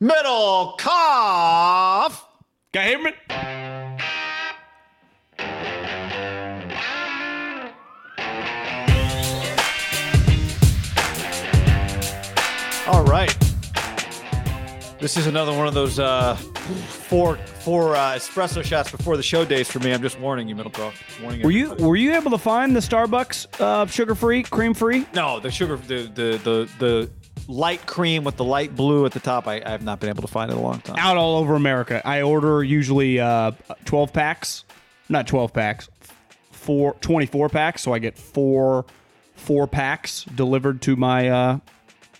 [0.00, 0.78] Middlekauff.
[2.72, 3.14] Haberman.
[12.86, 13.36] All right.
[15.00, 19.44] This is another one of those uh, four four uh, espresso shots before the show
[19.44, 19.92] days for me.
[19.92, 20.94] I'm just warning you, Middlekauff.
[21.22, 25.06] Warning Were you were you able to find the Starbucks uh, sugar free, cream free?
[25.12, 27.10] No, the sugar, the the the the
[27.48, 29.48] light cream with the light blue at the top.
[29.48, 30.96] I, I have not been able to find it in a long time.
[30.98, 32.00] Out all over America.
[32.04, 33.52] I order usually uh,
[33.86, 34.64] 12 packs,
[35.08, 35.88] not 12 packs,
[36.52, 37.82] four 24 packs.
[37.82, 38.84] So I get four
[39.34, 41.28] four packs delivered to my.
[41.28, 41.58] Uh,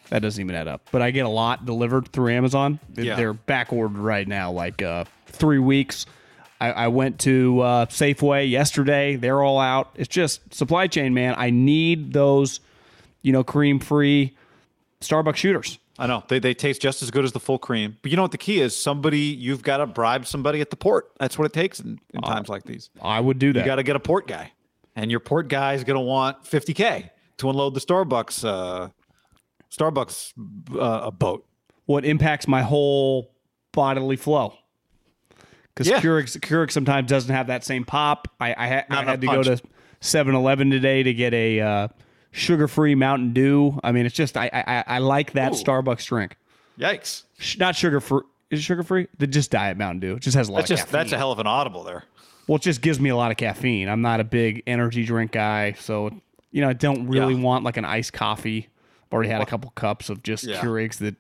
[0.09, 2.81] that doesn't even add up, but I get a lot delivered through Amazon.
[2.97, 3.17] Yeah.
[3.17, 6.07] They're back ordered right now, like uh, three weeks.
[6.61, 9.17] I, I went to uh, Safeway yesterday.
[9.17, 9.91] They're all out.
[9.97, 11.35] It's just supply chain, man.
[11.37, 12.61] I need those,
[13.21, 14.35] you know, cream free
[15.01, 15.79] Starbucks shooters.
[15.99, 18.23] I know they, they taste just as good as the full cream, but you know
[18.23, 18.77] what the key is?
[18.77, 21.11] Somebody you've got to bribe somebody at the port.
[21.19, 22.91] That's what it takes in, in times like these.
[23.03, 23.61] I would do that.
[23.61, 24.53] You got to get a port guy,
[24.95, 28.89] and your port guy is going to want 50k to unload the Starbucks uh,
[29.77, 30.33] Starbucks
[30.79, 31.47] uh, boat.
[31.87, 33.33] what impacts my whole
[33.73, 34.55] bodily flow.
[35.75, 36.01] Because Yeah.
[36.01, 38.29] Keurig, Keurig sometimes doesn't have that same pop.
[38.41, 39.63] I, I, ha- I had to enough go to
[40.01, 41.89] 7 Eleven today to get a uh,
[42.31, 43.79] sugar free Mountain Dew.
[43.83, 45.57] I mean, it's just, I, I, I like that Ooh.
[45.63, 46.37] Starbucks drink.
[46.79, 47.25] Yikes!
[47.59, 48.23] Not sugar free.
[48.51, 49.09] Is it sugar free?
[49.19, 50.15] The just diet Mountain Dew.
[50.15, 50.99] It just has a lot That's of just caffeine.
[51.01, 52.05] that's a hell of an audible there.
[52.47, 53.89] well, it just gives me a lot of caffeine.
[53.89, 55.73] I'm not a big energy drink guy.
[55.73, 56.11] So,
[56.51, 57.43] you know, I don't really Yeah.
[57.43, 58.69] want like an iced coffee.
[59.07, 60.61] I've already had a couple cups of just Yeah.
[60.61, 61.17] Keurigs that.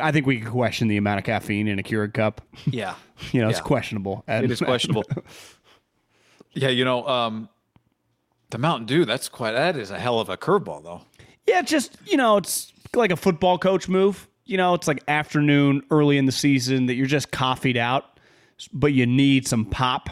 [0.00, 2.40] I think we could question the amount of caffeine in a Keurig cup.
[2.66, 2.94] Yeah,
[3.32, 4.22] You know, it's questionable.
[4.28, 5.02] And it is questionable.
[6.52, 7.48] yeah, you know, um,
[8.50, 9.04] the Mountain Dew.
[9.04, 11.02] That's quite that is a hell of a curveball though.
[11.46, 14.28] yeah, just you know, it's like a football coach move.
[14.44, 18.18] You know, it's like afternoon, early in the season that you're just coffeeed out,
[18.72, 20.10] but you need some pop,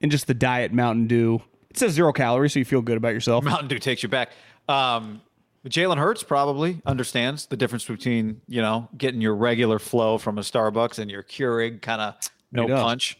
[0.00, 1.42] and just the diet Mountain Dew.
[1.70, 3.44] It says zero calories, so you feel good about yourself.
[3.44, 4.30] Mountain Dew takes you back.
[4.68, 5.20] Um,
[5.66, 10.42] Jalen Hurts probably understands the difference between you know getting your regular flow from a
[10.42, 12.14] Starbucks and your Keurig kind of
[12.56, 13.18] no punch.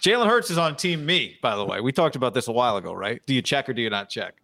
[0.00, 1.80] Jalen Hurts is on team me, by the way.
[1.80, 3.20] We talked about this a while ago, right?
[3.26, 4.34] Do you check or do you not check?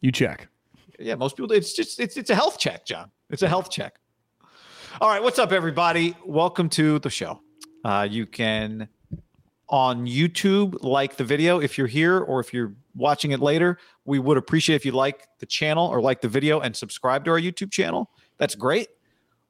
[0.00, 0.48] You check.
[0.98, 1.52] Yeah, most people.
[1.52, 3.10] It's just it's it's a health check, John.
[3.30, 3.98] It's a health check.
[5.00, 6.14] All right, what's up, everybody?
[6.24, 7.40] Welcome to the show.
[7.84, 8.88] Uh, you can
[9.68, 13.78] on YouTube like the video if you're here, or if you're watching it later.
[14.04, 17.30] We would appreciate if you like the channel or like the video and subscribe to
[17.30, 18.10] our YouTube channel.
[18.38, 18.88] That's great.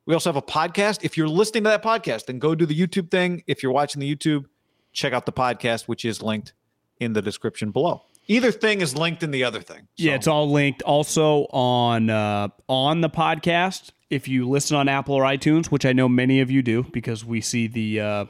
[0.06, 1.04] We also have a podcast.
[1.04, 3.44] If you're listening to that podcast, then go do the YouTube thing.
[3.46, 4.46] If you're watching the YouTube,
[4.92, 6.52] check out the podcast, which is linked
[6.98, 8.02] in the description below.
[8.28, 9.88] Either thing is linked in the other thing.
[9.96, 10.82] Yeah, it's all linked.
[10.82, 15.92] Also on uh, on the podcast, if you listen on Apple or iTunes, which I
[15.92, 18.24] know many of you do, because we see the uh,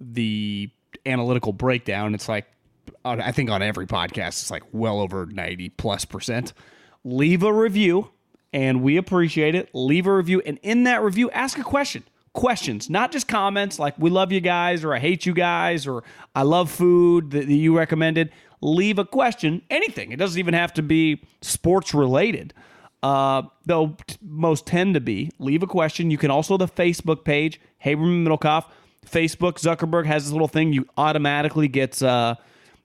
[0.00, 0.70] the
[1.04, 2.14] analytical breakdown.
[2.14, 2.46] It's like
[3.04, 6.52] I think on every podcast, it's like well over ninety plus percent.
[7.04, 8.10] Leave a review,
[8.52, 9.68] and we appreciate it.
[9.74, 12.04] Leave a review, and in that review, ask a question.
[12.34, 16.04] Questions, not just comments like "we love you guys" or "I hate you guys" or
[16.34, 18.30] "I love food" that, you recommended.
[18.60, 20.12] Leave a question, anything.
[20.12, 22.52] It doesn't even have to be sports related
[23.02, 25.30] uh, though t- most tend to be.
[25.38, 26.10] Leave a question.
[26.10, 28.66] You can also the Facebook page, Haberman Middlekauff.
[29.06, 30.72] Facebook Zuckerberg has this little thing.
[30.72, 32.34] You automatically gets uh,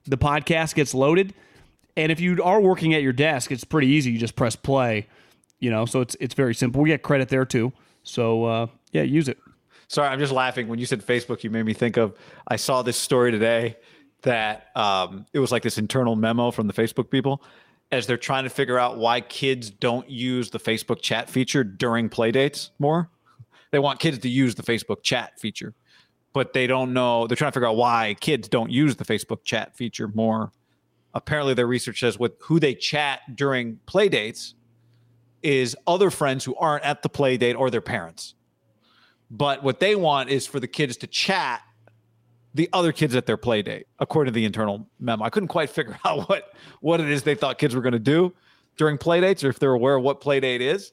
[0.06, 1.34] the podcast gets loaded,
[1.96, 4.12] and if you are working at your desk, it's pretty easy.
[4.12, 5.06] You just press play.
[5.64, 6.82] You know, so it's it's very simple.
[6.82, 7.72] We get credit there too.
[8.02, 9.38] So uh, yeah, use it.
[9.88, 10.68] Sorry, I'm just laughing.
[10.68, 12.14] When you said Facebook, you made me think of
[12.46, 13.78] I saw this story today
[14.24, 17.42] that um, it was like this internal memo from the Facebook people
[17.90, 22.10] as they're trying to figure out why kids don't use the Facebook chat feature during
[22.10, 23.08] play dates more.
[23.70, 25.72] They want kids to use the Facebook chat feature,
[26.34, 27.26] but they don't know.
[27.26, 30.52] They're trying to figure out why kids don't use the Facebook chat feature more.
[31.14, 34.54] Apparently, their research says with who they chat during play dates
[35.44, 38.34] is other friends who aren't at the play date or their parents.
[39.30, 41.62] But what they want is for the kids to chat
[42.54, 45.24] the other kids at their play date, according to the internal memo.
[45.24, 47.98] I couldn't quite figure out what what it is they thought kids were going to
[47.98, 48.32] do
[48.76, 50.92] during play dates, or if they're aware of what play date is.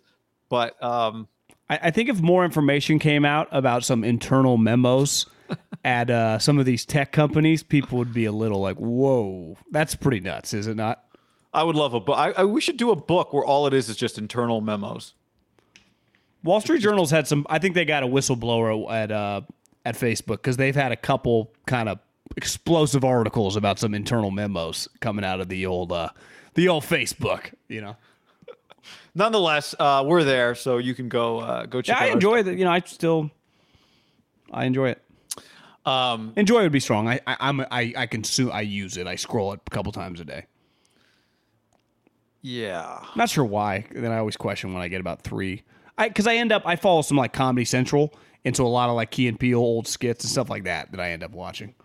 [0.50, 1.28] But um,
[1.70, 5.28] I, I think if more information came out about some internal memos
[5.86, 9.96] at uh, some of these tech companies, people would be a little like, "Whoa, that's
[9.96, 11.04] pretty nuts, is it not?"
[11.54, 12.18] I would love a book.
[12.18, 15.14] I, I, we should do a book where all it is is just internal memos.
[16.44, 17.46] Wall Street Journal's had some.
[17.50, 19.42] I think they got a whistleblower at uh,
[19.86, 22.00] at Facebook because they've had a couple kind of
[22.38, 26.10] explosive articles about some internal memos coming out of the old uh,
[26.56, 27.54] the old Facebook.
[27.68, 27.96] You know,
[29.14, 32.00] nonetheless, uh, we're there, so you can go uh, go check.
[32.00, 32.48] Yeah, I enjoy it.
[32.48, 33.30] You know, I still,
[34.52, 35.02] I enjoy it.
[35.86, 37.08] Um, Enjoy would be strong.
[37.08, 38.52] I, I I'm I I consume.
[38.52, 39.08] I use it.
[39.08, 40.46] I scroll it a couple times a day.
[42.42, 43.86] Yeah, Not sure why.
[43.92, 45.64] Then I always question when I get about three.
[45.98, 48.14] I because I end up I follow some like Comedy Central,
[48.46, 50.92] and so a lot of like Key and Peele old skits and stuff like that
[50.92, 51.76] that I end up watching.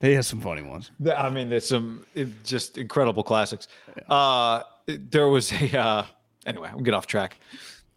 [0.00, 0.90] They have some funny ones.
[1.16, 2.04] I mean, there's some
[2.44, 3.68] just incredible classics.
[4.08, 6.04] Uh, there was a uh,
[6.46, 6.68] anyway.
[6.70, 7.38] I'm get off track.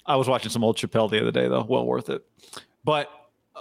[0.06, 1.66] I was watching some old Chappelle the other day, though.
[1.68, 2.26] Well worth it.
[2.86, 3.10] But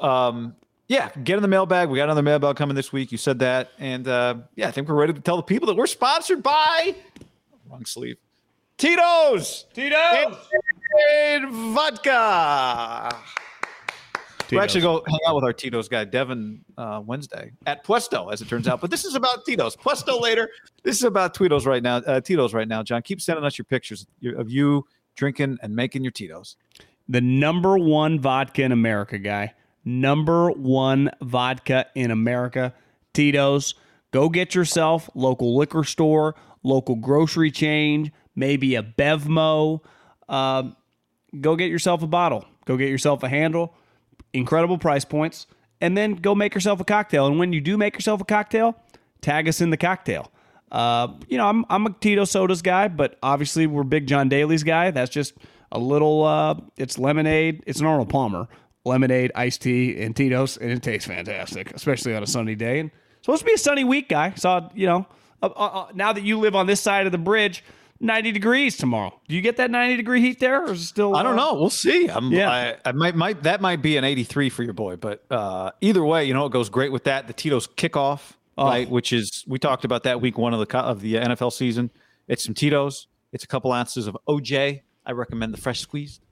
[0.00, 0.54] um,
[0.86, 1.88] yeah, get in the mailbag.
[1.88, 3.10] We got another mailbag coming this week.
[3.10, 5.74] You said that, and uh, yeah, I think we're ready to tell the people that
[5.74, 6.94] we're sponsored by
[7.70, 8.16] wrong sleeve
[8.78, 10.36] Tito's Tito's.
[11.30, 13.10] and vodka.
[14.52, 18.40] We're actually go hang out with our Tito's guy, Devin, uh, Wednesday at Puesto, as
[18.42, 18.80] it turns out.
[18.80, 19.74] But this is about Tito's.
[19.74, 20.48] Puesto later.
[20.84, 21.96] This is about Tito's right now.
[21.96, 23.02] Uh, Tito's right now, John.
[23.02, 24.86] Keep sending us your pictures of you
[25.16, 26.56] drinking and making your Tito's.
[27.08, 29.52] the number one vodka in America, guy.
[29.84, 32.72] Number one vodka in America.
[33.14, 33.74] Tito's.
[34.12, 36.36] Go get yourself local liquor store,
[36.66, 39.80] local grocery chain, maybe a Bevmo.
[40.28, 40.76] Um,
[41.40, 42.44] go get yourself a bottle.
[42.66, 43.74] Go get yourself a handle.
[44.32, 45.46] Incredible price points.
[45.80, 47.26] And then go make yourself a cocktail.
[47.26, 48.76] And when you do make yourself a cocktail,
[49.20, 50.30] tag us in the cocktail.
[50.72, 54.64] Uh, you know, I'm I'm a Tito sodas guy, but obviously we're big John Daly's
[54.64, 54.90] guy.
[54.90, 55.34] That's just
[55.70, 56.24] a little.
[56.24, 57.62] Uh, it's lemonade.
[57.66, 58.48] It's an Arnold Palmer
[58.84, 62.80] lemonade, iced tea, and Tito's, and it tastes fantastic, especially on a sunny day.
[62.80, 62.90] And
[63.20, 64.32] supposed to be a sunny week, guy.
[64.36, 65.06] So, you know.
[65.42, 67.62] Uh, uh, uh, now that you live on this side of the bridge,
[68.00, 69.18] 90 degrees tomorrow.
[69.28, 71.16] Do you get that 90 degree heat there, or is it still?
[71.16, 71.54] I don't uh, know.
[71.54, 72.08] We'll see.
[72.08, 72.50] I'm, Yeah.
[72.50, 76.04] I, I might, might that might be an 83 for your boy, but uh, either
[76.04, 77.26] way, you know it goes great with that?
[77.26, 78.88] The Tito's kickoff, right?
[78.88, 81.90] Which is we talked about that week one of the of the NFL season.
[82.28, 83.06] It's some Tito's.
[83.32, 84.82] It's a couple ounces of OJ.
[85.04, 86.22] I recommend the fresh squeezed.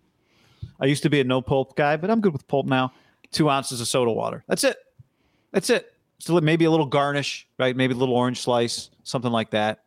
[0.81, 2.93] I used to be a no pulp guy, but I'm good with pulp now.
[3.31, 4.45] Two ounces of soda water.
[4.49, 4.77] That's it.
[5.53, 5.93] That's it.
[6.19, 7.77] So maybe a little garnish, right?
[7.77, 9.85] Maybe a little orange slice, something like that.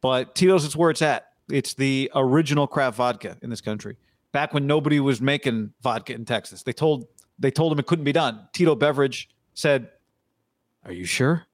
[0.00, 1.28] But Tito's is where it's at.
[1.50, 3.96] It's the original craft vodka in this country.
[4.32, 7.06] Back when nobody was making vodka in Texas, they told
[7.38, 8.48] they told them it couldn't be done.
[8.52, 9.90] Tito Beveridge said,
[10.84, 11.46] "Are you sure?"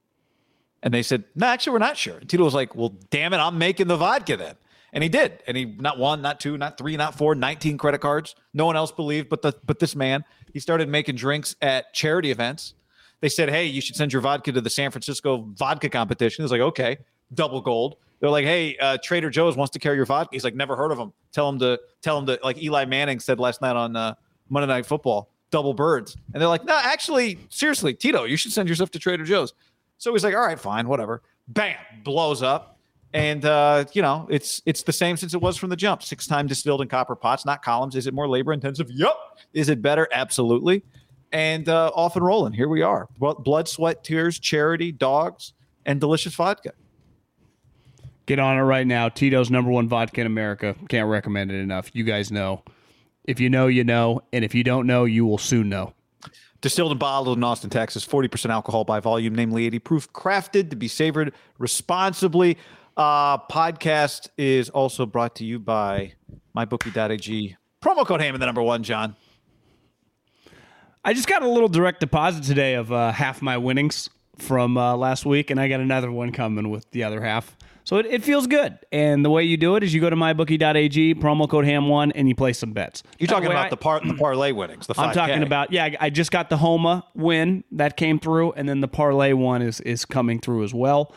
[0.82, 3.38] And they said, "No, actually, we're not sure." And Tito was like, "Well, damn it,
[3.38, 4.56] I'm making the vodka then."
[4.92, 5.42] And he did.
[5.46, 8.34] And he not one, not two, not three, not four, 19 credit cards.
[8.54, 10.24] No one else believed but the but this man.
[10.52, 12.74] He started making drinks at charity events.
[13.20, 16.52] They said, "Hey, you should send your vodka to the San Francisco vodka competition." It's
[16.52, 16.98] like, "Okay,
[17.34, 20.54] double gold." They're like, "Hey, uh, Trader Joe's wants to carry your vodka." He's like,
[20.54, 23.62] "Never heard of him." Tell him to tell him to like Eli Manning said last
[23.62, 24.14] night on uh,
[24.48, 26.16] Monday Night Football, double birds.
[26.32, 29.54] And they're like, "No, actually, seriously, Tito, you should send yourself to Trader Joe's."
[29.98, 32.78] So he's like, "All right, fine, whatever." Bam, blows up.
[33.12, 36.02] And uh, you know, it's it's the same since it was from the jump.
[36.02, 37.96] Six time distilled in copper pots, not columns.
[37.96, 38.90] Is it more labor intensive?
[38.90, 39.38] Yup.
[39.54, 40.06] Is it better?
[40.12, 40.82] Absolutely.
[41.36, 42.54] And uh, off and rolling.
[42.54, 43.10] Here we are.
[43.18, 45.52] Blood, sweat, tears, charity, dogs,
[45.84, 46.72] and delicious vodka.
[48.24, 49.10] Get on it right now.
[49.10, 50.74] Tito's number one vodka in America.
[50.88, 51.90] Can't recommend it enough.
[51.92, 52.62] You guys know.
[53.24, 54.22] If you know, you know.
[54.32, 55.92] And if you don't know, you will soon know.
[56.62, 58.06] Distilled and bottled in Austin, Texas.
[58.06, 62.56] 40% alcohol by volume, namely 80 proof, crafted to be savored responsibly.
[62.96, 66.14] Uh, podcast is also brought to you by
[66.56, 67.56] mybookie.ag.
[67.82, 69.16] Promo code Hammond, the number one, John.
[71.06, 74.96] I just got a little direct deposit today of uh, half my winnings from uh,
[74.96, 77.56] last week, and I got another one coming with the other half.
[77.84, 78.76] So it, it feels good.
[78.90, 82.28] And the way you do it is you go to mybookie.ag, promo code ham1, and
[82.28, 83.04] you place some bets.
[83.20, 84.88] You're talking about I- the par the parlay winnings.
[84.88, 85.06] The 5K.
[85.06, 85.84] I'm talking about yeah.
[85.84, 89.62] I I just got the Homa win that came through, and then the parlay one
[89.62, 91.14] is is coming through as well,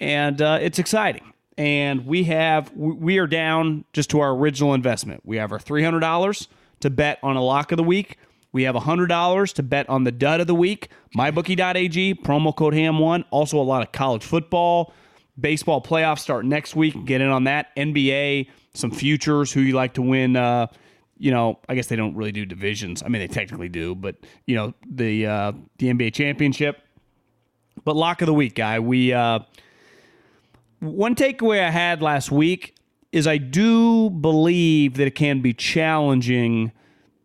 [0.00, 1.32] and uh, it's exciting.
[1.56, 5.20] And we have we we are down just to our original investment.
[5.24, 6.48] We have our three hundred dollars
[6.80, 8.18] to bet on a lock of the week.
[8.52, 10.88] We have hundred dollars to bet on the dud of the week.
[11.16, 13.24] MyBookie.ag promo code Ham one.
[13.30, 14.92] Also a lot of college football,
[15.40, 17.04] baseball playoffs start next week.
[17.06, 17.74] Get in on that.
[17.76, 19.52] NBA, some futures.
[19.52, 20.36] Who you like to win?
[20.36, 20.66] Uh,
[21.16, 23.02] you know, I guess they don't really do divisions.
[23.02, 24.16] I mean, they technically do, but
[24.46, 26.82] you know, the uh, the NBA championship.
[27.84, 28.80] But lock of the week, guy.
[28.80, 29.40] We uh,
[30.80, 32.74] one takeaway I had last week
[33.12, 36.72] is I do believe that it can be challenging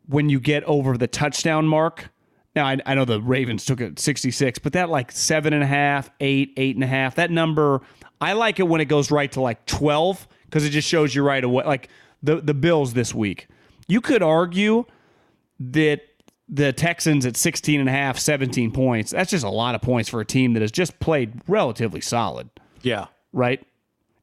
[0.07, 2.09] when you get over the touchdown mark.
[2.55, 5.67] Now I, I know the Ravens took it 66, but that like seven and a
[5.67, 7.81] half, eight, eight and a half, that number,
[8.19, 11.23] I like it when it goes right to like 12 because it just shows you
[11.23, 11.63] right away.
[11.65, 11.89] Like
[12.23, 13.47] the the Bills this week,
[13.87, 14.85] you could argue
[15.59, 16.01] that
[16.49, 19.11] the Texans at 16 and a half, 17 points.
[19.11, 22.49] That's just a lot of points for a team that has just played relatively solid
[22.81, 23.07] yeah.
[23.33, 23.65] right?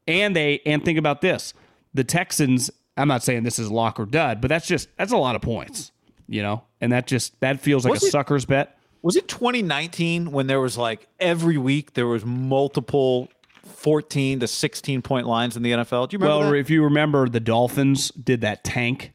[0.07, 1.53] And they and think about this.
[1.93, 2.71] the Texans.
[2.97, 5.41] I'm not saying this is lock or dud, but that's just that's a lot of
[5.41, 5.91] points,
[6.27, 8.77] you know, and that just that feels like Was a it- sucker's bet.
[9.01, 13.29] Was it 2019 when there was like every week there was multiple
[13.63, 16.09] 14 to 16 point lines in the NFL?
[16.09, 16.57] Do you remember Well, that?
[16.57, 19.13] if you remember, the Dolphins did that tank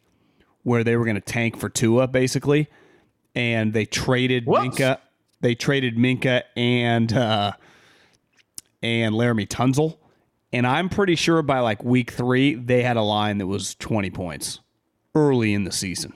[0.62, 2.68] where they were going to tank for Tua, basically,
[3.34, 4.76] and they traded Whoops.
[4.78, 4.98] Minkah.
[5.40, 7.52] They traded Minkah and uh,
[8.82, 9.96] and Laremy Tunsil,
[10.52, 14.10] and I'm pretty sure by like week three they had a line that was 20
[14.10, 14.60] points
[15.14, 16.12] early in the season.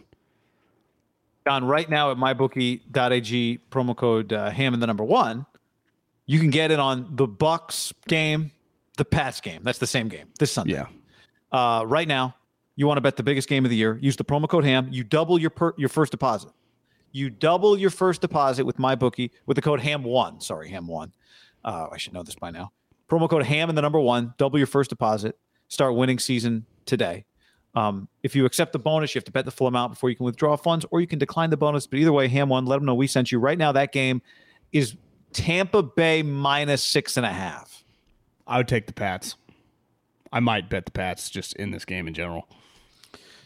[1.47, 5.45] John, right now at mybookie.ag promo code uh, ham and the number one,
[6.26, 8.50] you can get it on the Bucs game,
[8.97, 9.62] the Pats game.
[9.62, 10.73] That's the same game this Sunday.
[10.75, 10.87] Yeah,
[11.53, 12.35] Uh, right now,
[12.76, 13.99] you want to bet the biggest game of the year.
[14.00, 14.88] Use the promo code ham.
[14.91, 16.50] You double your per, your first deposit.
[17.12, 20.41] You double your first deposit with my bookie with the code ham one.
[20.41, 21.12] Sorry, ham one.
[21.62, 22.73] Uh, I should know this by now.
[23.14, 24.35] Promo code ham and the number one.
[24.38, 25.38] Double your first deposit.
[25.68, 27.25] Start winning season today.
[27.76, 30.16] Um, if you accept the bonus, you have to bet the full amount before you
[30.16, 31.87] can withdraw funds, or you can decline the bonus.
[31.87, 32.66] But either way, ham one.
[32.66, 33.38] Let them know we sent you.
[33.38, 34.21] Right now, that game
[34.73, 34.97] is
[35.33, 37.85] Tampa Bay minus six and a half.
[38.49, 39.37] I would take the Pats.
[40.33, 42.49] I might bet the Pats just in this game in general.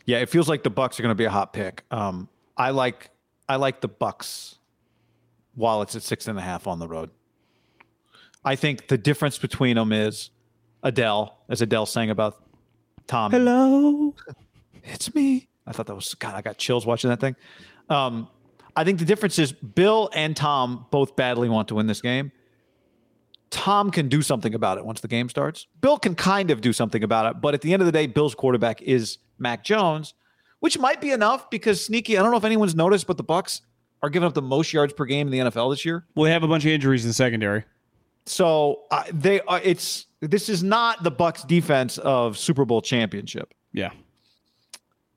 [0.07, 1.85] Yeah, it feels like the Bucs are going to be a hot pick.
[1.91, 3.11] Um, I like
[3.51, 4.57] I like the Bucs
[5.55, 7.11] while it's at six and a half on the road.
[8.49, 10.31] I think the difference between them is
[10.83, 12.43] Adele, as Adele sang about
[13.07, 13.31] Tom.
[13.31, 14.15] Hello.
[14.91, 15.49] It's me.
[15.67, 16.35] I thought that was God.
[16.35, 17.37] I got chills watching that thing.
[17.91, 18.27] Um,
[18.75, 22.33] I think the difference is Bill and Tom both badly want to win this game.
[23.51, 25.67] Tom can do something about it once the game starts.
[25.83, 28.07] Bill can kind of do something about it, but at the end of the day,
[28.07, 30.15] Bill's quarterback is Mac Jones,
[30.61, 32.17] which might be enough because sneaky.
[32.17, 33.61] I don't know if anyone's noticed, but the Bucs
[34.03, 36.07] are giving up the most yards per game in the NFL this year.
[36.15, 37.65] Well, they have a bunch of injuries in the secondary.
[38.29, 39.61] So uh, they are.
[39.63, 43.55] It's this is not the Bucs defense of Super Bowl championship.
[43.73, 43.91] Yeah.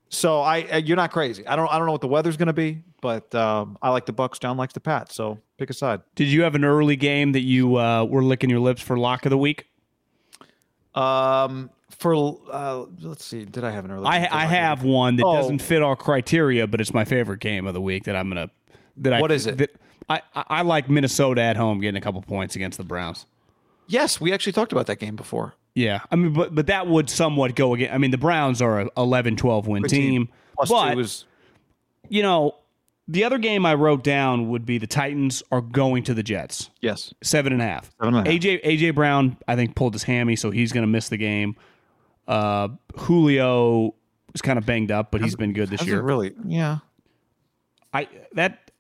[0.10, 1.48] So I, uh, you're not crazy.
[1.48, 4.06] I don't, I don't know what the weather's going to be, but um, I like
[4.06, 4.42] the Bucs.
[4.42, 5.10] John likes the Pat.
[5.12, 6.02] So pick a side.
[6.16, 9.26] Did you have an early game that you uh, were licking your lips for lock
[9.26, 9.68] of the week?
[10.96, 14.06] Um, for uh, let's see, did I have an early?
[14.06, 15.36] I, I have one that Oh.
[15.36, 18.50] doesn't fit our criteria, but it's my favorite game of the week that I'm gonna.
[18.98, 19.58] That I What is it?
[19.60, 19.72] That
[20.12, 23.26] I I like Minnesota at home getting a couple points against the Browns.
[23.88, 25.54] Yes, we actually talked about that game before.
[25.76, 27.94] Yeah, I mean, but but that would somewhat go again.
[27.94, 31.26] I mean, the Browns are a 11, 12 win team, Plus but two was
[32.10, 32.56] you know,
[33.08, 36.70] the other game I wrote down would be the Titans are going to the Jets.
[36.82, 37.14] yes.
[37.24, 37.90] Seven and a half.
[38.00, 38.42] Seven and a half.
[38.42, 41.56] AJ AJ Brown, I think, pulled his hammy, so he's going to miss the game.
[42.28, 43.96] Uh, Julio
[44.34, 46.02] is kind of banged up, but he's been good this year.
[46.02, 46.80] really, yeah.
[47.94, 48.71] I that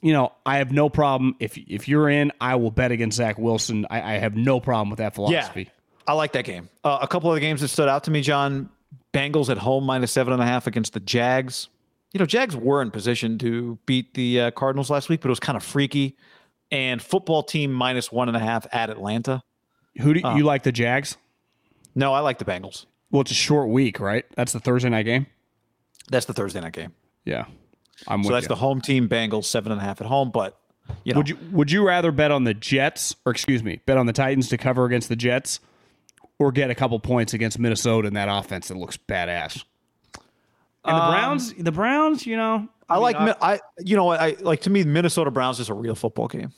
[0.00, 3.38] you know I have no problem if if you're in, I will bet against Zach
[3.38, 3.86] Wilson.
[3.90, 5.62] I, I have no problem with that philosophy.
[5.64, 6.68] Yeah, I like that game.
[6.84, 8.70] Uh, a couple of the games that stood out to me, John.
[9.12, 11.68] Bengals at home minus seven and a half against the Jags.
[12.12, 15.30] You know, Jags were in position to beat the uh, Cardinals last week, but it
[15.30, 16.16] was kind of freaky.
[16.70, 19.42] And football team minus one and a half at Atlanta.
[20.00, 20.36] Who do Uh.
[20.36, 21.16] you like the Jags?
[21.96, 22.86] No, I like the Bengals.
[23.10, 24.24] Well, it's a short week, right?
[24.36, 25.26] That's the Thursday night game.
[26.10, 26.92] That's the Thursday night game.
[27.24, 27.46] Yeah,
[28.08, 28.48] I'm So with that's you.
[28.48, 30.30] the home team Bengals seven and a half at home.
[30.30, 30.56] But
[31.04, 33.96] you know, Would you would you rather bet on the Jets or excuse me, bet
[33.96, 35.60] on the Titans to cover against the Jets,
[36.38, 39.62] or get a couple points against Minnesota in that offense that looks badass?
[40.84, 44.08] And the Browns, the Browns, you know, Um, I mean, like Mi- I you know
[44.10, 46.52] I like to me Minnesota Browns is a real football game,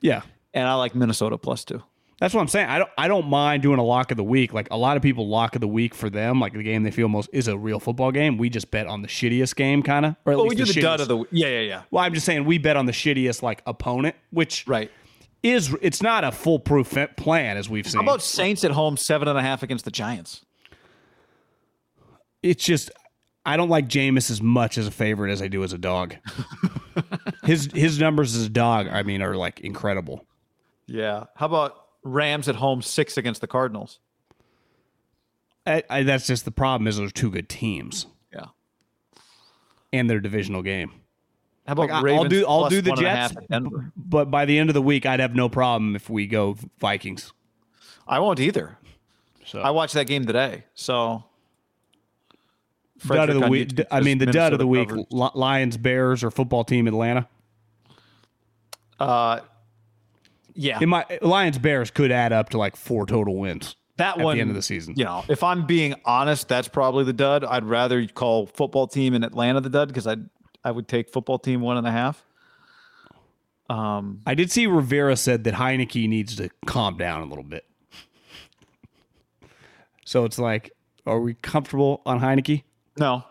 [0.00, 0.22] yeah.
[0.52, 1.82] and I like Minnesota plus two.
[2.20, 2.68] That's what I'm saying.
[2.68, 4.52] I don't I don't mind doing a lock of the week.
[4.52, 6.90] Like a lot of people lock of the week for them, like the game they
[6.90, 8.36] feel most is a real football game.
[8.36, 10.16] We just bet on the shittiest game kind of.
[10.24, 12.14] Or at Well, we least do the dud of the yeah yeah yeah Well, I'm
[12.14, 14.90] just saying we bet on the shittiest like opponent, which right.
[15.42, 18.00] is it's not a foolproof plan as we've seen.
[18.00, 20.44] How about Saints at home seven and a half against the Giants?
[22.42, 22.90] it's just
[23.44, 26.16] I don't like Jameis as much as a favorite as I do as a dog.
[27.44, 30.26] his his numbers as a dog, I mean, are like incredible.
[30.86, 31.24] Yeah.
[31.36, 33.98] How about Rams at home six against the Cardinals?
[35.66, 38.46] I, I, that's just the problem is those two good teams Yeah.
[39.92, 40.92] and their divisional game.
[41.66, 43.34] How about Like, I- I'll Ravens do- I'll do the one and a Jets.
[43.34, 43.92] half at Denver?
[43.96, 47.32] But by the end of the week, I'd have no problem if we go Vikings.
[48.08, 48.78] I won't either.
[49.44, 50.64] So I watched that game today.
[50.74, 51.24] So
[53.06, 53.78] dud of the week.
[53.90, 57.28] I mean, the dud of the week: Minnesota Lions, Bears, or football team Atlanta.
[58.98, 59.40] Uh,
[60.60, 64.24] yeah, In my Lions, Bears could add up to like four total wins that at
[64.24, 64.94] one the end of the season.
[64.94, 67.44] You know, if I'm being honest, that's probably the dud.
[67.44, 70.16] I'd rather call football team in Atlanta the dud because I
[70.62, 72.22] I would take football team one and a half.
[73.70, 77.64] Um, I did see Rivera said that Heinicke needs to calm down a little bit.
[80.04, 80.72] So it's like
[81.06, 82.64] Are we comfortable on Heinicke?
[82.98, 83.24] No.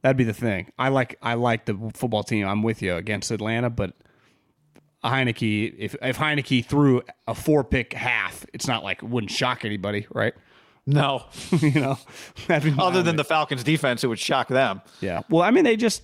[0.00, 0.72] That'd be the thing.
[0.78, 2.46] I like I like the football team.
[2.46, 3.94] I'm with you against Atlanta, but
[5.08, 9.64] Heinicke, if if Heinicke threw a four pick half, it's not like it wouldn't shock
[9.64, 10.34] anybody, right?
[10.86, 11.24] No.
[11.60, 11.98] you know,
[12.48, 14.80] other than the Falcons' defense, it would shock them.
[15.00, 15.22] Yeah.
[15.28, 16.02] Well, I mean, they just,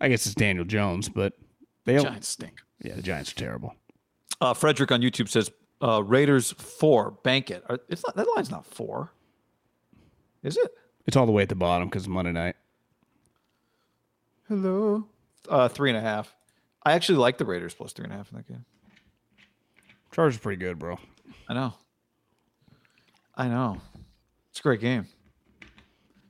[0.00, 1.34] I guess it's Daniel Jones, but
[1.84, 2.04] they don't.
[2.04, 2.60] Giants stink.
[2.82, 3.74] Yeah, the Giants are terrible.
[4.40, 5.50] Uh, Frederick on YouTube says
[5.82, 7.64] uh, Raiders four, bank it.
[7.88, 9.12] It's not that line's not four,
[10.42, 10.70] is it?
[11.06, 12.56] It's all the way at the bottom because Monday night.
[14.48, 15.06] Hello.
[15.48, 16.34] Uh, three and a half.
[16.84, 18.64] I actually like the Raiders plus three and a half in that game.
[20.12, 20.98] Chargers is pretty good, bro.
[21.48, 21.74] I know.
[23.34, 23.80] I know.
[24.50, 25.06] It's a great game.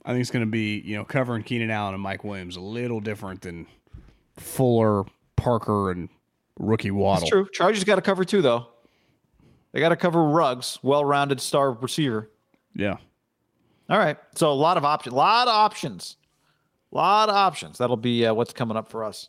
[0.04, 2.60] I think it's going to be, you know, covering Keenan Allen and Mike Williams a
[2.60, 3.66] little different than
[4.36, 5.04] Fuller,
[5.36, 6.08] Parker, and
[6.58, 7.20] rookie Waddle.
[7.20, 7.48] That's true.
[7.52, 8.68] Chargers got to cover too, though.
[9.72, 12.30] They got to cover Ruggs, well-rounded star receiver.
[12.74, 12.96] Yeah.
[13.90, 14.16] All right.
[14.34, 15.12] So a lot of options.
[15.12, 16.16] A lot of options.
[16.92, 17.78] A lot of options.
[17.78, 19.28] That'll be uh, what's coming up for us.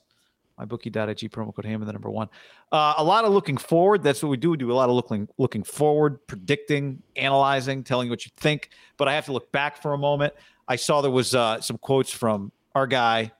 [0.60, 2.30] MyBookie.ag promo code Hammer, the number one.
[2.72, 4.04] Uh, a lot of looking forward.
[4.04, 4.51] That's what we do.
[4.51, 8.70] We do a lot of looking looking forward, predicting, analyzing, telling you what you think.
[8.98, 10.34] But I have to look back for a moment.
[10.68, 13.32] I saw there was uh, some quotes from our guy,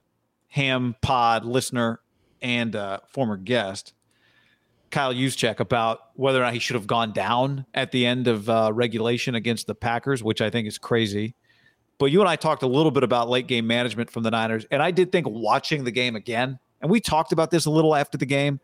[0.48, 2.00] Ham Pod listener,
[2.42, 3.94] and uh, former guest,
[4.90, 8.50] Kyle Juszczyk, about whether or not he should have gone down at the end of
[8.50, 11.36] uh, regulation against the Packers, which I think is crazy.
[12.00, 14.66] But you and I talked a little bit about late game management from the Niners,
[14.72, 17.96] and I did think watching the game again, and we talked about this a little
[17.96, 18.60] after the game.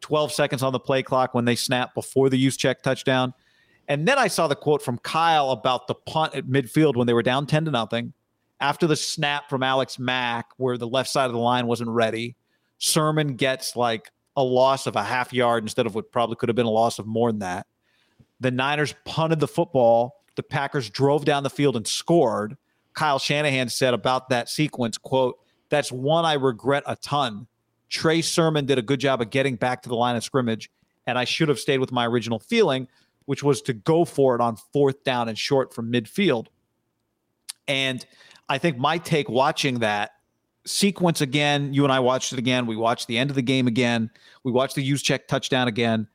[0.00, 3.32] 12 seconds on the play clock when they snap before the use check touchdown.
[3.88, 7.12] And then I saw the quote from Kyle about the punt at midfield when they
[7.12, 8.12] were down 10 to nothing.
[8.60, 12.36] After the snap from Alex Mack, where the left side of the line wasn't ready,
[12.78, 16.56] Sermon gets like a loss of a half yard instead of what probably could have
[16.56, 17.66] been a loss of more than that.
[18.40, 20.24] The Niners punted the football.
[20.36, 22.56] The Packers drove down the field and scored.
[22.94, 27.46] Kyle Shanahan said about that sequence, quote, that's one I regret a ton.
[27.88, 30.70] Trey Sermon did a good job of getting back to the line of scrimmage,
[31.06, 32.88] and I should have stayed with my original feeling,
[33.26, 36.46] which was to go for it on fourth down and short from midfield.
[37.68, 38.04] And
[38.48, 40.12] I think my take watching that
[40.64, 42.66] sequence again, you and I watched it again.
[42.66, 44.10] We watched the end of the game again.
[44.44, 46.08] We watched the Juszczyk touchdown again.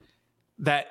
[0.60, 0.88] That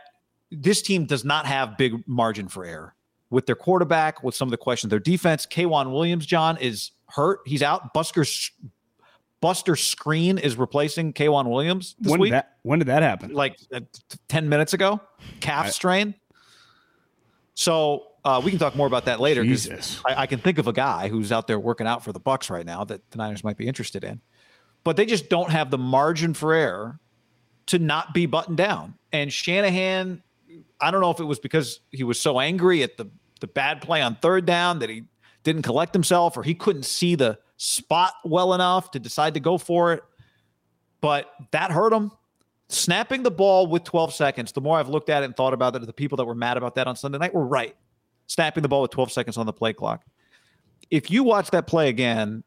[0.51, 2.95] this team does not have big margin for error
[3.31, 4.91] with their quarterback, with some of the questions.
[4.91, 7.41] Their defense, K'Waun Williams, John, is hurt.
[7.47, 7.95] He's out.
[7.95, 8.25] Buster
[9.41, 12.31] Buster Screen is replacing K'Waun Williams this when week.
[12.31, 13.33] Did that, when did that happen?
[13.33, 13.81] Like uh,
[14.29, 15.01] 10 minutes ago.
[15.41, 16.15] Calf I, strain.
[17.55, 20.67] So uh, we can talk more about that later because I, I, can think of
[20.67, 23.43] a guy who's out there working out for the Bucs right now that the Niners
[23.43, 24.21] might be interested in.
[24.85, 27.01] But they just don't have the margin for error
[27.67, 28.95] to not be buttoned down.
[29.13, 30.23] And Shanahan,
[30.81, 33.81] I don't know if it was because he was so angry at the the bad
[33.81, 35.05] play on third down that he
[35.43, 39.59] didn't collect himself or he couldn't see the spot well enough to decide to go
[39.59, 40.03] for it.
[41.03, 42.11] But that hurt him.
[42.69, 45.77] Snapping the ball with 12 seconds, the more I've looked at it and thought about
[45.77, 47.77] it, the people that were mad about that on Sunday night were right.
[48.29, 50.05] Snapping the ball with 12 seconds on the play clock.
[50.91, 52.45] If you watch that play again,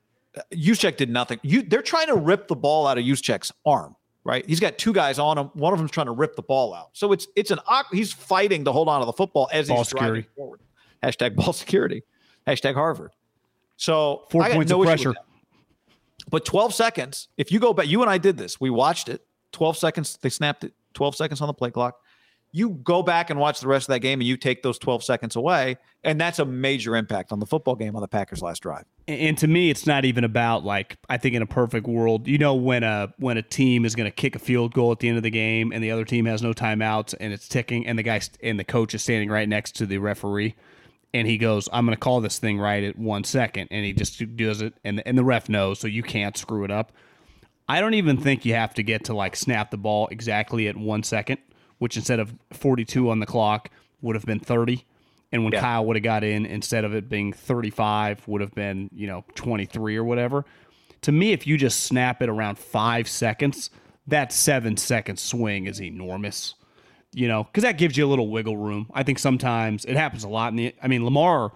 [0.52, 1.40] Juszczyk did nothing.
[1.44, 4.44] You, they're trying to rip the ball out of Juszczyk's arm, right?
[4.48, 5.48] He's got two guys on him.
[5.54, 6.90] One of them's trying to rip the ball out.
[6.94, 7.60] So it's it's an
[7.92, 10.22] he's fighting to hold on to the football as ball he's security.
[10.22, 10.60] driving forward.
[11.04, 12.04] Hashtag ball security.
[12.48, 13.12] Hashtag Harvard.
[13.78, 15.14] So four points no of pressure.
[16.30, 18.60] But 12 seconds, if you go back, you and I did this.
[18.60, 19.26] We watched it.
[19.52, 21.98] 12 seconds, they snapped it, 12 seconds on the play clock.
[22.56, 25.04] You go back and watch the rest of that game and you take those 12
[25.04, 25.78] seconds away.
[26.04, 28.86] And that's a major impact on the football game on the Packers last drive.
[29.08, 32.38] And to me, it's not even about like I think in a perfect world, you
[32.38, 35.08] know, when a when a team is going to kick a field goal at the
[35.08, 37.98] end of the game and the other team has no timeouts and it's ticking and
[37.98, 40.56] the guy and the coach is standing right next to the referee
[41.14, 43.94] and he goes, "I'm going to call this thing right at one second, and he
[43.94, 46.92] just does it, and and the ref knows, so you can't screw it up.
[47.68, 50.76] I don't even think you have to get to like snap the ball exactly at
[50.76, 51.40] one second,
[51.78, 53.70] which instead of 42 on the clock
[54.02, 54.86] would have been 30,
[55.32, 55.62] and when yeah.
[55.62, 59.24] Kyle would have got in, instead of it being 35, would have been you know
[59.36, 60.46] 23 or whatever.
[61.02, 63.70] To me, if you just snap it around five seconds,
[64.08, 66.56] that seven second swing is enormous
[67.14, 68.90] you know, because that gives you a little wiggle room.
[68.94, 70.76] I think sometimes it happens a lot in the.
[70.82, 71.52] I mean, Lamar.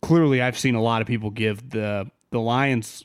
[0.00, 3.04] Clearly, I've seen a lot of people give the the Lions.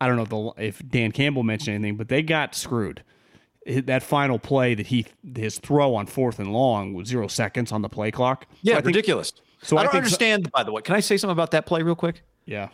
[0.00, 3.02] I don't know if, the, if Dan Campbell mentioned anything, but they got screwed.
[3.66, 5.06] That final play that he
[5.36, 8.46] his throw on fourth and long was zero seconds on the play clock.
[8.62, 9.34] Yeah, so ridiculous.
[9.62, 10.46] So I don't I understand.
[10.46, 12.22] So, by the way, can I say something about that play real quick?
[12.46, 12.70] Yeah.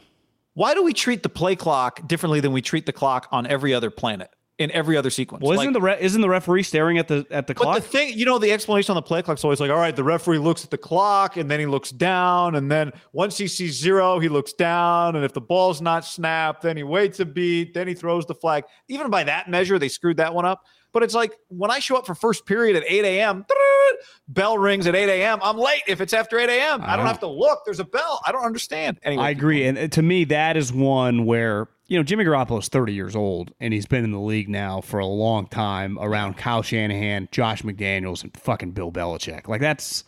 [0.55, 3.75] Why do we treat the play clock differently than we treat the clock on every
[3.75, 4.31] other planet?
[4.59, 5.43] In every other sequence.
[5.43, 7.75] Well, isn't Like- the re- isn't the referee staring at the at the but clock?
[7.77, 10.05] the thing, you know, the explanation on the play clock's always like, all right, the
[10.05, 12.55] referee looks at the clock and then he looks down.
[12.55, 15.15] And then once he sees zero, he looks down.
[15.15, 18.35] And if the ball's not snapped, then he waits a beat, then he throws the
[18.35, 18.65] flag.
[18.89, 20.63] Even by that measure, they screwed that one up.
[20.93, 23.45] But it's like when I show up for first period at 8 a.m.,
[24.29, 25.39] bell rings at 8 a.m.
[25.43, 26.81] I'm late if it's after 8 a.m.
[26.81, 27.61] I, I don't have to look.
[27.67, 28.23] There's a bell.
[28.27, 28.99] I don't understand.
[29.03, 32.59] Anyway, I agree, and uh, to me, that is one where you know Jimmy Garoppolo
[32.61, 35.99] is 30 years old, and he's been in the league now for a long time
[36.01, 39.49] around Kyle Shanahan, Josh McDaniels, and fucking Bill Belichick.
[39.49, 40.05] Like that's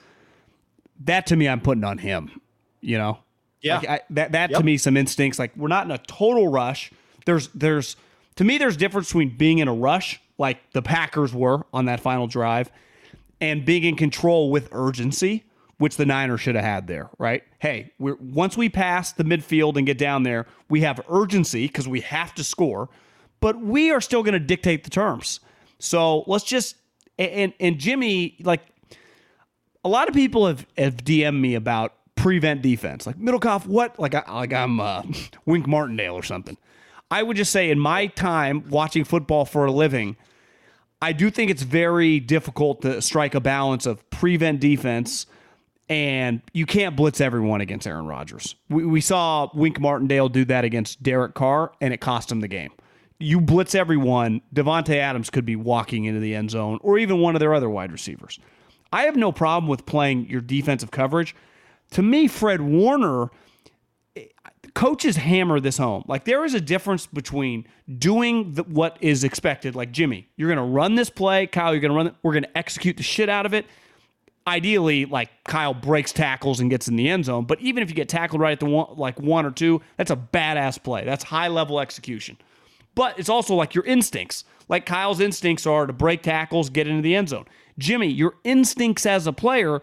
[1.04, 2.40] that to me, I'm putting on him.
[2.80, 3.18] You know,
[3.60, 3.78] Yeah.
[3.78, 5.38] Like, I, that that to me, some instincts.
[5.38, 6.90] Like we're not in a total rush.
[7.26, 7.96] There's there's
[8.36, 12.00] to me, there's difference between being in a rush, like the Packers were on that
[12.00, 12.70] final drive,
[13.40, 15.44] and being in control with urgency,
[15.78, 17.42] which the Niners should have had there, right?
[17.60, 21.88] Hey, we're once we pass the midfield and get down there, we have urgency because
[21.88, 22.88] we have to score,
[23.40, 25.40] but we are still going to dictate the terms.
[25.78, 26.76] So let's just
[27.18, 28.62] and and Jimmy, like
[29.84, 33.66] a lot of people have have DM'd me about prevent defense, like Middlekauff.
[33.66, 35.02] What like I, like I'm uh,
[35.46, 36.56] Wink Martindale or something.
[37.10, 40.16] I would just say in my time watching football for a living.
[41.00, 45.26] I do think it's very difficult to strike a balance of prevent defense
[45.88, 48.54] and you can't blitz everyone against Aaron Rodgers.
[48.68, 52.48] We, we saw Wink Martindale do that against Derek Carr and it cost him the
[52.48, 52.70] game.
[53.18, 57.34] You blitz everyone, Davante Adams could be walking into the end zone or even one
[57.34, 58.38] of their other wide receivers.
[58.92, 61.34] I have no problem with playing your defensive coverage.
[61.92, 63.30] To me, Fred Warner
[64.74, 66.04] coaches hammer this home.
[66.06, 67.66] Like there is a difference between
[67.98, 69.74] doing the, what is expected.
[69.74, 71.46] Like Jimmy, you're going to run this play.
[71.46, 72.16] Kyle, you're going to run.
[72.22, 73.66] We're going to execute the shit out of it.
[74.48, 77.44] Ideally, like Kyle breaks tackles and gets in the end zone.
[77.44, 80.10] But even if you get tackled right at the one, like one or two, that's
[80.10, 81.04] a badass play.
[81.04, 82.38] That's high level execution.
[82.94, 84.44] But it's also like your instincts.
[84.68, 87.46] Like Kyle's instincts are to break tackles, get into the end zone.
[87.78, 89.82] Jimmy, your instincts as a player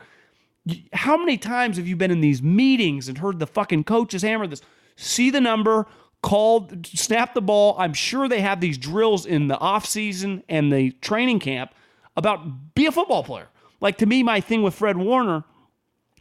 [0.93, 4.47] how many times have you been in these meetings and heard the fucking coaches hammer
[4.47, 4.61] this?
[4.95, 5.85] See the number,
[6.23, 7.75] call, snap the ball.
[7.77, 11.73] I'm sure they have these drills in the off season and the training camp
[12.17, 13.47] about be a football player.
[13.85, 15.43] Like to me, my thing with Fred Warner,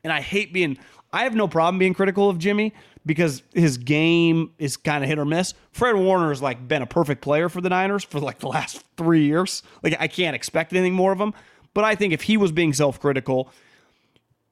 [0.02, 0.76] and I hate being,
[1.14, 2.74] I have no problem being critical of Jimmy
[3.06, 5.54] because his game is kind of hit or miss.
[5.72, 8.84] Fred Warner has like been a perfect player for the Niners for like the last
[8.98, 9.62] three years.
[9.82, 11.32] Like I can't expect anything more of him.
[11.72, 13.48] But I think if he was being self critical,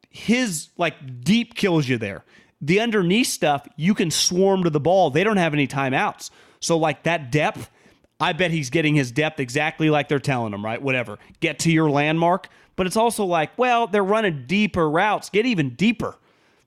[0.08, 2.24] his like deep kills you there.
[2.62, 5.10] The underneath stuff, you can swarm to the ball.
[5.10, 6.30] They don't have any timeouts.
[6.60, 7.70] So like that depth,
[8.18, 10.80] I bet he's getting his depth exactly like they're telling him, right?
[10.80, 11.18] Whatever.
[11.40, 12.48] Get to your landmark.
[12.76, 15.30] But it's also like, well, they're running deeper routes.
[15.30, 16.16] Get even deeper,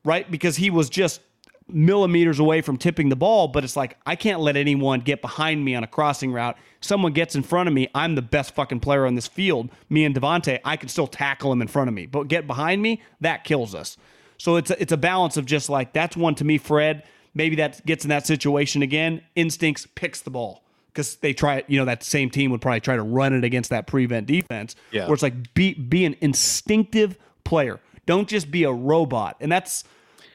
[0.03, 0.29] right?
[0.29, 1.21] Because he was just
[1.67, 5.65] millimeters away from tipping the ball, but it's like I can't let anyone get behind
[5.65, 6.57] me on a crossing route.
[6.79, 9.69] Someone gets in front of me, I'm the best fucking player on this field.
[9.89, 12.81] Me and Davante, I can still tackle him in front of me, but get behind
[12.81, 13.97] me, that kills us.
[14.37, 17.03] So it's a, it's a balance of just like that's one to me, Fred.
[17.33, 19.21] Maybe that gets in that situation again.
[19.35, 20.64] Instincts picks the ball
[20.95, 21.65] because they try it.
[21.67, 24.75] You know that same team would probably try to run it against that prevent defense.
[24.91, 25.05] Yeah.
[25.05, 27.79] Where it's like be be an instinctive player.
[28.05, 29.83] Don't just be a robot, and that's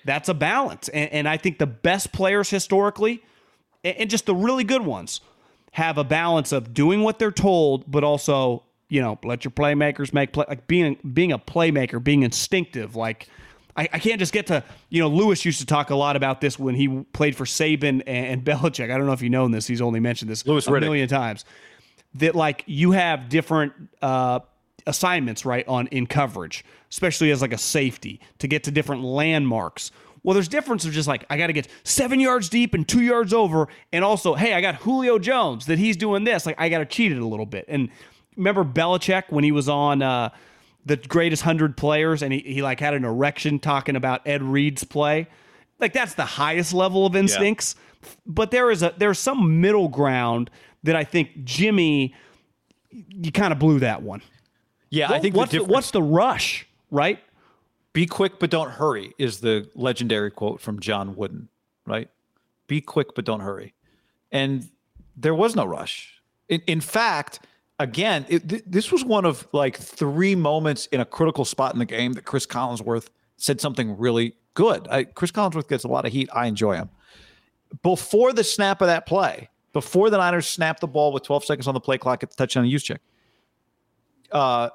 [0.05, 0.89] that's a balance.
[0.89, 3.23] And, and I think the best players historically,
[3.83, 5.21] and, and just the really good ones,
[5.73, 10.13] have a balance of doing what they're told, but also you know let your playmakers
[10.13, 10.45] make play.
[10.47, 12.95] Like being being a playmaker, being instinctive.
[12.95, 13.29] Like
[13.81, 16.43] I, I can't just get to you know Louis used to talk a lot about
[16.43, 18.93] this when he played for Saban and, and Belichick.
[18.93, 19.67] I don't know if you know this.
[19.67, 20.81] He's only mentioned this Louis a Riddick.
[20.81, 21.45] million times.
[22.15, 24.41] That like you have different uh,
[24.87, 29.93] assignments right on in coverage, especially as like a safety to get to different landmarks.
[30.23, 33.01] Well, there's difference of just like I got to get seven yards deep and two
[33.01, 36.45] yards over, and also hey, I got Julio Jones that he's doing this.
[36.45, 37.65] Like I got to cheat it a little bit.
[37.69, 37.89] And
[38.37, 40.31] remember Belichick when he was on uh,
[40.85, 44.85] the greatest hundred players, and he, he like had an erection talking about Ed Reed's
[44.85, 45.29] play.
[45.79, 47.77] Like that's the highest level of instincts.
[48.27, 50.51] But there is a there's some middle ground
[50.83, 52.15] that I think Jimmy,
[52.91, 54.23] you kind of blew that one.
[54.89, 57.21] Yeah, I think what's the the, what's the rush, right?
[57.93, 61.49] be quick but don't hurry is the legendary quote from John Wooden,
[61.87, 62.09] right?
[62.67, 63.75] Be quick but don't hurry.
[64.31, 64.69] And
[65.17, 66.21] there was no rush.
[66.49, 67.41] In, in fact,
[67.81, 71.79] again, it, th- this was one of like three moments in a critical spot in
[71.79, 74.87] the game that Chris Collinsworth said something really good.
[74.89, 76.29] I, Chris Collinsworth gets a lot of heat.
[76.33, 76.91] I enjoy him.
[77.83, 81.67] Before the snap of that play, before the Niners snapped the ball with 12 seconds
[81.67, 83.01] on the play clock at the touchdown use check,
[84.31, 84.69] uh,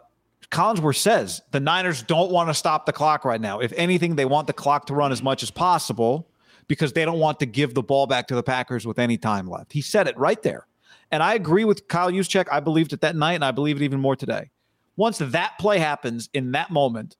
[0.50, 3.60] Collinsworth says the Niners don't want to stop the clock right now.
[3.60, 6.28] If anything, they want the clock to run as much as possible
[6.68, 9.48] because they don't want to give the ball back to the Packers with any time
[9.48, 9.74] left.
[9.74, 10.66] He said it right there.
[11.12, 12.48] And I agree with Kyle Juszczyk.
[12.52, 14.50] I believed it that night, and I believe it even more today.
[14.96, 17.16] Once that play happens in that moment,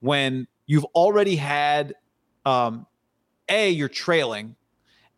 [0.00, 1.94] when you've already had,
[2.44, 2.86] um,
[3.48, 4.56] a you're trailing,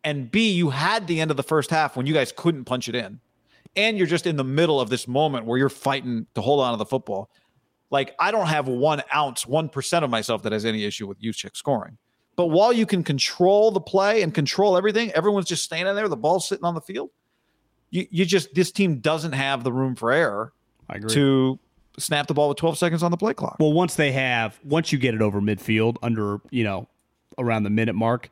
[0.03, 2.89] and b you had the end of the first half when you guys couldn't punch
[2.89, 3.19] it in,
[3.75, 6.73] and you're just in the middle of this moment where you're fighting to hold on
[6.73, 7.29] to the football.
[7.89, 11.21] Like I don't have one ounce, one percent of myself that has any issue with
[11.21, 11.97] Juszczyk scoring.
[12.35, 16.15] But while you can control the play and control everything, everyone's just standing there, the
[16.15, 17.09] ball's sitting on the field.
[17.91, 20.53] You, you just this team doesn't have the room for error
[20.89, 21.13] I agree.
[21.13, 21.59] to
[21.97, 23.57] snap the ball with 12 seconds on the play clock.
[23.59, 26.87] Well, once they have, once you get it over midfield, under you know,
[27.37, 28.29] around the minute mark,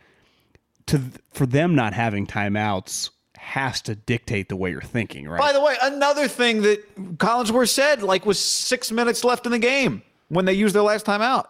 [0.88, 5.40] to for them not having timeouts has to dictate the way you're thinking, right?
[5.40, 9.60] By the way, another thing that Collinsworth said, like, was six minutes left in the
[9.60, 11.46] game when they used their last timeout.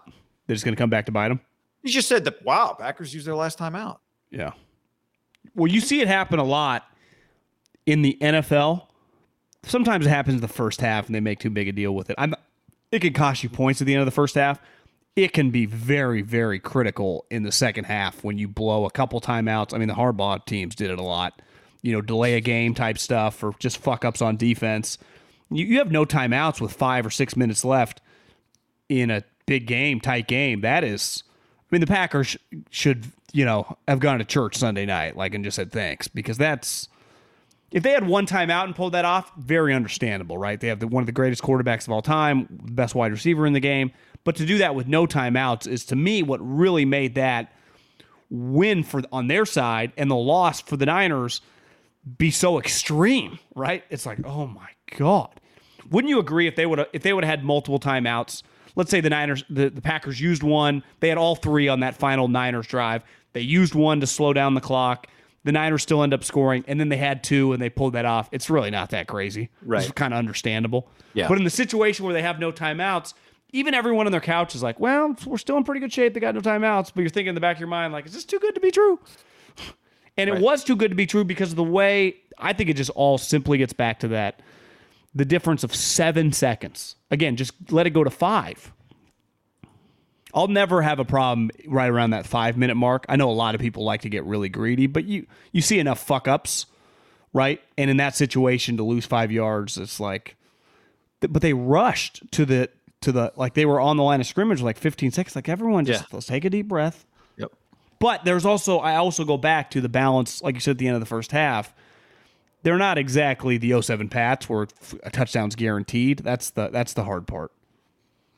[0.46, 1.42] They're just going to come back to bite them.
[1.84, 3.98] He just said that, wow, Packers used their last timeout.
[4.30, 4.52] Yeah.
[5.56, 6.86] Well, you see it happen a lot
[7.90, 8.86] in the NFL.
[9.64, 12.12] Sometimes it happens in the first half and they make too big a deal with
[12.12, 12.16] it.
[12.20, 12.36] I'm,
[12.92, 14.62] it can cost you points at the end of the first half.
[15.16, 19.20] It can be very, very critical in the second half when you blow a couple
[19.20, 19.74] timeouts.
[19.74, 21.42] I mean, the Harbaugh teams did it a lot.
[21.82, 25.00] You know, delay a game type stuff or just fuck ups on defense.
[25.50, 28.02] You, you have no timeouts with five or six minutes left
[28.88, 30.62] in a big game, tight game.
[30.62, 31.24] That is,
[31.60, 32.38] I mean, the Packers
[32.70, 36.38] should, you know, have gone to church Sunday night, like, and just said thanks because
[36.38, 36.88] that's
[37.72, 40.60] if they had one timeout and pulled that off, very understandable, right?
[40.60, 43.54] They have the, one of the greatest quarterbacks of all time, best wide receiver in
[43.54, 43.92] the game.
[44.24, 47.54] But to do that with no timeouts is to me what really made that
[48.30, 51.42] win for on their side and the loss for the Niners
[52.18, 53.84] be so extreme, right?
[53.90, 55.40] It's like, oh my god.
[55.90, 58.44] Wouldn't you agree if they would if they would have had multiple timeouts?
[58.76, 61.96] Let's say the Niners the, the Packers used one, they had all three on that
[61.96, 63.04] final Niners drive.
[63.34, 65.08] They used one to slow down the clock
[65.44, 68.06] the Niners still end up scoring, and then they had two and they pulled that
[68.06, 68.30] off.
[68.32, 69.50] It's really not that crazy.
[69.64, 69.84] Right.
[69.84, 70.90] It's kind of understandable.
[71.14, 71.28] Yeah.
[71.28, 73.14] But in the situation where they have no timeouts,
[73.52, 76.14] even everyone on their couch is like, well, we're still in pretty good shape.
[76.14, 76.92] They got no timeouts.
[76.94, 78.62] But you're thinking in the back of your mind, like, is this too good to
[78.62, 79.00] be true?
[80.18, 80.40] And Right.
[80.40, 82.90] it was too good to be true because of the way I think it just
[82.92, 84.42] all simply gets back to that
[85.16, 86.96] the difference of seven seconds.
[87.10, 88.72] Again, just let it go to five.
[90.34, 93.06] I'll never have a problem right around that five minute mark.
[93.10, 95.80] I know a lot of people like to get really greedy, but you you see
[95.80, 96.66] enough fuck ups,
[97.34, 97.62] right?
[97.78, 100.36] And in that situation, to lose five yards, it's like,
[101.20, 102.70] but they rushed to the
[103.02, 105.36] to the like they were on the line of scrimmage like 15 seconds.
[105.36, 106.08] Like everyone just Yeah.
[106.12, 107.06] let's take a deep breath.
[107.38, 107.52] Yep.
[108.00, 110.88] But there's also I also go back to the balance, like you said at the
[110.88, 111.74] end of the first half.
[112.62, 114.68] They're not exactly the 07 Pats where
[115.04, 116.20] a touchdown's guaranteed.
[116.20, 117.52] That's the that's the hard part.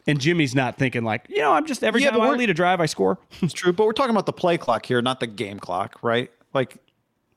[0.07, 2.53] And Jimmy's not thinking like, you know, I'm just every Yeah, time I lead a
[2.53, 3.19] drive, I score.
[3.41, 6.31] It's true, but we're talking about the play clock here, not the game clock, right?
[6.53, 6.77] Like,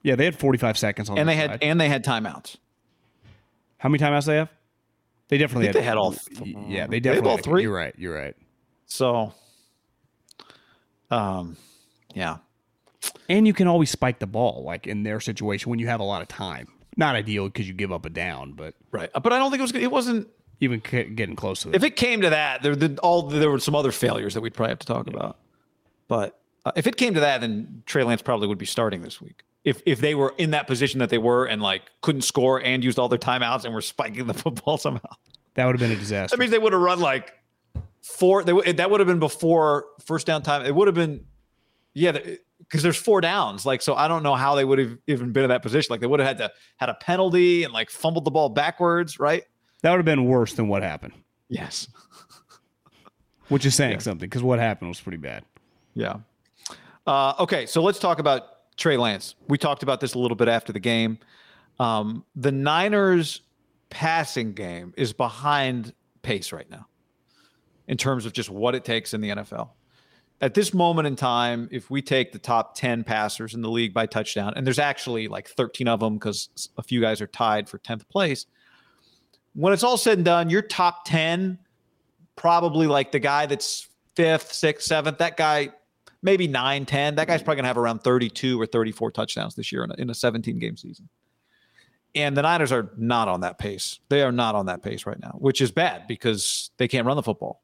[0.03, 1.59] yeah, they had 45 seconds on and they had side.
[1.63, 2.57] and they had timeouts.
[3.79, 4.49] How many timeouts they have?
[5.29, 5.83] They definitely think had.
[5.83, 7.63] they had all y- Yeah, they definitely all had- three.
[7.63, 7.95] You're right.
[7.99, 8.35] You're right.
[8.87, 9.33] So,
[11.11, 11.57] um,
[12.15, 12.39] yeah,
[13.29, 16.05] And you can always spike the ball, like in their situation when you have a
[16.05, 16.69] lot of time.
[16.97, 19.11] Not ideal because you give up a down, but right.
[19.13, 19.75] But I don't think it was.
[19.75, 20.29] It wasn't.
[20.65, 20.81] Even
[21.15, 21.75] getting close to it.
[21.77, 24.55] If it came to that, there, the, all there were some other failures that we'd
[24.55, 25.39] probably have to talk about.
[26.09, 29.21] But uh, if it came to that, then Trey Lance probably would be starting this
[29.21, 29.43] week.
[29.65, 32.85] If if they were in that position that they were and like couldn't score and
[32.85, 35.09] used all their timeouts and were spiking the football somehow,
[35.55, 36.37] that would have been a disaster.
[36.37, 37.33] that means they would have run like
[38.03, 38.45] four.
[38.45, 40.67] They would- that would have been before first down time.
[40.67, 41.25] It would have been,
[41.95, 42.13] yeah,
[42.59, 43.65] because there's four downs.
[43.65, 45.89] Like so, I don't know how they would have even been in that position.
[45.93, 49.19] Like they would have had to had a penalty and like fumbled the ball backwards,
[49.19, 49.45] right?
[49.85, 51.13] That would have been worse than what happened,
[51.51, 51.89] Yes.
[53.49, 55.45] which is saying something because what happened was pretty bad.
[55.93, 56.17] Yeah.
[57.07, 59.35] Uh, okay, so let's talk about Trey Lance.
[59.47, 61.19] We talked about this a little bit after the game.
[61.79, 63.43] Um, the Niners'
[63.91, 65.93] passing game is behind
[66.23, 66.87] pace right now
[67.87, 69.69] in terms of just what it takes in the NFL.
[70.41, 73.93] At this moment in time, if we take the top 10 passers in the league
[73.93, 77.69] by touchdown, and there's actually like 13 of them because a few guys are tied
[77.69, 78.47] for 10th place.
[79.55, 81.59] When it's all said and done, your top 10,
[82.37, 85.71] probably like the guy that's fifth, sixth, seventh, that guy,
[86.23, 89.71] maybe nine, 10, that guy's probably going to have around 32 or 34 touchdowns this
[89.71, 91.09] year in a, in a 17 game season.
[92.15, 93.99] And the Niners are not on that pace.
[94.09, 97.17] They are not on that pace right now, which is bad because they can't run
[97.17, 97.63] the football.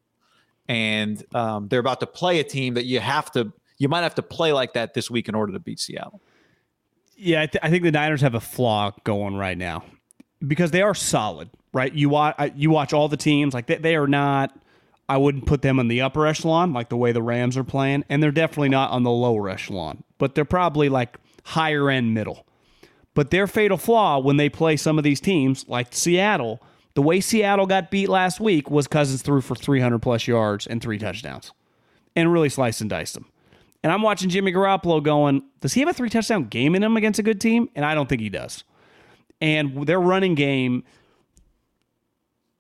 [0.69, 4.15] And um, they're about to play a team that you have to, you might have
[4.17, 6.21] to play like that this week in order to beat Seattle.
[7.17, 9.85] Yeah, I, th- I think the Niners have a flaw going right now
[10.47, 11.93] because they are solid, right?
[11.93, 14.57] You watch you watch all the teams like they, they are not.
[15.09, 18.05] I wouldn't put them in the upper echelon like the way the Rams are playing,
[18.09, 22.47] and they're definitely not on the lower echelon, but they're probably like higher end middle.
[23.15, 26.63] But their fatal flaw when they play some of these teams, like Seattle,
[26.95, 30.81] the way Seattle got beat last week was Cousins threw for 300 plus yards and
[30.81, 31.53] three touchdowns
[32.15, 33.27] and really sliced and diced them.
[33.83, 36.97] And I'm watching Jimmy Garoppolo going, does he have a three touchdown game in him
[36.97, 37.69] against a good team?
[37.75, 38.65] And I don't think he does.
[39.41, 40.85] And their running game,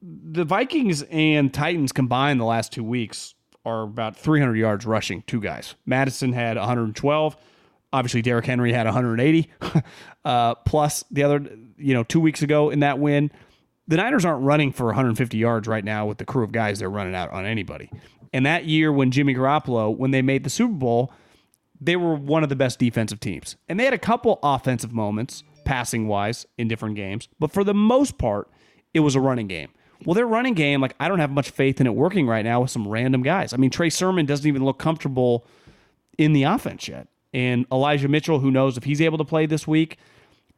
[0.03, 3.35] the Vikings and Titans combined the last two weeks
[3.65, 5.75] are about 300 yards rushing, two guys.
[5.85, 7.37] Mattison had 112.
[7.93, 9.51] Obviously, Derrick Henry had 180.
[10.25, 11.45] uh, plus the other,
[11.77, 13.31] you know, two weeks ago in that win,
[13.89, 16.89] the Niners aren't running for 150 yards right now with the crew of guys they're
[16.89, 17.91] running out on anybody.
[18.33, 21.13] And that year when Jimmy Garoppolo, when they made the Super Bowl,
[21.81, 23.57] they were one of the best defensive teams.
[23.69, 27.29] And they had a couple offensive moments, passing wise, in different games.
[27.39, 28.49] But for the most part,
[28.95, 29.71] it was a running game.
[30.05, 32.63] Well, their running game, like I don't have much faith in it working right now
[32.63, 33.53] with some random guys.
[33.53, 35.47] I mean, Trey Sermon doesn't even look comfortable
[36.17, 37.09] in the offense yet.
[37.33, 39.99] And Elijah Mitchell, who knows if he's able to play this week,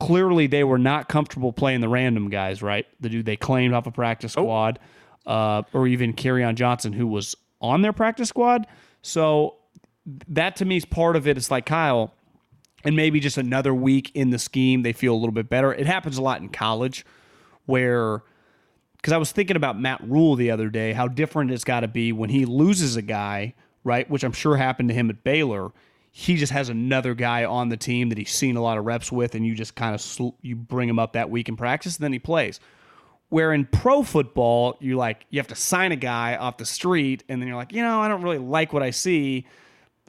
[0.01, 2.87] clearly they were not comfortable playing the random guys, right?
[3.01, 4.43] The dude they claimed off a practice oh.
[4.43, 4.79] squad,
[5.27, 5.33] oh.
[5.33, 8.67] uh, or even Kerryon Johnson, who was on their practice squad.
[9.03, 9.57] So
[10.29, 11.37] that to me is part of it.
[11.37, 12.13] It's like Kyle,
[12.85, 15.73] and maybe just another week in the scheme, they feel a little bit better.
[15.73, 17.05] It happens a lot in college
[17.67, 18.23] where
[19.03, 21.89] because I was thinking about Matt Rhule the other day, how different it's got to
[21.89, 24.09] be when he loses a guy, right?
[24.09, 25.73] Which I'm sure happened to him at Baylor.
[26.13, 29.11] He just has another guy on the team that he's seen a lot of reps
[29.11, 31.97] with, and you just kind of sl- you bring him up that week in practice,
[31.97, 32.61] and then he plays.
[33.29, 37.25] Where in pro football, you like you have to sign a guy off the street,
[37.29, 39.47] and then you're like, you know, I don't really like what I see,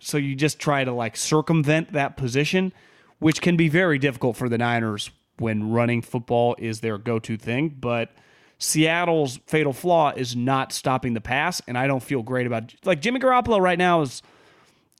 [0.01, 2.73] so you just try to like circumvent that position,
[3.17, 7.69] which can be very difficult for the Niners when running football is their go-to thing,
[7.79, 8.13] but
[8.63, 13.01] Seattle's fatal flaw is not stopping the pass, and I don't feel great about like
[13.01, 14.21] Jimmy Garoppolo right now is,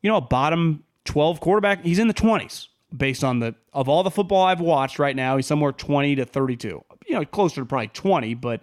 [0.02, 1.82] you know, a bottom twelve quarterback.
[1.82, 5.38] He's in the twenties based on the of all the football I've watched right now.
[5.38, 6.84] He's somewhere twenty to thirty two.
[7.08, 8.62] You know, closer to probably twenty, but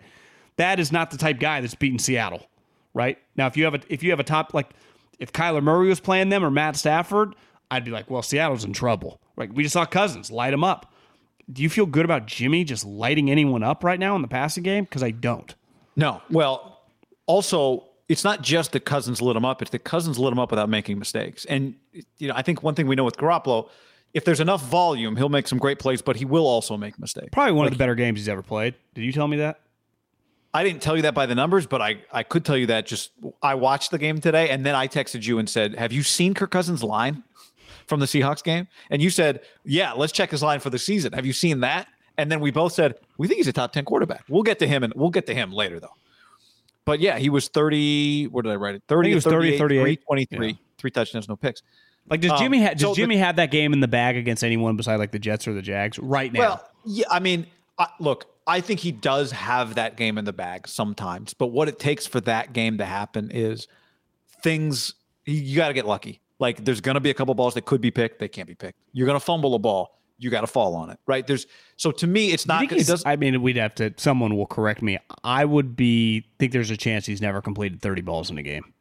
[0.57, 2.47] that is not the type guy that's beating Seattle.
[2.93, 4.69] Right now, if you have a if you have a top like
[5.19, 7.35] if Kyler Murray was playing them or Matt Stafford,
[7.71, 9.19] I'd be like, well, Seattle's in trouble.
[9.35, 9.51] Right?
[9.51, 10.90] We just saw Cousins light him up
[11.53, 14.63] do you feel good about Jimmy just lighting anyone up right now in the passing
[14.63, 14.85] game?
[14.85, 15.55] Because I don't.
[15.97, 16.23] No.
[16.31, 16.81] Well,
[17.27, 20.51] also, it's not just that Cousins lit him up; it's that Cousins lit him up
[20.51, 21.45] without making mistakes.
[21.45, 21.75] And
[22.19, 23.69] you know, I think one thing we know with Garoppolo,
[24.15, 27.29] if there's enough volume, he'll make some great plays, but he will also make mistakes.
[27.33, 28.75] Probably one like, of the better games he's ever played.
[28.95, 29.61] Did you tell me that?
[30.53, 32.85] I didn't tell you that by the numbers, but I, I could tell you that
[32.85, 36.03] just I watched the game today and then I texted you and said, Have you
[36.03, 37.23] seen Kirk Cousins' line?
[37.91, 41.13] From the Seahawks game, and you said, "Yeah, let's check his line for the season."
[41.13, 41.89] Have you seen that?
[42.17, 44.67] And then we both said, "We think he's a top ten quarterback." We'll get to
[44.67, 45.95] him, and we'll get to him later, though.
[46.87, 48.27] But yeah, he was thirty.
[48.29, 48.83] What did I write it?
[48.89, 49.11] Thirty.
[49.11, 50.55] He was 30, 38, 23, yeah.
[50.79, 51.63] three touchdowns, no picks.
[52.09, 54.17] Like does Jimmy um, ha- does so Jimmy the, have that game in the bag
[54.17, 56.41] against anyone beside like the Jets or the Jags right now?
[56.41, 57.47] Well, yeah, I mean,
[57.79, 61.69] I, look, I think he does have that game in the bag sometimes, but what
[61.69, 63.69] it takes for that game to happen is
[64.43, 66.21] things you got to get lucky.
[66.41, 68.55] Like there's going to be a couple balls that could be picked, they can't be
[68.55, 68.79] picked.
[68.93, 71.27] You're going to fumble a ball, you got to fall on it, right?
[71.27, 72.71] There's so to me, it's not.
[72.73, 73.93] It does, I mean, we'd have to.
[73.97, 74.99] Someone will correct me.
[75.23, 78.73] I would be think there's a chance he's never completed 30 balls in a game.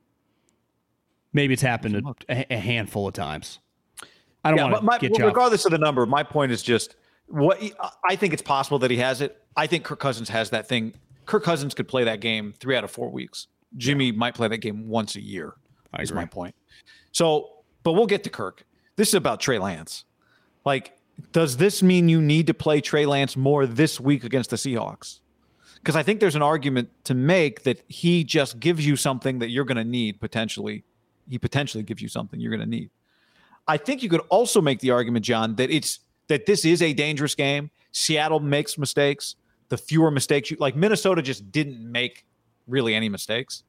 [1.32, 3.60] Maybe it's happened a, a handful of times.
[4.44, 6.06] I don't yeah, want to get you regardless of the number.
[6.06, 6.96] My point is just
[7.28, 7.62] what
[8.08, 9.42] I think it's possible that he has it.
[9.56, 10.94] I think Kirk Cousins has that thing.
[11.26, 13.48] Kirk Cousins could play that game three out of four weeks.
[13.78, 14.18] Jimmy yeah.
[14.18, 15.56] might play that game once a year.
[15.94, 16.24] I is agree.
[16.24, 16.56] my point.
[17.12, 17.50] So,
[17.84, 18.66] but we'll get to Kirk.
[18.96, 20.06] This is about Trey Lance.
[20.66, 20.98] Like,
[21.32, 25.20] does this mean you need to play Trey Lance more this week against the Seahawks?
[25.76, 29.50] Because I think there's an argument to make that he just gives you something that
[29.50, 30.84] you're going to need potentially.
[31.30, 32.90] He potentially gives you something you're going to need.
[33.68, 36.94] I think you could also make the argument, John, that it's that this is a
[36.94, 37.72] dangerous game.
[37.92, 39.36] Seattle makes mistakes.
[39.70, 42.26] The fewer mistakes you like, Minnesota just didn't make
[42.68, 43.64] really any mistakes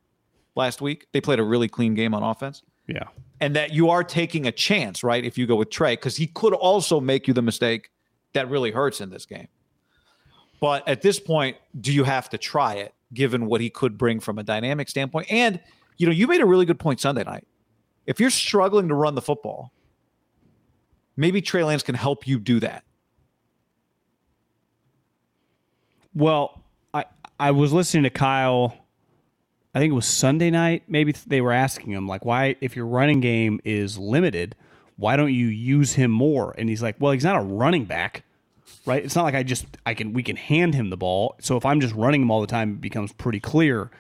[0.57, 1.07] last week.
[1.13, 2.63] They played a really clean game on offense.
[2.87, 3.05] Yeah
[3.41, 5.25] and that you are taking a chance, right?
[5.25, 7.91] If you go with Trey, because he could also make you the mistake
[8.35, 9.49] that really hurts in this game.
[10.61, 14.21] But at this point, do you have to try it given what he could bring
[14.21, 15.27] from a dynamic standpoint?
[15.31, 15.59] And,
[15.97, 17.47] you know, you made a really good point Sunday night.
[18.07, 19.73] If you're struggling to run the football,
[21.17, 22.85] maybe Trey Lance can help you do that.
[26.15, 26.63] Well,
[26.93, 27.05] I
[27.39, 28.75] I was listening to Kyle
[29.75, 30.85] I think it was Sunday night.
[30.89, 34.57] Maybe they were asking him like, why, if your running game is limited,
[34.97, 36.55] why don't you use him more?
[36.59, 38.25] And he's like, well, he's not a running back,
[38.85, 39.05] right?
[39.05, 41.37] It's not like I just I can we can hand him the ball.
[41.41, 43.91] So if I'm just running him all the time, it becomes pretty clear.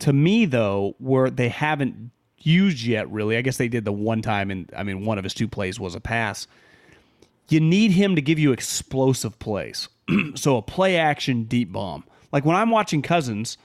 [0.00, 4.22] To me, though, where they haven't used yet, really, I guess they did the one
[4.22, 6.46] time, and I mean, one of his two plays was a pass.
[7.48, 9.88] you need him to give you explosive plays.
[10.34, 12.04] so a play action deep bomb.
[12.30, 13.58] Like when I'm watching Cousins,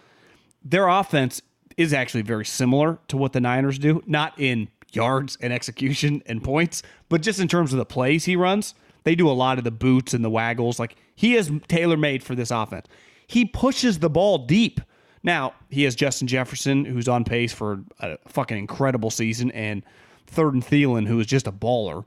[0.63, 1.41] their offense
[1.77, 6.43] is actually very similar to what the Niners do, not in yards and execution and
[6.43, 8.75] points, but just in terms of the plays he runs.
[9.03, 10.79] They do a lot of the boots and the waggles.
[10.79, 12.87] Like he is tailor made for this offense.
[13.27, 14.79] He pushes the ball deep.
[15.23, 19.83] Now, he has Justin Jefferson, who's on pace for a fucking incredible season, and
[20.27, 22.05] third and Thielen, who is just a baller.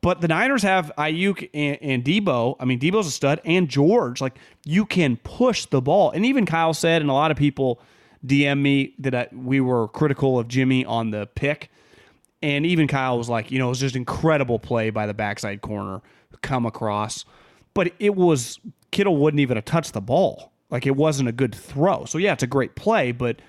[0.00, 2.56] But the Niners have Aiyuk and, and Deebo.
[2.60, 4.20] I mean, Deebo's a stud, and George.
[4.20, 7.80] Like you can push the ball, and even Kyle said, and a lot of people
[8.24, 11.70] DM me that I, we were critical of Jimmy on the pick,
[12.42, 15.62] and even Kyle was like, you know, it was just incredible play by the backside
[15.62, 16.00] corner
[16.42, 17.24] come across,
[17.74, 20.52] but it was Kittle wouldn't even have touched the ball.
[20.70, 22.04] Like it wasn't a good throw.
[22.04, 23.40] So yeah, it's a great play, but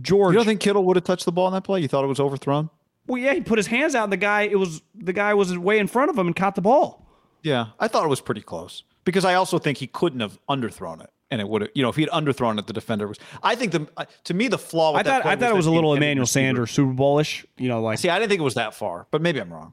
[0.00, 0.32] George.
[0.32, 1.80] You don't think Kittle would have touched the ball in that play?
[1.80, 2.70] You thought it was overthrown?
[3.06, 4.04] Well, yeah, he put his hands out.
[4.04, 6.54] And the guy, it was the guy was way in front of him and caught
[6.54, 7.06] the ball.
[7.42, 11.02] Yeah, I thought it was pretty close because I also think he couldn't have underthrown
[11.02, 11.70] it, and it would have.
[11.74, 13.18] You know, if he had underthrown it, the defender was.
[13.42, 14.92] I think the uh, to me the flaw.
[14.92, 17.46] With I thought I thought it was a little Emmanuel Sanders Super Bowlish.
[17.56, 19.72] You know, like see, I didn't think it was that far, but maybe I'm wrong.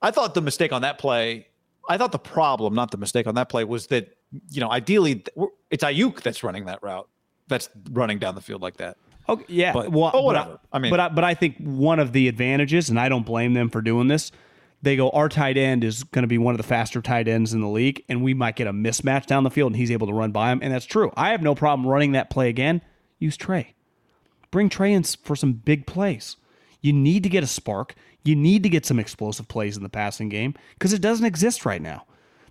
[0.00, 1.48] I thought the mistake on that play.
[1.88, 4.16] I thought the problem, not the mistake on that play, was that
[4.50, 5.24] you know ideally
[5.70, 7.08] it's Aiyuk that's running that route,
[7.48, 8.96] that's running down the field like that.
[9.30, 10.58] Okay, yeah, but, well, but whatever.
[10.72, 13.24] I, I, mean, but I, but I think one of the advantages, and I don't
[13.24, 14.32] blame them for doing this.
[14.82, 17.52] They go, our tight end is going to be one of the faster tight ends
[17.52, 20.06] in the league, and we might get a mismatch down the field, and he's able
[20.08, 21.12] to run by him, and that's true.
[21.16, 22.80] I have no problem running that play again.
[23.18, 23.74] Use Trey,
[24.50, 26.36] bring Trey in for some big plays.
[26.80, 27.94] You need to get a spark.
[28.24, 31.64] You need to get some explosive plays in the passing game because it doesn't exist
[31.64, 32.06] right now.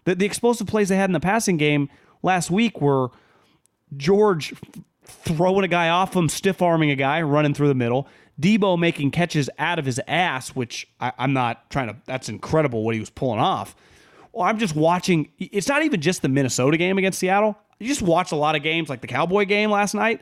[0.06, 1.90] The, the explosive plays they had in the passing game
[2.24, 3.10] last week were
[3.98, 4.54] George
[5.10, 8.08] throwing a guy off him, stiff arming a guy, running through the middle.
[8.40, 11.96] Deebo making catches out of his ass, which I, am not trying to.
[12.06, 13.76] That's incredible what he was pulling off.
[14.32, 15.30] Well, I'm just watching.
[15.40, 17.58] It's not even just the Minnesota game against Seattle.
[17.80, 20.22] You just watch a lot of games, like the Cowboy game last night.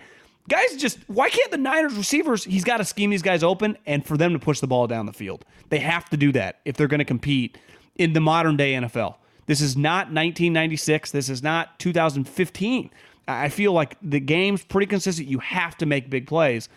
[0.49, 2.43] Guys, just why can't the Niners receivers?
[2.43, 5.05] He's got to scheme these guys open and for them to push the ball down
[5.05, 5.43] the field.
[5.69, 7.57] They have to do that if they're going to compete
[7.95, 9.15] in the modern day NFL.
[9.45, 11.11] This is not 1996.
[11.11, 12.89] This is not 2015.
[13.27, 15.27] I feel like the game's pretty consistent.
[15.27, 16.69] You have to make big plays.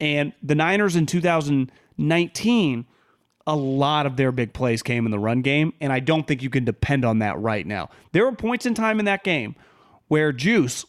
[0.00, 2.86] And the Niners in 2019,
[3.46, 5.72] a lot of their big plays came in the run game.
[5.80, 7.90] And I don't think you can depend on that right now.
[8.12, 9.54] There were points in time in that game
[10.08, 10.84] where Juice,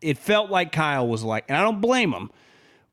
[0.00, 2.30] it felt like Kyle was like, and I don't blame him,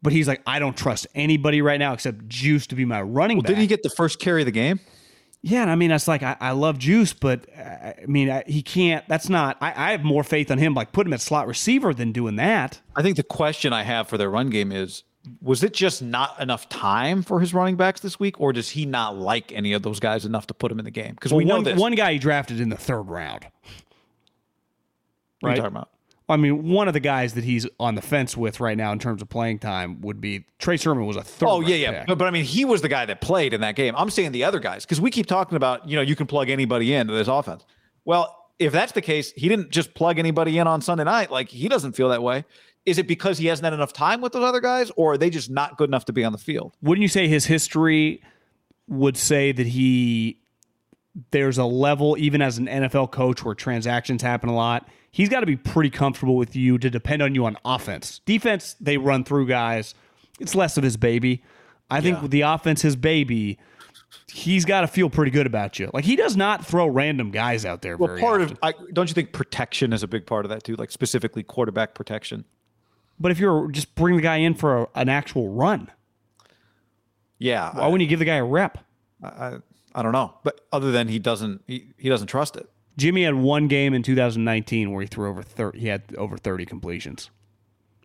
[0.01, 3.37] but he's like, I don't trust anybody right now except Juice to be my running
[3.37, 3.49] well, back.
[3.49, 4.79] Did he get the first carry of the game?
[5.41, 8.43] Yeah, and I mean, that's like I, I love Juice, but uh, I mean, I,
[8.47, 9.07] he can't.
[9.07, 9.57] That's not.
[9.61, 12.35] I, I have more faith on him, like put him at slot receiver than doing
[12.37, 12.81] that.
[12.95, 15.03] I think the question I have for their run game is:
[15.41, 18.85] Was it just not enough time for his running backs this week, or does he
[18.85, 21.13] not like any of those guys enough to put him in the game?
[21.13, 21.79] Because well, we know one, this.
[21.79, 23.45] one guy he drafted in the third round.
[25.39, 25.51] What right?
[25.51, 25.89] are you talking about?
[26.29, 28.99] I mean, one of the guys that he's on the fence with right now in
[28.99, 31.47] terms of playing time would be Trey Sermon was a third.
[31.47, 33.75] Oh yeah, yeah, but, but, I mean, he was the guy that played in that
[33.75, 33.93] game.
[33.97, 36.49] I'm saying the other guys because we keep talking about you know you can plug
[36.49, 37.65] anybody into this offense.
[38.03, 41.31] Well, if that's the case, he didn't just plug anybody in on Sunday night.
[41.31, 42.43] Like he doesn't feel that way.
[42.85, 45.29] Is it because he hasn't had enough time with those other guys, or are they
[45.29, 46.73] just not good enough to be on the field?
[46.81, 48.21] Wouldn't you say his history
[48.87, 50.39] would say that he
[51.31, 54.87] there's a level even as an NFL coach where transactions happen a lot
[55.17, 58.21] he's got to be pretty comfortable with you to depend on you on offense.
[58.25, 59.95] Defense, they run through guys.
[60.39, 61.43] It's less of his baby.
[61.89, 63.57] I think with the offense, his baby,
[64.31, 65.89] he's got to feel pretty good about you.
[65.91, 67.97] Like he does not throw random guys out there.
[67.97, 68.53] Well, part often.
[68.53, 70.75] of I, don't you think protection is a big part of that too?
[70.75, 72.45] Like specifically quarterback protection.
[73.19, 75.89] But if you're just bring the guy in for a, an actual run,
[77.39, 78.77] yeah, why I, wouldn't you give the guy a rep?
[79.23, 79.55] I,
[79.95, 82.69] I don't know, but other than he doesn't he, he doesn't trust it.
[82.97, 86.65] Jimmy had one game in 2019 where he threw over 30, he had over 30
[86.65, 87.29] completions.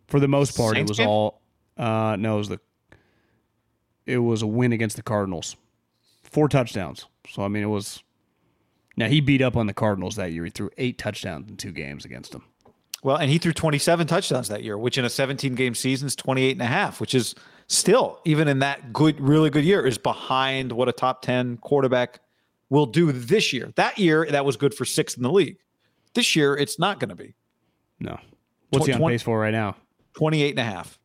[0.07, 1.07] For the most part, Saints it was game?
[1.07, 1.41] all
[1.77, 2.59] uh, no, it was the
[4.05, 5.55] it was a win against the Cardinals.
[6.23, 7.07] Four touchdowns.
[7.29, 8.03] So I mean it was
[8.95, 10.43] now he beat up on the Cardinals that year.
[10.43, 12.43] He threw eight touchdowns in two games against them.
[13.03, 16.15] Well, and he threw 27 touchdowns that year, which in a 17 game season is
[16.15, 17.35] 28 and a half, which is
[17.67, 22.21] still, even in that good, really good year, is behind what a top 10 quarterback
[22.69, 23.71] will do this year.
[23.75, 25.57] That year, that was good for sixth in the league.
[26.13, 27.35] This year, it's not going to be.
[27.99, 28.19] No.
[28.69, 29.75] What's he on pace for right now?
[30.13, 30.99] 28 and a half.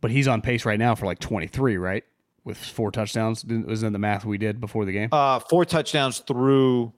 [0.00, 2.04] But he's on pace right now for like 23, right?
[2.44, 3.44] With four touchdowns.
[3.44, 5.08] Wasn't the math we did before the game?
[5.12, 6.92] Uh, four touchdowns through.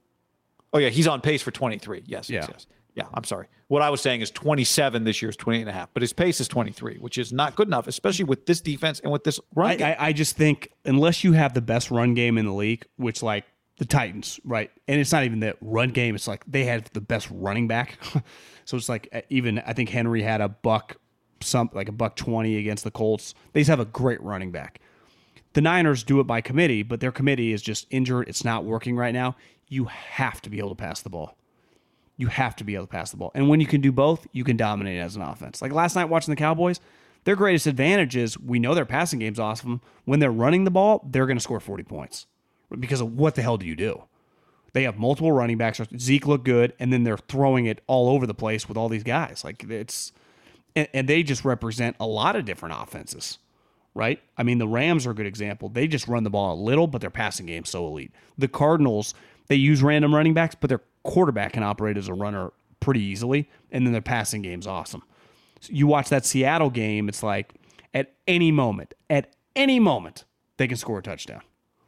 [0.73, 0.89] Oh, yeah.
[0.89, 2.05] He's on pace for 23.
[2.07, 2.31] Yes.
[2.31, 2.41] Yeah.
[2.41, 2.67] Yes, yes.
[2.95, 3.49] Yeah, I'm sorry.
[3.69, 6.13] What I was saying is 27 this year is 28 and a half, but his
[6.13, 9.41] pace is 23, which is not good enough, especially with this defense and with this
[9.55, 12.53] run I, I, I, just think unless you have the best run game in the
[12.53, 13.45] league, which like
[13.79, 14.71] The Titans, right?
[14.87, 16.15] And it's not even the run game.
[16.15, 17.99] It's like they had the best running back.
[18.65, 20.97] so it's like even I think Henry had a buck
[21.41, 23.35] some like a buck 20 against the Colts.
[23.53, 24.81] They just have a great running back.
[25.53, 28.29] The Niners do it by committee, but their committee is just injured.
[28.29, 29.37] It's not working right now.
[29.69, 31.37] You have to be able to pass the ball.
[32.17, 33.33] You have to be able to pass the ball.
[33.35, 35.61] And when you can do both, you can dominate as an offense.
[35.61, 36.81] Like last night watching the Cowboys,
[37.25, 39.81] their greatest advantage is we know their passing game's awesome.
[40.05, 42.27] When they're running the ball, they're going to score 40 points
[42.79, 44.05] because of what the hell do you do?
[44.75, 45.81] They have multiple running backs.
[45.99, 49.05] Zeke looked good, and then they're throwing it all over the place with all these
[49.05, 49.43] guys.
[49.45, 50.13] Like it's,
[50.75, 53.39] and, and they just represent a lot of different offenses,
[53.95, 54.21] right?
[54.37, 55.69] I mean, the Rams are a good example.
[55.69, 58.13] They just run the ball a little, but their passing game's so elite.
[58.37, 59.15] The Cardinals,
[59.47, 63.49] they use random running backs, but their quarterback can operate as a runner pretty easily,
[63.71, 65.03] and then their passing game's awesome.
[65.61, 67.55] So you watch that Seattle game, it's like
[67.95, 70.25] at any moment, at any moment,
[70.57, 71.43] they can score a touchdown.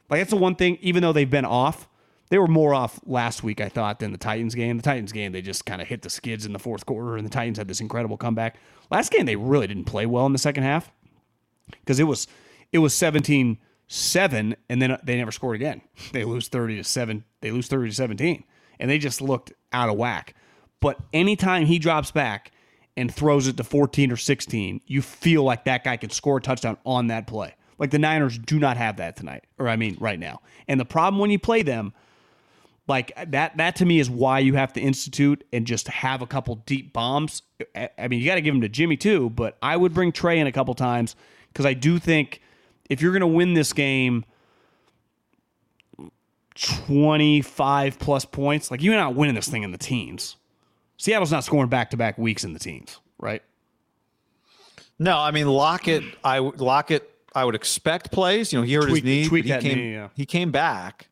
[0.09, 1.89] Like that's the one thing, even though they've been off,
[2.29, 4.77] they were more off last week, I thought, than the Titans game.
[4.77, 7.25] The Titans game, they just kind of hit the skids in the fourth quarter, and
[7.25, 8.57] the Titans had this incredible comeback.
[8.89, 10.91] Last game, they really didn't play well in the second half
[11.69, 12.27] because it was
[12.71, 13.57] it was 17
[13.87, 15.81] 7, and then they never scored again.
[16.11, 17.23] They lose 30 to 7.
[17.41, 18.43] They lose 30 to 17,
[18.79, 20.35] and they just looked out of whack.
[20.79, 22.51] But anytime he drops back
[22.95, 26.41] and throws it to 14 or 16, you feel like that guy can score a
[26.41, 27.55] touchdown on that play.
[27.77, 30.41] Like the Niners do not have that tonight, or I mean, right now.
[30.67, 31.93] And the problem when you play them,
[32.87, 36.27] like that, that to me is why you have to institute and just have a
[36.27, 37.43] couple deep bombs.
[37.75, 40.39] I mean, you got to give them to Jimmy too, but I would bring Trey
[40.39, 41.15] in a couple times
[41.49, 42.41] because I do think
[42.89, 44.25] if you're going to win this game,
[46.57, 50.35] 25 plus points, like you're not winning this thing in the teens.
[50.97, 53.43] Seattle's not scoring back to back weeks in the teens, right?
[54.99, 56.03] No, I mean Lockett.
[56.23, 58.51] I Lockett I would expect plays.
[58.51, 59.27] You know, he hurt Tweak- his knee.
[59.27, 60.09] tweak he that came, knee, yeah.
[60.15, 61.09] He came back.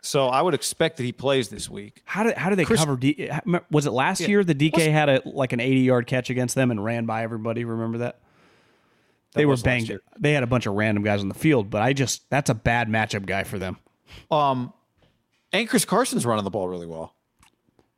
[0.00, 2.02] So I would expect that he plays this week.
[2.04, 2.96] How did how do they Chris- cover?
[2.96, 3.30] D,
[3.70, 6.70] was it last year the DK had a like an 80 yard catch against them
[6.70, 7.64] and ran by everybody?
[7.64, 8.18] Remember that?
[9.34, 9.96] They were was banged.
[10.18, 12.54] They had a bunch of random guys on the field, but I just that's a
[12.54, 13.78] bad matchup guy for them.
[14.30, 14.72] Um,
[15.52, 17.14] and Chris Carson's running the ball really well.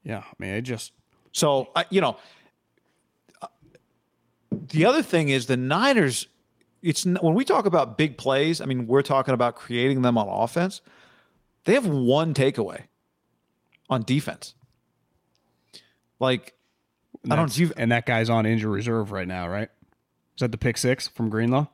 [0.03, 0.93] Yeah, I mean, I just
[1.33, 2.17] So I you know,
[3.43, 3.49] uh,
[4.51, 6.29] the other thing is the Niners.
[6.83, 8.61] It's when we talk about big plays.
[8.61, 10.83] I mean, we're talking about creating them on offense.
[11.65, 12.85] They have one takeaway
[13.89, 14.55] on defense.
[16.21, 16.55] Like
[17.31, 17.57] I don't.
[17.59, 19.69] You, and that guy's on injury reserve right now, right?
[20.37, 21.67] Is that the pick six from Greenlaw?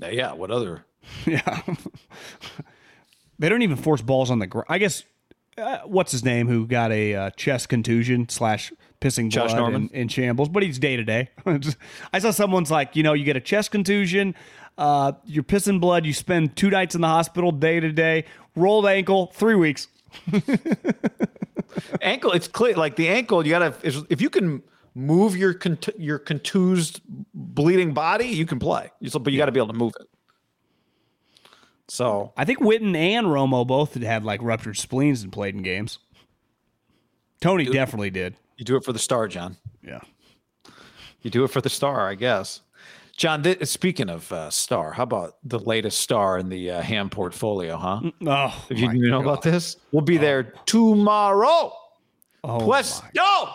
[0.00, 0.32] yeah.
[0.32, 0.86] What other?
[1.26, 1.62] yeah.
[3.38, 4.66] They don't even force balls on the ground.
[4.68, 5.04] I guess
[5.58, 9.90] uh, what's his name who got a uh, chest contusion slash pissing Josh blood Norman?
[9.92, 11.28] in, in shambles, but he's day to day.
[12.12, 14.34] I saw someone's like, you know, you get a chest contusion,
[14.76, 18.24] uh, you're pissing blood, you spend two nights in the hospital day to day,
[18.54, 19.88] rolled ankle, three weeks.
[22.00, 24.62] ankle it's clear like the ankle you gotta if, if you can
[24.94, 27.00] move your cont- your contused
[27.34, 30.08] bleeding body you can play but you got to be able to move it
[31.88, 35.98] so I think Witten and Romo both had like ruptured spleens and played in games.
[37.40, 38.34] Tony definitely did.
[38.56, 40.00] you do it for the star john Yeah.
[41.22, 42.62] you do it for the star i guess
[43.16, 47.08] john th- speaking of uh, star how about the latest star in the uh, ham
[47.10, 51.72] portfolio huh Oh, if you didn't know about this we'll be there tomorrow
[52.44, 53.50] oh Puesto.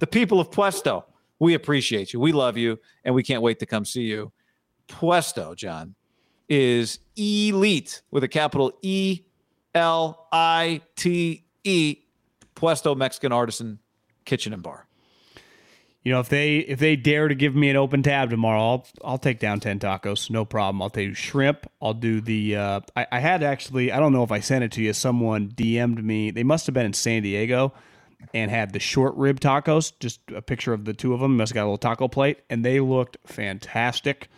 [0.00, 1.04] The people of Puesto,
[1.38, 2.18] we appreciate you.
[2.18, 4.32] We love you, and we can't wait to come see you.
[4.88, 5.94] Puesto, John,
[6.48, 9.22] is elite with a capital E
[9.74, 11.96] L I T E.
[12.54, 13.78] Puesto Mexican Artisan
[14.24, 14.86] Kitchen and Bar.
[16.04, 18.86] You know, if they if they dare to give me an open tab tomorrow, I'll
[19.04, 20.82] I'll take down ten tacos, no problem.
[20.82, 21.70] I'll do shrimp.
[21.80, 22.56] I'll do the.
[22.56, 24.92] Uh, I, I had actually, I don't know if I sent it to you.
[24.92, 26.32] Someone DM'd me.
[26.32, 27.72] They must have been in San Diego,
[28.34, 29.92] and had the short rib tacos.
[30.00, 31.36] Just a picture of the two of them.
[31.36, 34.28] Must have got a little taco plate, and they looked fantastic.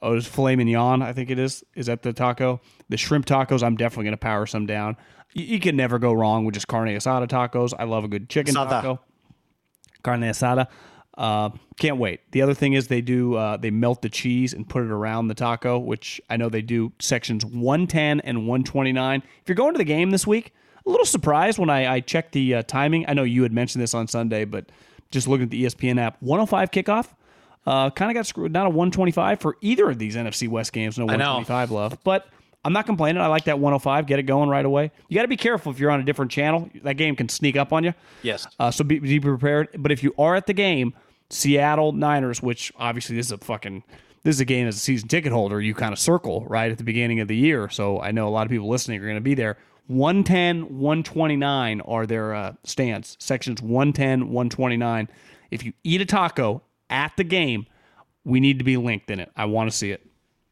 [0.00, 1.64] Oh, was filet mignon, I think it is.
[1.74, 2.60] Is that the taco?
[2.88, 4.96] The shrimp tacos, I'm definitely going to power some down.
[5.32, 7.72] You, you can never go wrong with just carne asada tacos.
[7.78, 8.68] I love a good chicken Asada.
[8.68, 9.00] taco
[10.02, 10.68] carne asada.
[11.16, 12.20] Uh, can't wait.
[12.30, 15.26] The other thing is they do uh, they melt the cheese and put it around
[15.26, 19.22] the taco, which I know they do sections 110 and 129.
[19.42, 20.54] If you're going to the game this week,
[20.86, 23.04] a little surprised when I, I checked the uh, timing.
[23.08, 24.70] I know you had mentioned this on Sunday, but
[25.10, 27.08] just looking at the ESPN app, 105 kickoff.
[27.66, 30.98] Uh, kind of got screwed Not a 125 for either of these NFC West games.
[30.98, 32.26] No 125 love, but
[32.64, 33.22] I'm not complaining.
[33.22, 34.06] I like that 105.
[34.06, 34.90] Get it going right away.
[35.08, 36.68] You got to be careful if you're on a different channel.
[36.82, 37.94] That game can sneak up on you.
[38.22, 38.46] Yes.
[38.58, 39.68] Uh, so be, be prepared.
[39.78, 40.94] But if you are at the game,
[41.30, 44.80] Seattle Niners, which obviously this is a fucking this this is a game as a
[44.80, 47.68] season ticket holder you kind of circle right at the beginning of the year.
[47.68, 49.56] So I know a lot of people listening are going to be there.
[49.86, 53.16] 110, 129 are their uh, stands.
[53.18, 55.08] Sections 110, 129.
[55.50, 57.66] If you eat a taco at the game,
[58.24, 59.30] we need to be linked in it.
[59.36, 60.04] I want to see it.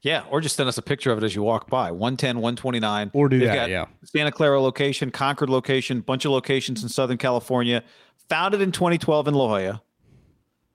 [0.02, 1.90] Yeah, or just send us a picture of it as you walk by.
[1.90, 3.10] 110, 129.
[3.12, 3.86] Or do They've that, got yeah.
[4.04, 7.82] Santa Clara location, Concord location, bunch of locations in Southern California.
[8.28, 9.82] Founded in 2012 in La Jolla.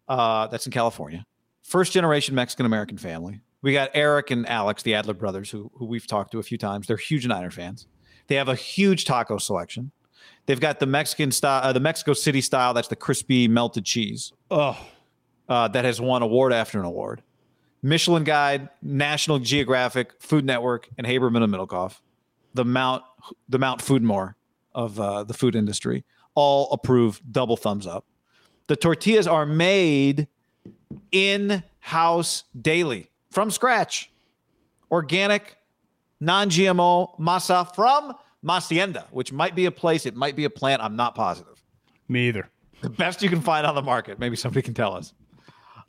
[0.07, 1.25] Uh, that's in California.
[1.63, 3.39] First generation Mexican American family.
[3.61, 6.57] We got Eric and Alex, the Adler brothers, who, who we've talked to a few
[6.57, 6.87] times.
[6.87, 7.87] They're huge Niner fans.
[8.27, 9.91] They have a huge taco selection.
[10.45, 12.73] They've got the Mexican style, uh, the Mexico City style.
[12.73, 14.77] That's the crispy melted cheese Oh,
[15.51, 17.21] uh, that has won award after an award.
[17.83, 21.99] Michelin Guide, National Geographic, Food Network, and Haberman and Middlekauff,
[22.53, 23.03] the Mount
[23.49, 24.35] the Mount Foodmore
[24.73, 28.05] of uh, the food industry, all approve double thumbs up.
[28.67, 30.27] The tortillas are made
[31.11, 34.09] in house daily from scratch,
[34.89, 35.57] organic,
[36.21, 40.81] non GMO masa from Masienda, which might be a place, it might be a plant.
[40.81, 41.61] I'm not positive
[42.07, 42.49] me either.
[42.81, 44.19] the best you can find on the market.
[44.19, 45.13] Maybe somebody can tell us.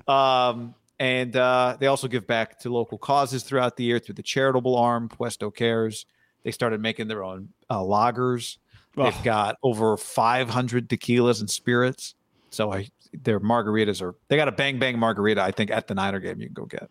[0.09, 4.23] Um, and uh, they also give back to local causes throughout the year through the
[4.23, 6.07] charitable arm, Puesto Cares.
[6.45, 8.59] They started making their own uh, lagers.
[8.97, 9.21] They've Oh.
[9.25, 12.15] got over 500 tequilas and spirits.
[12.51, 12.89] So I,
[13.25, 16.41] their margaritas are, they got a bang bang margarita, I think, at the Niner game
[16.41, 16.91] you can go get.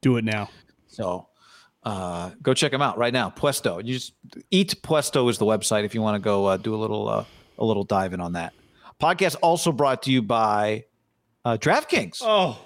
[0.00, 0.50] Do it now.
[0.88, 1.28] So
[1.84, 3.30] uh, go check them out right now.
[3.30, 3.78] Puesto.
[3.78, 4.12] You just
[4.50, 7.24] eat Puesto is the website if you want to go uh, do a little uh,
[7.58, 8.52] a little dive in on that.
[9.00, 10.84] Podcast also brought to you by
[11.44, 12.18] uh, DraftKings.
[12.22, 12.58] Oh,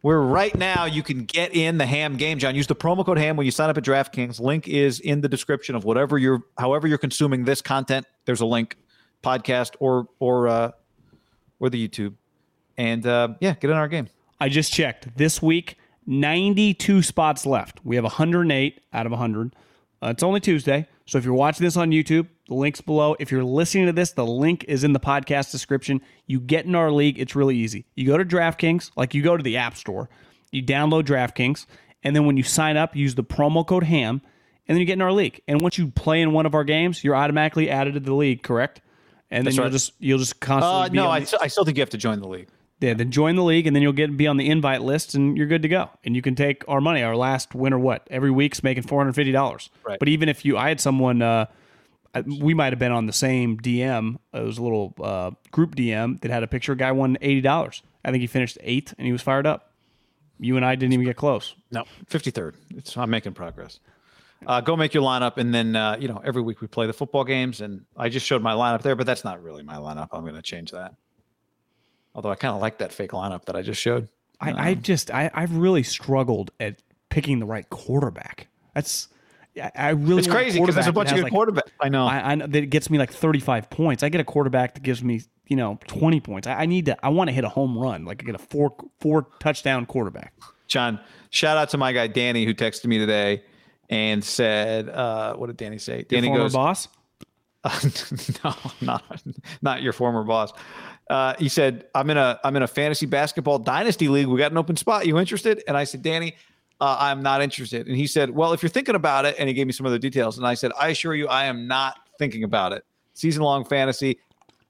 [0.00, 2.54] Where right now you can get in the Ham game, John.
[2.54, 4.40] Use the promo code Ham when you sign up at DraftKings.
[4.40, 8.06] Link is in the description of whatever you're, however you're consuming this content.
[8.24, 8.76] There's a link,
[9.22, 10.70] podcast or or uh,
[11.58, 12.14] or the YouTube,
[12.76, 14.08] and uh, yeah, get in our game.
[14.38, 15.16] I just checked.
[15.16, 17.80] This week, 92 spots left.
[17.84, 19.56] We have 108 out of 100.
[20.02, 20.86] Uh, it's only Tuesday.
[21.06, 23.14] So if you're watching this on YouTube, the link's below.
[23.20, 26.00] If you're listening to this, the link is in the podcast description.
[26.26, 27.18] You get in our league.
[27.18, 27.86] It's really easy.
[27.94, 30.08] You go to DraftKings, like you go to the App Store,
[30.50, 31.66] you download DraftKings,
[32.02, 34.20] and then when you sign up, use the promo code HAM,
[34.68, 35.40] and then you get in our league.
[35.46, 38.42] And once you play in one of our games, you're automatically added to the league,
[38.42, 38.80] correct?
[39.30, 39.72] And then That's you'll right.
[39.72, 41.98] just you'll just constantly Uh, be no, I, the- I still think you have to
[41.98, 42.48] join the league.
[42.80, 45.36] Yeah, then join the league, and then you'll get be on the invite list, and
[45.36, 45.90] you're good to go.
[46.04, 47.02] And you can take our money.
[47.02, 49.70] Our last winner, what every week's making four hundred fifty dollars.
[49.84, 49.98] Right.
[49.98, 51.46] But even if you, I had someone, uh,
[52.26, 54.18] we might have been on the same DM.
[54.34, 56.72] It was a little uh, group DM that had a picture.
[56.72, 57.82] A guy won eighty dollars.
[58.04, 59.72] I think he finished eighth, and he was fired up.
[60.38, 61.54] You and I didn't even get close.
[61.70, 62.56] No, 53rd.
[62.76, 63.80] It's, I'm making progress.
[64.46, 66.92] Uh, go make your lineup, and then uh, you know every week we play the
[66.92, 70.08] football games, and I just showed my lineup there, but that's not really my lineup.
[70.12, 70.94] I'm going to change that.
[72.16, 74.08] Although I kind of like that fake lineup that I just showed.
[74.40, 78.48] I, I just, I, I've really struggled at picking the right quarterback.
[78.74, 79.08] That's,
[79.60, 80.20] I, I really.
[80.20, 81.70] It's crazy because there's a bunch of good quarterbacks.
[81.78, 82.06] I know.
[82.06, 84.02] I, I know that gets me like 35 points.
[84.02, 86.46] I get a quarterback that gives me, you know, 20 points.
[86.46, 86.96] I, I need to.
[87.04, 90.32] I want to hit a home run, like I get a four four touchdown quarterback.
[90.68, 90.98] John,
[91.30, 93.42] shout out to my guy Danny who texted me today
[93.90, 96.88] and said, uh, "What did Danny say?" Danny Former goes, boss.
[98.44, 99.22] no, not
[99.62, 100.52] not your former boss.
[101.08, 104.26] Uh, he said, "I'm in a I'm in a fantasy basketball dynasty league.
[104.26, 105.06] We got an open spot.
[105.06, 106.34] You interested?" And I said, "Danny,
[106.80, 109.54] uh, I'm not interested." And he said, "Well, if you're thinking about it," and he
[109.54, 110.36] gave me some other details.
[110.36, 112.84] And I said, "I assure you, I am not thinking about it.
[113.14, 114.18] Season long fantasy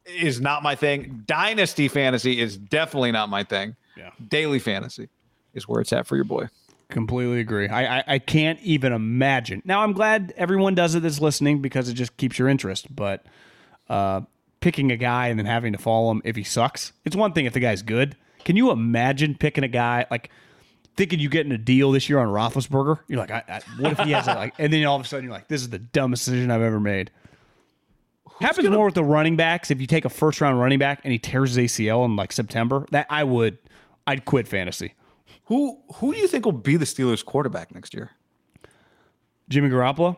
[0.05, 1.23] is not my thing.
[1.27, 3.75] Dynasty fantasy is definitely not my thing.
[3.97, 4.11] Yeah.
[4.29, 5.09] Daily fantasy
[5.55, 6.49] is where it's at for your boy."
[6.89, 7.67] Completely agree.
[7.69, 9.63] I, I I can't even imagine.
[9.65, 12.95] Now I'm glad everyone does it that's listening because it just keeps your interest.
[12.95, 13.27] But
[13.89, 14.21] uh,
[14.67, 17.47] picking a guy and then having to follow him if he sucks, it's one thing
[17.47, 18.17] if the guy's good.
[18.45, 20.29] Can you imagine picking a guy like
[20.97, 22.99] thinking you're getting a deal this year on Roethlisberger?
[23.07, 25.09] You're like, I, I, what if he has a, like, and then all of a
[25.09, 27.13] sudden you're like, this is the dumbest decision I've ever made.
[28.41, 29.71] Happens more with the running backs.
[29.71, 32.33] If you take a first round running back and he tears his ACL in like
[32.33, 33.59] September, that I would,
[34.05, 34.95] I'd quit fantasy.
[35.45, 38.11] Who who do you think will be the Steelers quarterback next year?
[39.49, 40.17] Jimmy Garoppolo.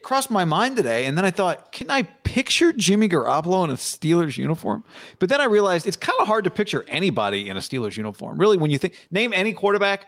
[0.00, 3.70] It crossed my mind today, and then I thought, can I picture Jimmy Garoppolo in
[3.70, 4.82] a Steelers uniform?
[5.18, 8.38] But then I realized it's kind of hard to picture anybody in a Steelers uniform.
[8.38, 10.06] Really, when you think name any quarterback,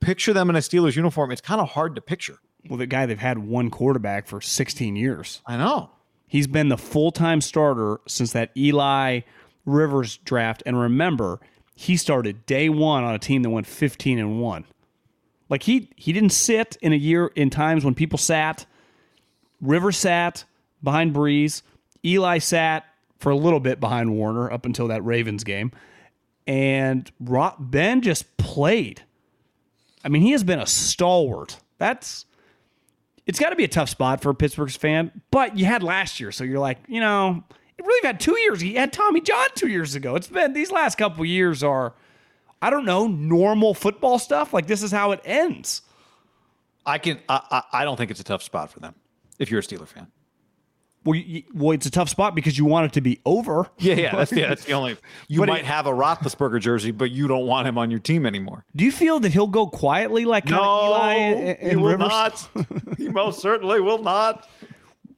[0.00, 1.30] picture them in a Steelers uniform.
[1.30, 2.38] It's kind of hard to picture.
[2.70, 5.42] Well, the guy they've had one quarterback for 16 years.
[5.44, 5.90] I know.
[6.26, 9.20] He's been the full time starter since that Eli
[9.66, 10.62] Rivers draft.
[10.64, 11.38] And remember,
[11.74, 14.64] he started day one on a team that went 15 and 1.
[15.50, 18.64] Like he he didn't sit in a year in times when people sat.
[19.64, 20.44] Rivers sat
[20.82, 21.62] behind Brees.
[22.04, 22.84] Eli sat
[23.18, 25.72] for a little bit behind Warner up until that Ravens game.
[26.46, 29.02] And Ro- Ben just played.
[30.04, 31.58] I mean, he has been a stalwart.
[31.78, 32.26] That's
[33.26, 36.20] it's got to be a tough spot for a Pittsburgh's fan, but you had last
[36.20, 37.42] year, so you're like, you know,
[37.84, 38.60] really had two years.
[38.60, 40.16] He had Tommy John two years ago.
[40.16, 41.94] It's been these last couple years are,
[42.60, 44.52] I don't know, normal football stuff.
[44.52, 45.82] Like this is how it ends.
[46.86, 47.18] I can.
[47.28, 47.40] I,
[47.72, 48.94] I, I don't think it's a tough spot for them.
[49.38, 50.08] If you're a Steeler fan.
[51.04, 53.68] Well, you, well, it's a tough spot because you want it to be over.
[53.78, 54.96] Yeah, yeah, that's the, that's the only.
[55.28, 58.00] You But might it- have a Roethlisberger jersey, but you don't want him on your
[58.00, 58.64] team anymore.
[58.74, 62.08] Do you feel that he'll go quietly like kinda Eli and, he will Rivers?
[62.08, 62.48] not.
[62.96, 64.48] he most certainly will not.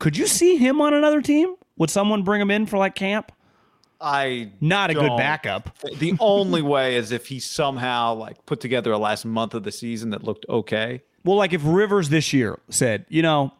[0.01, 1.55] Could you see him on another team?
[1.79, 3.31] Would someone bring him in for like camp?
[4.01, 5.79] I Not a good backup.
[5.99, 9.73] The only way is if he somehow like put together a last month of the
[9.73, 11.03] season that looked okay.
[11.25, 13.53] Well, like if Rivers this year said, you know,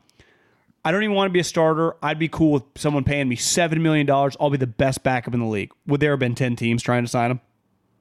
[0.87, 1.97] I don't even want to be a starter.
[2.01, 4.37] I'd be cool with someone paying me seven million dollars.
[4.39, 5.73] I'll be the best backup in the league.
[5.89, 7.41] Would there have been ten teams trying to sign him?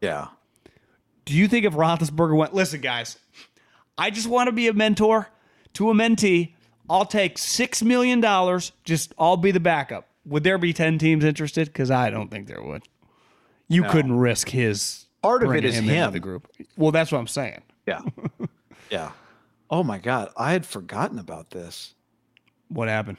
[0.02, 0.28] Yeah.
[1.26, 3.18] Do you think if Roethlisberger went, listen, guys,
[3.98, 5.30] I just want to be a mentor
[5.74, 6.54] to a mentee.
[6.88, 8.72] I'll take six million dollars.
[8.84, 10.08] Just I'll be the backup.
[10.28, 11.66] Would there be ten teams interested?
[11.68, 12.84] Because I don't think there would.
[13.68, 16.14] You couldn't risk his Part of it bringing him him.
[16.14, 16.48] the group.
[16.78, 17.64] Well, that's what I'm saying.
[17.88, 18.02] Yeah.
[18.92, 19.12] yeah.
[19.72, 20.30] Oh my God.
[20.38, 21.95] I had forgotten about this.
[22.70, 23.18] What happened?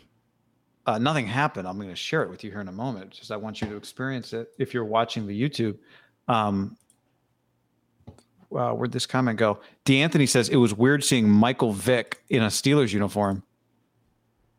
[0.86, 1.66] Uh, nothing happened.
[1.66, 3.10] I'm going to share it with you here in a moment.
[3.10, 5.78] Just I want you to experience it if you're watching the YouTube.
[6.28, 6.76] Um,
[8.50, 9.60] wow, where'd this comment go?
[9.84, 13.42] D'Anthony says it was weird seeing Michael Vick in a Steelers uniform.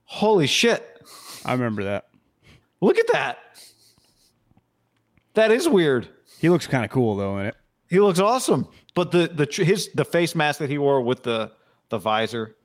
[0.03, 1.01] Holy shit!
[1.45, 2.07] I remember that.
[2.81, 3.39] Look at that.
[5.33, 6.07] That is weird.
[6.39, 7.55] He looks kind of cool though in it.
[7.89, 8.67] He looks awesome.
[8.95, 11.51] But the the his the face mask that he wore with the
[11.89, 12.55] the visor,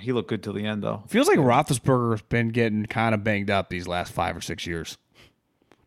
[0.00, 1.02] he looked good till the end though.
[1.06, 4.98] Feels like Roethlisberger's been getting kind of banged up these last five or six years.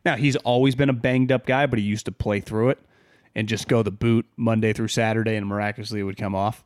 [0.05, 2.79] Now he's always been a banged up guy, but he used to play through it
[3.35, 6.63] and just go the boot Monday through Saturday, and miraculously it would come off.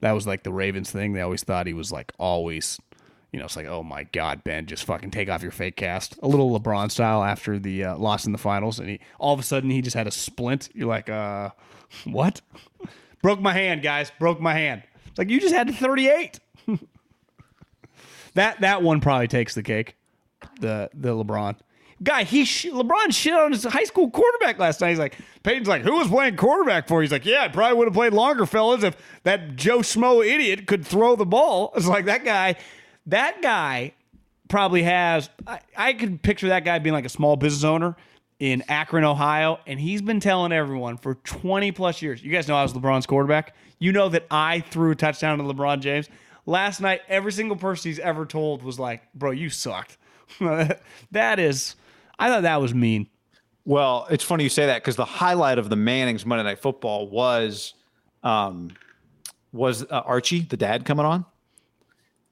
[0.00, 1.12] That was like the Ravens thing.
[1.12, 2.78] They always thought he was like always,
[3.32, 6.18] you know, it's like, oh my God, Ben, just fucking take off your fake cast.
[6.22, 9.40] A little LeBron style after the uh, loss in the finals, and he all of
[9.40, 10.68] a sudden he just had a splint.
[10.74, 11.50] You're like, uh,
[12.04, 12.42] what?
[13.22, 14.12] Broke my hand, guys.
[14.18, 14.82] Broke my hand.
[15.06, 16.40] It's like you just had 38.
[18.34, 19.96] That that one probably takes the cake.
[20.60, 21.56] The the LeBron
[22.02, 22.24] guy.
[22.24, 24.90] He sh- LeBron shit on his high school quarterback last night.
[24.90, 27.00] He's like Peyton's like, who was playing quarterback for?
[27.00, 30.66] He's like, yeah, I probably would have played longer, fellas, if that Joe Smo idiot
[30.66, 31.72] could throw the ball.
[31.76, 32.56] It's like that guy.
[33.06, 33.92] That guy
[34.48, 35.28] probably has.
[35.46, 37.96] I, I could picture that guy being like a small business owner
[38.38, 42.22] in Akron, Ohio, and he's been telling everyone for 20 plus years.
[42.22, 43.54] You guys know I was LeBron's quarterback.
[43.78, 46.08] You know that I threw a touchdown to LeBron James.
[46.46, 49.96] Last night, every single person he's ever told was like, "Bro, you sucked."
[50.40, 51.76] that is,
[52.18, 53.08] I thought that was mean.
[53.64, 57.08] Well, it's funny you say that because the highlight of the Manning's Monday Night Football
[57.08, 57.74] was,
[58.22, 58.70] um,
[59.52, 61.24] was uh, Archie, the dad, coming on,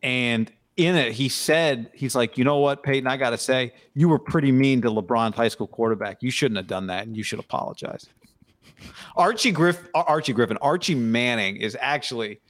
[0.03, 3.73] and in it he said he's like, you know what, Peyton, I got to say,
[3.95, 6.23] you were pretty mean to LeBron's high school quarterback.
[6.23, 8.09] You shouldn't have done that, and you should apologize.
[9.17, 12.41] Archie Griff, Archie Griffin, Archie Manning is actually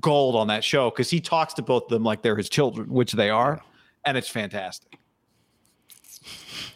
[0.00, 2.88] gold on that show because he talks to both of them like they're his children,
[2.88, 3.60] which they are,
[4.04, 4.98] and it's fantastic.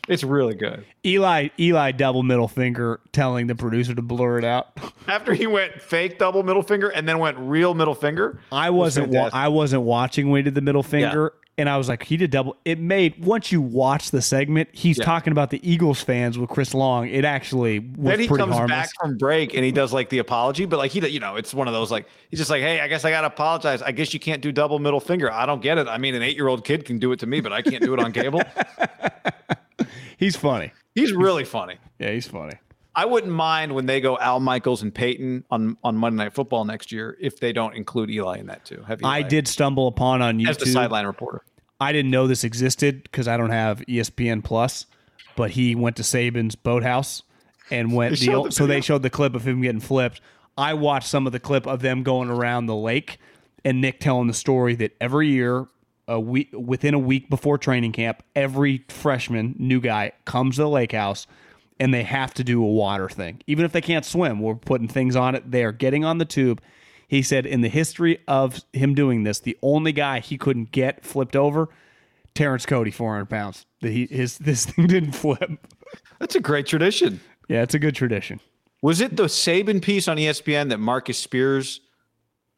[0.09, 0.87] It's really good.
[1.05, 4.69] Eli, Eli, double middle finger, telling the producer to blur it out.
[5.07, 8.71] After he went fake double middle finger and then went real middle finger, I it
[8.71, 9.13] was wasn't.
[9.13, 12.17] Wa- I wasn't watching when he did the middle finger, and I was like, he
[12.17, 12.57] did double.
[12.65, 15.05] It made once you watch the segment, he's Yeah.
[15.05, 17.09] talking about the Eagles fans with Chris Long.
[17.09, 18.71] It actually was then he pretty comes harmless.
[18.77, 21.53] back from break and he does like the apology, but like he, you know, it's
[21.53, 23.83] one of those like he's just like, hey, I guess I gotta apologize.
[23.83, 25.31] I guess you can't do double middle finger.
[25.31, 25.89] I don't get it.
[25.89, 27.83] I mean, an eight year old kid can do it to me, but I can't
[27.85, 28.41] do it on cable.
[30.19, 30.73] He's funny.
[30.95, 31.77] He's really funny.
[31.99, 32.55] Yeah, he's funny.
[32.99, 36.65] I wouldn't mind when they go Al Michaels and Peyton on on Monday Night Football
[36.65, 38.83] next year if they don't include Eli in that too.
[38.89, 41.45] Have I did stumble upon on YouTube as the sideline reporter.
[41.81, 44.87] I didn't know this existed because I don't have ESPN Plus,
[45.37, 47.23] but he went to Saban's boathouse
[47.71, 50.21] and went They the, showed the so they showed the clip of him getting flipped.
[50.57, 53.19] I watched some of the clip of them going around the lake
[53.65, 55.69] and Nick telling the story that every year
[56.09, 60.69] a week within a week before training camp, every freshman new guy comes to the
[60.69, 61.29] lake house
[61.81, 63.41] and they have to do a water thing.
[63.47, 65.51] Even if they can't swim, we're putting things on it.
[65.51, 66.61] They are getting on the tube.
[67.07, 71.05] He said in the history of him doing this, the only guy he couldn't get
[71.05, 71.69] flipped over,
[72.35, 73.65] Terrence Cody, 400 pounds.
[73.81, 75.67] He his this thing didn't flip.
[76.19, 77.21] That's a great tradition.
[77.49, 78.41] Yeah, it's a good tradition.
[78.83, 81.81] Was it the Saban piece on ESPN that Marcus Spears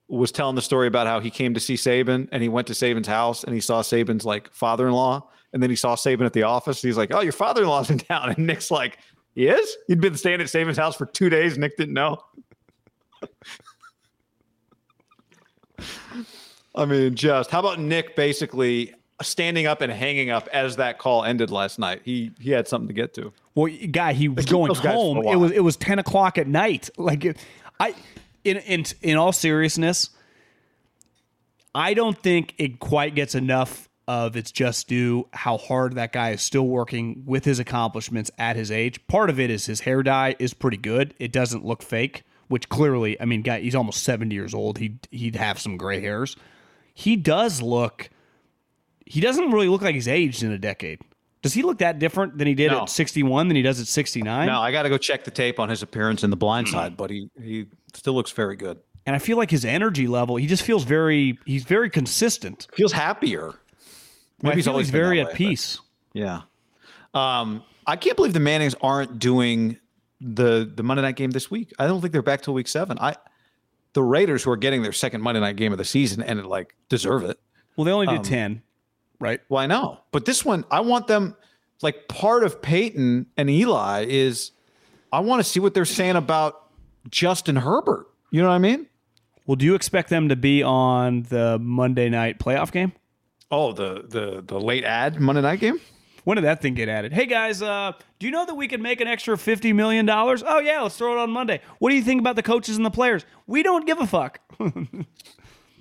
[0.09, 2.73] was telling the story about how he came to see Saban and he went to
[2.73, 6.44] Saban's house and he saw Saban's like father-in-law and then he saw Saban at the
[6.44, 6.82] office.
[6.82, 8.98] He's like, "Oh, your father-in-law's in town." And Nick's like,
[9.34, 9.76] "He is?
[9.86, 11.59] He'd been staying at Saban's house for 2 days.
[11.59, 12.22] Nick didn't know."
[16.74, 21.24] I mean, just how about Nick basically standing up and hanging up as that call
[21.24, 22.03] ended last night?
[22.05, 23.32] He he had something to get to.
[23.55, 25.26] Well, guy, he was going those guys for a home.
[25.26, 26.88] It was it was ten o'clock at night.
[26.96, 27.36] Like,
[27.78, 27.94] I,
[28.44, 30.11] in in in all seriousness,
[31.74, 36.31] I don't think it quite gets enough of its just due how hard that guy
[36.31, 39.07] is still working with his accomplishments at his age.
[39.07, 41.15] Part of it is his hair dye is pretty good.
[41.21, 44.79] It doesn't look fake, which clearly, I mean, guy, he's almost 70 years old.
[44.79, 46.35] He'd he'd have some gray hairs.
[46.93, 48.11] He does look
[49.07, 50.99] he doesn't really look like he's aged in a decade.
[51.43, 52.83] Does he look that different than he did No.
[52.83, 54.47] at 61 than he does at 69?
[54.47, 56.73] No, I got to go check the tape on his appearance in the blind mm.
[56.73, 58.81] side, but he he still looks very good.
[59.07, 62.67] And I feel like his energy level, he just feels very he's very consistent.
[62.75, 63.55] Feels happier.
[64.45, 65.80] I he's always very that at way, but- peace.
[66.12, 66.43] Yeah.
[67.14, 69.78] Um, I can't believe the Mannings aren't doing
[70.20, 71.72] the the Monday night game this week.
[71.78, 72.99] I don't think they're back till week seven.
[73.01, 73.16] I
[73.95, 76.47] the Raiders who are getting their second Monday night game of the season and it,
[76.47, 77.41] like deserve it.
[77.76, 78.62] Well, they only Um, did 10,
[79.18, 79.41] right?
[79.49, 81.36] Well, I know, but this one, I want them.
[81.82, 84.53] Like part of Peyton and Eli is,
[85.12, 86.66] I want to see what they're saying about
[87.09, 88.07] Justin Herbert.
[88.30, 88.86] You know what I mean?
[89.47, 92.93] Well, do you expect them to be on the Monday night playoff game?
[93.51, 95.80] Oh, the the the late ad Monday night game.
[96.24, 97.12] When did that thing get added?
[97.12, 100.44] Hey guys, uh, do you know that we could make an extra fifty million dollars?
[100.46, 101.61] Oh yeah, let's throw it on Monday.
[101.78, 103.24] What do you think about the coaches and the players?
[103.46, 104.40] We don't give a fuck.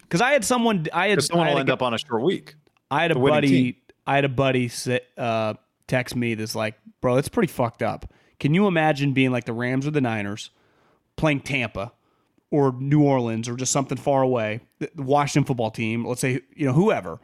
[0.10, 2.00] Because I had someone, I had, Someone I had will a end up on a
[2.00, 2.56] short week.
[2.90, 3.48] I had a buddy.
[3.48, 3.76] team.
[4.08, 5.54] I had a buddy sit, uh,
[5.88, 8.12] text me that's like, bro, it's pretty fucked up.
[8.40, 10.50] Can you imagine being like the Rams or the Niners
[11.16, 11.92] playing Tampa
[12.50, 16.40] or New Orleans or just something far away, the the Washington football team, let's say,
[16.56, 17.20] you know, whoever,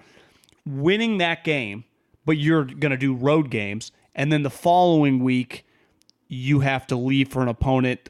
[0.65, 1.83] winning that game,
[2.25, 3.91] but you're going to do road games.
[4.13, 5.65] And then the following week,
[6.27, 8.09] you have to leave for an opponent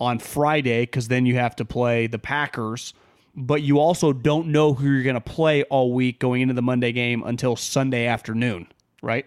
[0.00, 2.92] on Friday because then you have to play the Packers.
[3.34, 6.62] But you also don't know who you're going to play all week going into the
[6.62, 8.66] Monday game until Sunday afternoon,
[9.00, 9.24] right?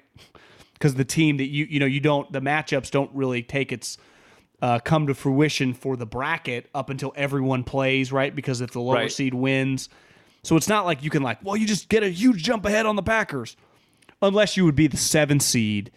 [0.73, 3.97] Because the team that you you know you don't the matchups don't really take its
[4.61, 8.36] uh, come to fruition for the bracket up until everyone plays, right?
[8.36, 9.11] Because if the lower Right.
[9.11, 9.89] seed wins,
[10.45, 12.85] so it's not like you can like, well, you just get a huge jump ahead
[12.85, 13.57] on the Packers,
[14.21, 15.91] unless you would be the seven seed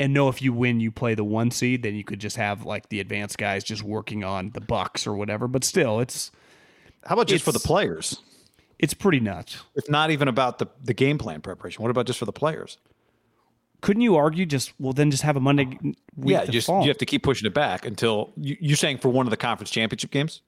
[0.00, 2.64] and know if you win, you play the one seed, then you could just have
[2.64, 5.46] like the advanced guys just working on the Bucks or whatever.
[5.46, 6.32] But still, it's
[7.04, 8.20] How about just for the players?
[8.78, 9.62] it's pretty nuts.
[9.76, 11.82] It's not even about the the game plan preparation.
[11.82, 12.78] What about just for the players?
[13.80, 16.98] Couldn't you argue just well then just have a Monday week yeah, just you have
[16.98, 20.10] to keep pushing it back until you, you're saying for one of the conference championship
[20.10, 20.42] games.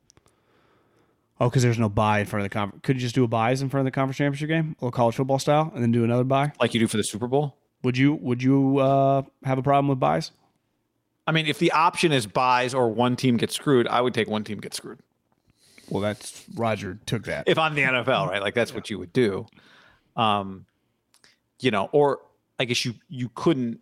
[1.38, 2.82] Oh, because there's no bye in front of the conference.
[2.82, 5.16] Could you just do a byes in front of the conference championship game, or college
[5.16, 6.52] football style, and then do another bye?
[6.60, 7.56] like you do for the Super Bowl.
[7.82, 10.32] Would you would you uh, have a problem with byes?
[11.26, 14.28] I mean, if the option is byes or one team gets screwed, I would take
[14.28, 15.00] one team gets screwed.
[15.88, 17.44] Well, that's Roger took that.
[17.46, 18.40] If I'm the NFL, right?
[18.40, 19.46] Like that's what you would do.
[20.16, 20.66] Um,
[21.60, 22.20] you know, or
[22.58, 23.80] I guess you you couldn't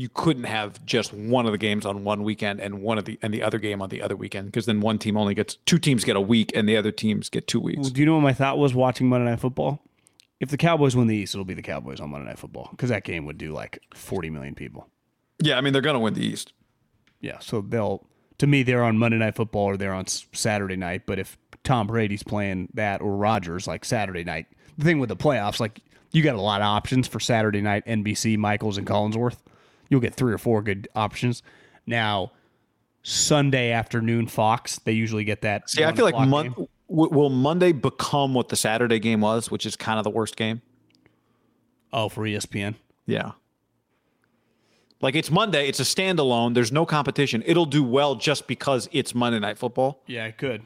[0.00, 3.18] you couldn't have just one of the games on one weekend and one of the
[3.20, 5.78] and the other game on the other weekend because then one team only gets two
[5.78, 7.80] teams get a week and the other teams get two weeks.
[7.82, 9.82] Well, do you know what my thought was watching Monday Night Football?
[10.40, 12.88] If the Cowboys win the East, it'll be the Cowboys on Monday Night Football because
[12.88, 14.88] that game would do like 40 million people.
[15.38, 16.54] Yeah, I mean they're gonna win the East.
[17.20, 18.06] Yeah, so they'll
[18.38, 21.02] to me they're on Monday Night Football or they're on Saturday night.
[21.04, 24.46] But if Tom Brady's playing that or Rogers like Saturday night,
[24.78, 27.84] the thing with the playoffs, like you got a lot of options for Saturday night.
[27.84, 29.36] NBC, Michaels, and Collinsworth.
[29.90, 31.42] You'll get three or four good options.
[31.86, 32.32] Now
[33.02, 35.68] Sunday afternoon Fox, they usually get that.
[35.68, 39.66] See, I feel like Mon- w- will Monday become what the Saturday game was, which
[39.66, 40.62] is kind of the worst game.
[41.92, 42.76] Oh, for ESPN.
[43.06, 43.32] Yeah.
[45.00, 46.54] Like it's Monday, it's a standalone.
[46.54, 47.42] There's no competition.
[47.46, 50.62] It'll do well just because it's Monday Night Football, Yeah, it could.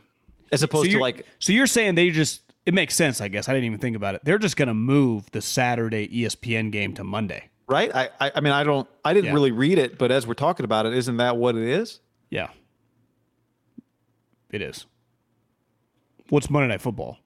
[0.51, 3.49] as opposed to like so you're saying they just it makes sense, I guess.
[3.49, 4.23] I didn't even think about it.
[4.25, 7.51] They're just going to move the Saturday ESPN game to Monday.
[7.67, 7.95] Right.
[7.95, 9.33] I, I I mean I don't I didn't Yeah.
[9.35, 12.01] really read it, but as we're talking about it, isn't that what it is?
[12.31, 12.49] Yeah,
[14.51, 14.87] it is.
[16.29, 17.19] What's Monday Night Football?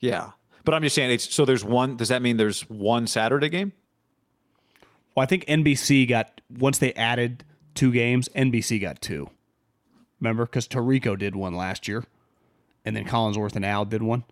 [0.00, 0.30] Yeah.
[0.64, 1.96] But I'm just saying it's so there's one.
[1.96, 3.72] Does that mean there's one Saturday game?
[5.14, 7.44] Well, I think NBC got once they added
[7.74, 8.28] two games.
[8.34, 9.30] NBC got two.
[10.20, 12.04] Remember, because Tirico did one last year,
[12.84, 14.24] and then Collinsworth and Al did one.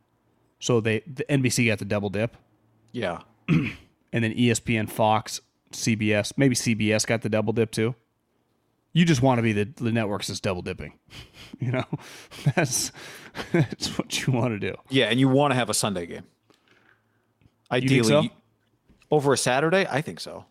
[0.59, 2.37] So they the NBC got the double dip.
[2.93, 3.21] Yeah.
[4.15, 5.41] and then ESPN, Fox,
[5.73, 7.97] CBS, maybe CBS got the double dip too.
[8.93, 10.95] You just want to be the, the networks that's double dipping.
[11.61, 11.85] You know,
[12.57, 12.91] that's
[13.53, 14.75] that's what you want to do.
[14.91, 16.25] Yeah, and you want to have a Sunday game.
[17.71, 18.25] Ideally, so?
[19.09, 20.47] over a Saturday, I think so.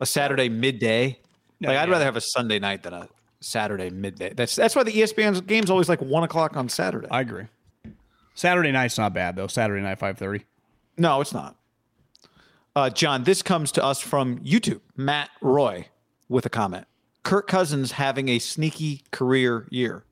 [0.00, 1.20] A Saturday midday.
[1.60, 3.08] No, like I'd rather have a Sunday night than a
[3.38, 4.32] Saturday midday.
[4.34, 7.06] That's that's why the ESPN game's always like one o'clock on Saturday.
[7.12, 7.44] I agree.
[8.34, 9.46] Saturday night's not bad though.
[9.46, 10.46] Saturday night five thirty.
[10.98, 11.54] no, it's not.
[12.76, 14.80] Uh, John, this comes to us from YouTube.
[14.96, 15.88] Matt Roy
[16.28, 16.86] with a comment.
[17.22, 20.04] Kirk Cousins having a sneaky career year.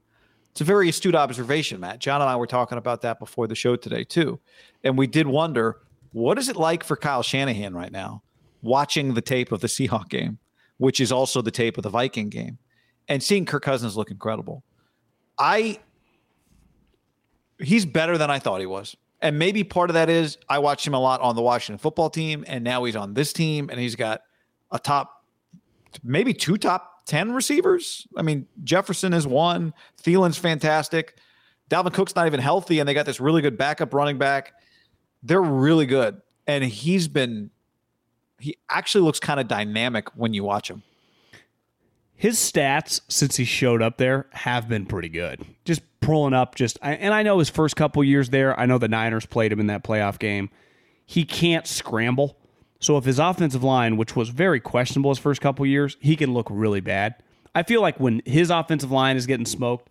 [0.50, 2.00] It's a very astute observation, Matt.
[2.00, 4.40] John and I were talking about that before the show today too,
[4.82, 5.78] and we did wonder
[6.12, 8.22] what is it like for Kyle Shanahan right now,
[8.60, 10.38] watching the tape of the Seahawk game,
[10.78, 12.58] which is also the tape of the Viking game,
[13.06, 14.64] and seeing Kirk Cousins look incredible.
[15.38, 15.78] I
[17.60, 18.96] he's better than I thought he was.
[19.20, 22.10] And maybe part of that is I watched him a lot on the Washington football
[22.10, 24.22] team, and now he's on this team, and he's got
[24.70, 25.24] a top,
[26.04, 28.06] maybe two top 10 receivers.
[28.16, 31.18] I mean, Jefferson is one, Thielen's fantastic.
[31.68, 34.52] Dalvin Cook's not even healthy, and they got this really good backup running back.
[35.22, 36.20] They're really good.
[36.46, 37.50] And he's been,
[38.38, 40.82] he actually looks kind of dynamic when you watch him.
[42.18, 45.46] His stats since he showed up there have been pretty good.
[45.64, 48.58] Just pulling up, just and I know his first couple years there.
[48.58, 50.50] I know the Niners played him in that playoff game.
[51.06, 52.36] He can't scramble,
[52.80, 56.34] so if his offensive line, which was very questionable his first couple years, he can
[56.34, 57.14] look really bad.
[57.54, 59.88] I feel like when his offensive line is getting smoked,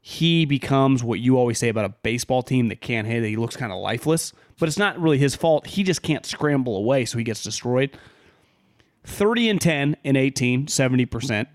[0.00, 3.22] he becomes what you always say about a baseball team that can't hit.
[3.24, 5.66] He looks kind of lifeless, but it's not really his fault.
[5.66, 7.96] He just can't scramble away, so he gets destroyed.
[9.04, 11.46] 30 and 10 in 18, 70%.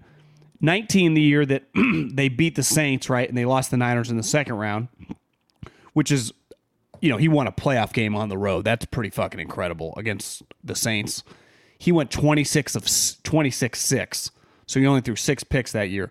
[0.63, 1.65] 19 the year that
[2.13, 3.27] they beat the Saints, right?
[3.27, 4.87] And they lost the Niners in the second round,
[5.91, 6.31] which is,
[7.01, 8.63] you know, he won a playoff game on the road.
[8.63, 11.23] That's pretty fucking incredible against the Saints.
[11.77, 12.87] He went 26 of
[13.23, 14.31] 26 6.
[14.65, 16.09] So he only threw six picks that year.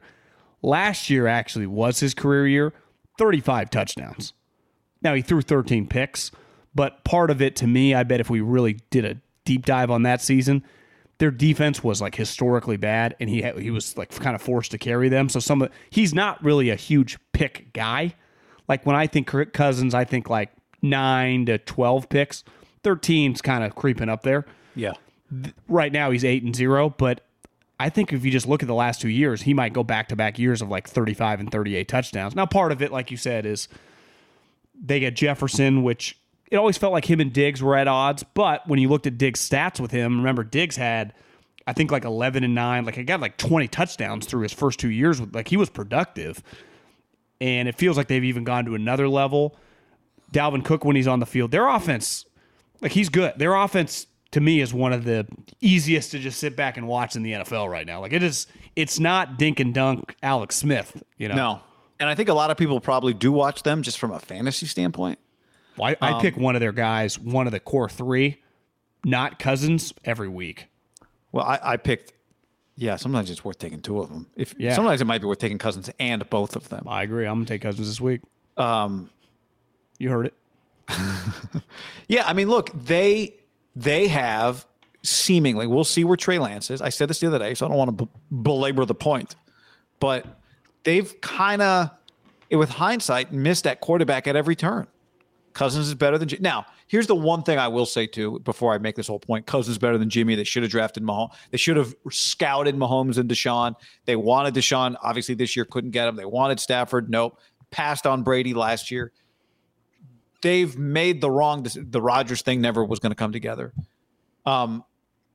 [0.60, 2.74] Last year actually was his career year,
[3.18, 4.34] 35 touchdowns.
[5.00, 6.30] Now he threw 13 picks,
[6.74, 9.90] but part of it to me, I bet if we really did a deep dive
[9.90, 10.62] on that season,
[11.18, 14.78] their defense was like historically bad, and he he was like kind of forced to
[14.78, 15.28] carry them.
[15.28, 18.14] So some of he's not really a huge pick guy.
[18.68, 20.50] Like when I think Kirk Cousins, I think like
[20.80, 22.44] nine to twelve picks.
[22.82, 24.44] 13's kind of creeping up there.
[24.74, 24.94] Yeah.
[25.68, 27.20] Right now he's eight and zero, but
[27.82, 30.08] I think if you just look at the last two years, he might go back
[30.08, 32.36] to back years of like 35 and 38 touchdowns.
[32.36, 33.66] Now, part of it, like you said, is
[34.80, 36.16] they get Jefferson, which
[36.52, 38.22] it always felt like him and Diggs were at odds.
[38.34, 41.14] But when you looked at Diggs' stats with him, remember Diggs had,
[41.66, 42.84] I think, like 11 and 9.
[42.84, 45.18] Like, he got like 20 touchdowns through his first two years.
[45.18, 46.42] With, like, he was productive.
[47.40, 49.56] And it feels like they've even gone to another level.
[50.30, 52.26] Dalvin Cook, when he's on the field, their offense,
[52.82, 53.32] like, he's good.
[53.38, 55.26] Their offense, to me, is one of the
[55.62, 58.02] easiest to just sit back and watch in the NFL right now.
[58.02, 58.46] Like, it is,
[58.76, 61.34] it's not dink and dunk Alex Smith, you know?
[61.34, 61.60] No.
[61.98, 64.66] And I think a lot of people probably do watch them just from a fantasy
[64.66, 65.18] standpoint.
[65.76, 68.40] Well, I, I pick one of their guys, one of the core three,
[69.04, 70.66] not Cousins, every week.
[71.32, 72.12] Well, I, I picked.
[72.76, 74.26] Yeah, sometimes it's worth taking two of them.
[74.36, 74.74] If Yeah.
[74.74, 76.86] sometimes it might be worth taking Cousins and both of them.
[76.88, 77.26] I agree.
[77.26, 78.20] I'm gonna take Cousins this week.
[78.56, 79.10] Um,
[79.98, 80.34] You heard it.
[82.08, 83.34] yeah, I mean, look, they
[83.76, 84.66] they have
[85.02, 85.66] seemingly.
[85.66, 86.82] We'll see where Trey Lance is.
[86.82, 88.10] I said this the other day, so I don't want to b-
[88.42, 89.36] belabor the point,
[90.00, 90.26] but
[90.84, 91.90] they've kind of,
[92.50, 94.86] with hindsight, missed that quarterback at every turn.
[95.54, 96.42] Cousins is better than Jimmy.
[96.42, 99.46] Now, here's the one thing I will say too before I make this whole point.
[99.46, 100.34] Cousins is better than Jimmy.
[100.34, 101.32] They should have drafted Mahomes.
[101.50, 103.74] They should have scouted Mahomes and Deshaun.
[104.04, 104.96] They wanted Deshaun.
[105.02, 106.16] Obviously, this year couldn't get him.
[106.16, 107.10] They wanted Stafford.
[107.10, 107.38] Nope.
[107.70, 109.12] Passed on Brady last year.
[110.42, 111.66] They've made the wrong.
[111.74, 113.72] The Rodgers thing never was going to come together.
[114.44, 114.84] Um,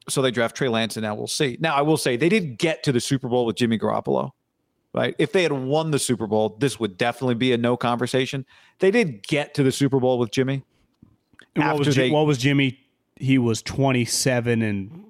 [0.09, 1.57] so they draft Trey Lance, and now we'll see.
[1.59, 4.31] Now I will say they did get to the Super Bowl with Jimmy Garoppolo
[4.97, 5.15] right?
[5.17, 8.45] If they had won the Super Bowl, this would definitely be a no conversation.
[8.79, 10.63] They did get to the Super Bowl with Jimmy.
[11.55, 12.79] What was they- what was Jimmy?
[13.15, 15.03] He was 27 and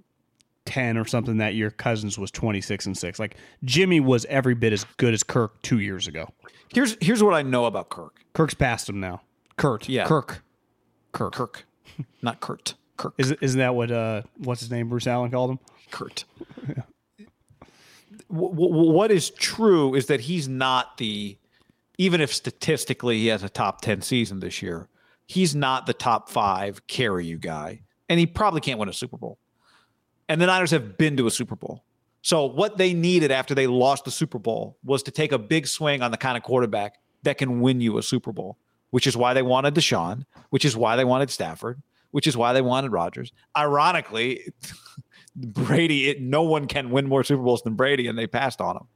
[0.65, 1.71] 10 or something that year.
[1.71, 3.19] Cousins was 26 and six.
[3.19, 3.35] Like
[3.65, 6.29] Jimmy was every bit as good as Kirk two years ago.
[6.73, 8.19] Here's here's what I know about Kirk.
[8.33, 9.21] Kirk's past him now.
[9.57, 9.87] Kurt.
[9.89, 10.05] Yeah.
[10.05, 10.43] Kirk.
[11.13, 11.33] Kirk.
[11.33, 11.65] Kirk,
[12.21, 12.75] not Kurt.
[12.97, 13.13] Kirk.
[13.17, 14.87] Is, isn't that what uh what's his name?
[14.89, 15.59] Bruce Allen called him.
[15.91, 16.25] Kurt.
[18.31, 21.37] W- w- what is true is that he's not the,
[21.97, 24.87] even if statistically he has a top 10 season this year,
[25.27, 27.81] he's not the top five carry you guy.
[28.09, 29.37] And he probably can't win a Super Bowl.
[30.29, 31.83] And the Niners have been to a Super Bowl.
[32.21, 35.67] So what they needed after they lost the Super Bowl was to take a big
[35.67, 38.57] swing on the kind of quarterback that can win you a Super Bowl,
[38.89, 42.53] which is why they wanted Deshaun, which is why they wanted Stafford, which is why
[42.53, 43.31] they wanted Rodgers.
[43.55, 44.51] Ironically,
[45.37, 48.75] Brady, it, no one can win more Super Bowls than Brady, and they passed on
[48.75, 48.87] him.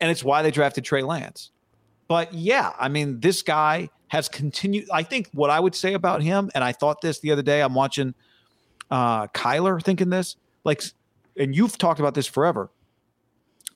[0.00, 1.50] And it's why they drafted Trey Lance.
[2.06, 4.88] But yeah, I mean, this guy has continued.
[4.92, 7.62] I think what I would say about him, and I thought this the other day,
[7.62, 8.14] I'm watching
[8.90, 10.82] uh, Kyler thinking this, like,
[11.36, 12.70] and you've talked about this forever.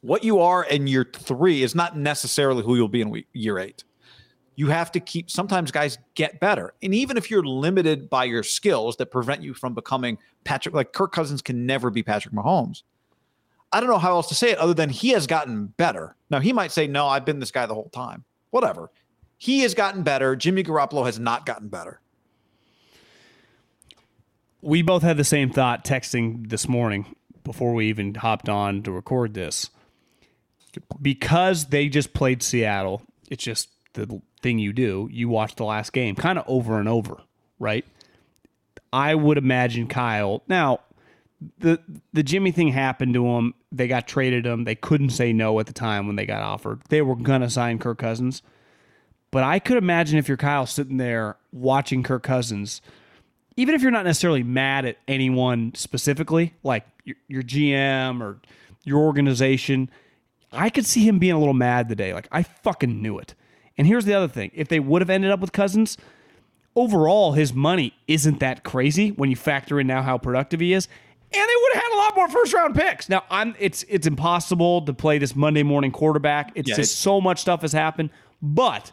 [0.05, 3.59] what you are in year three is not necessarily who you'll be in week, year
[3.59, 3.85] eight.
[4.57, 6.75] You have to keep, sometimes guys get better.
[6.83, 10.93] And even if you're limited by your skills that prevent you from becoming Patrick, like
[10.93, 12.83] Kirk Cousins can never be Patrick Mahomes.
[13.73, 16.15] I don't know how else to say it other than he has gotten better.
[16.31, 18.23] Now, he might say, no, I've been this guy the whole time.
[18.51, 18.91] Whatever.
[19.37, 20.37] He has gotten better.
[20.37, 22.01] Jimmy Garoppolo has not gotten better.
[24.63, 28.93] We both had the same thought texting this morning before we even hopped on to
[28.93, 29.71] record this.
[31.03, 35.09] Because they just played Seattle, it's just the thing you do.
[35.11, 37.17] You watch the last game kind of over and over,
[37.59, 37.85] right?
[38.93, 40.45] I would imagine Kyle.
[40.47, 40.81] Now,
[41.59, 41.81] the
[42.13, 43.55] the Jimmy thing happened to him.
[43.73, 44.65] They got traded him.
[44.65, 46.83] They couldn't say no at the time when they got offered.
[46.91, 48.43] They were gonna sign Kirk Cousins.
[49.33, 52.81] But I could imagine if you're Kyle sitting there watching Kirk Cousins,
[53.57, 58.39] even if you're not necessarily mad at anyone specifically, like your, your GM or
[58.85, 59.91] your organization,
[60.53, 62.15] I could see him being a little mad today.
[62.15, 63.35] Like, I fucking knew it.
[63.77, 65.97] And here's the other thing if they would have ended up with Cousins,
[66.77, 70.89] overall, his money isn't that crazy when you factor in now how productive he is.
[71.37, 73.09] And they would have had a lot more first round picks.
[73.09, 76.53] Now, I'm it's it's impossible to play this Monday morning quarterback.
[76.55, 78.11] It's just so much stuff has happened.
[78.41, 78.93] But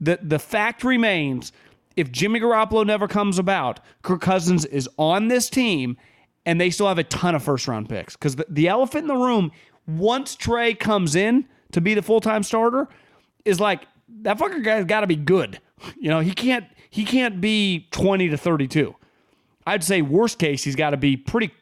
[0.00, 1.52] the the fact remains
[1.96, 5.96] if Jimmy Garoppolo never comes about, Kirk Cousins is on this team
[6.46, 8.14] and they still have a ton of first round picks.
[8.14, 9.50] Because the, the elephant in the room,
[9.86, 12.88] once Trey comes in to be the full time starter,
[13.44, 13.86] is like
[14.22, 15.60] that fucker guy's got to be good.
[15.98, 18.94] You know, he can't he can't be 20 to 32.
[19.66, 21.52] I'd say worst case he's got to be pretty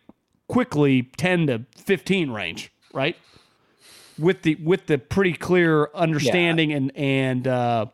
[0.49, 3.17] quickly 10 to 15 range, right?
[4.19, 7.87] With the with the pretty clear understanding and and uh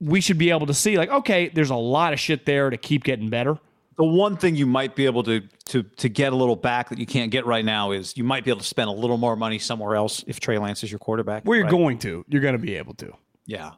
[0.00, 2.76] we should be able to see like okay, there's a lot of shit there to
[2.76, 3.58] keep getting better.
[3.98, 6.98] The one thing you might be able to to to get a little back that
[6.98, 9.36] you can't get right now is you might be able to spend a little more
[9.36, 11.44] money somewhere else if Trey Lance is your quarterback.
[11.44, 11.70] Where you're right?
[11.70, 13.12] going to, you're going to be able to.
[13.44, 13.72] Yeah.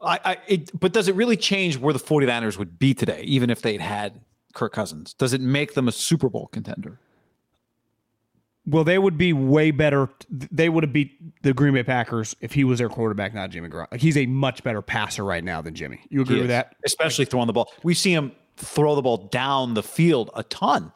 [0.00, 3.50] I, I it, but does it really change where the 49ers would be today, even
[3.50, 4.20] if they'd had
[4.52, 5.14] Kirk Cousins?
[5.14, 6.98] Does it make them a Super Bowl contender?
[8.66, 10.08] Well, they would be way better.
[10.28, 13.68] They would have beat the Green Bay Packers if he was their quarterback, not Jimmy
[13.68, 13.92] Garoppolo.
[13.92, 16.00] Like he's a much better passer right now than Jimmy.
[16.10, 16.76] You agree with that?
[16.84, 17.72] Especially throwing the ball.
[17.82, 20.92] We see him throw the ball down the field a ton,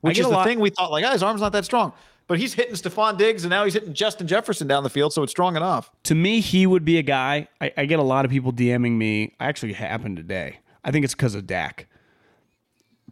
[0.00, 1.92] which is the lot- thing we thought like, oh, his arm's not that strong.
[2.26, 5.24] But he's hitting Stefon Diggs and now he's hitting Justin Jefferson down the field, so
[5.24, 5.90] it's strong enough.
[6.04, 7.48] To me, he would be a guy.
[7.60, 9.34] I, I get a lot of people DMing me.
[9.40, 10.60] I Actually, happened today.
[10.84, 11.88] I think it's because of Dak.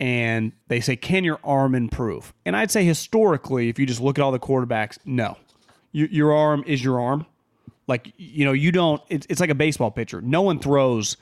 [0.01, 4.21] And they say, "Can your arm improve?" And I'd say historically, if you just look
[4.21, 5.37] at all the quarterbacks, no,
[5.91, 7.27] your, your arm is your arm.
[7.89, 9.03] Like you know, you don't.
[9.09, 10.21] It's, it's like a baseball pitcher.
[10.21, 11.17] No one throws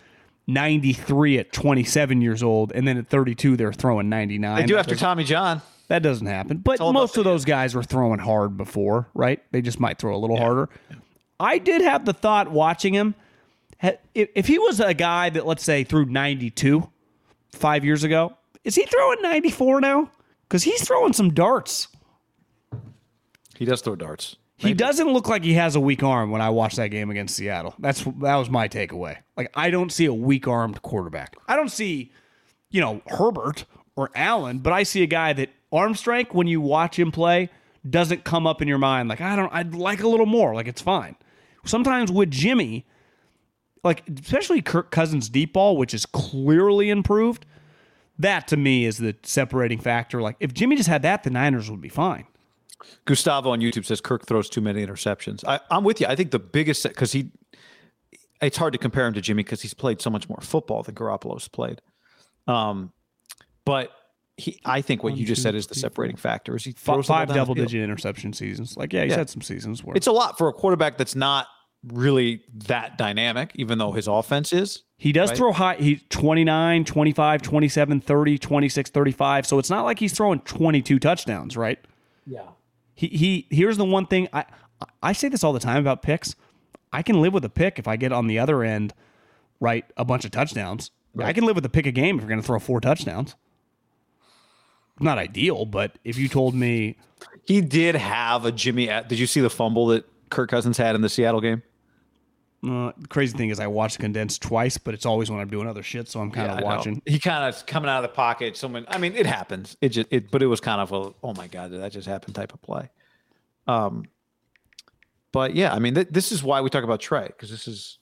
[0.47, 4.57] 93 at 27 years old, and then at 32 they're throwing 99.
[4.57, 5.63] They do That after Tommy John.
[5.89, 6.59] That doesn't happen.
[6.59, 9.43] But most of those guys were throwing hard before, right?
[9.53, 10.69] They just might throw a little harder.
[11.39, 13.15] I did have the thought watching him.
[13.81, 13.99] If,
[14.35, 16.91] if he was a guy that, let's say, threw 92
[17.53, 20.11] five years ago, is he throwing 94 now?
[20.49, 21.89] Because he's throwing some darts.
[23.57, 24.37] He does throw darts.
[24.59, 27.37] He doesn't look like he has a weak arm when I watched that game against
[27.37, 27.75] Seattle.
[27.79, 29.19] That's that was my takeaway.
[29.37, 31.37] Like I don't see a weak armed quarterback.
[31.47, 32.13] I don't see,
[32.71, 33.65] you know, Herbert
[33.95, 37.51] or Allen, but I see a guy that arm strength when you watch him play
[37.89, 40.67] doesn't come up in your mind like I don't I'd like a little more, like
[40.69, 41.17] it's fine.
[41.65, 42.87] Sometimes with Jimmy,
[43.85, 47.45] like especially Kirk Cousins deep ball, which is clearly improved,
[48.19, 50.23] that to me is the separating factor.
[50.23, 52.27] Like if Jimmy just had that, the Niners would be fine.
[53.05, 55.45] Gustavo on YouTube says Kirk throws too many interceptions.
[55.47, 56.07] I, I'm with you.
[56.07, 57.31] I think the biggest because he,
[58.43, 60.95] it's hard to compare him to Jimmy because he's played so much more football than
[60.95, 61.81] Garoppolo's played.
[62.47, 62.93] Um,
[63.65, 63.91] but
[64.37, 66.55] he, I think what you just said is the separating factor.
[66.57, 68.77] Is he Fi- throws five double digit interception seasons.
[68.77, 69.19] Like, yeah, he's Yeah.
[69.19, 71.47] had some seasons where It's a lot for a quarterback that's not
[71.89, 74.83] really that dynamic, even though his offense is.
[74.99, 75.37] he does right?
[75.39, 75.77] throw high.
[75.77, 79.47] He 29, 25, 27, 30, 26, 35.
[79.47, 81.79] So it's not like he's throwing 22 touchdowns, right?
[82.27, 82.41] Yeah.
[82.95, 84.45] He he here's the one thing I
[85.03, 86.35] I say this all the time about picks.
[86.93, 88.95] I can live with a pick if I get on the other end
[89.61, 90.91] right a bunch of touchdowns.
[91.19, 93.37] I can live with a pick a game if you're going to throw four touchdowns.
[95.01, 96.97] Not ideal, but if you told me
[97.45, 98.87] He did have a Jimmy.
[98.87, 101.63] Did you see the fumble that Kirk Cousins had in the Seattle game?
[102.69, 105.83] uh, crazy thing is I watched condensed twice, but it's always when I'm doing other
[105.83, 107.03] shit, so I'm kind of watching.
[107.07, 108.57] He kind of coming out of the pocket.
[108.57, 109.77] Someone, I mean, it happens.
[109.81, 112.09] It just, it, but it was kind of a, oh my god, did that just
[112.09, 112.33] happen?
[112.33, 112.91] Type of play.
[113.67, 114.07] Um,
[115.37, 117.99] but yeah, I mean, th- this is why we talk about Trey because this is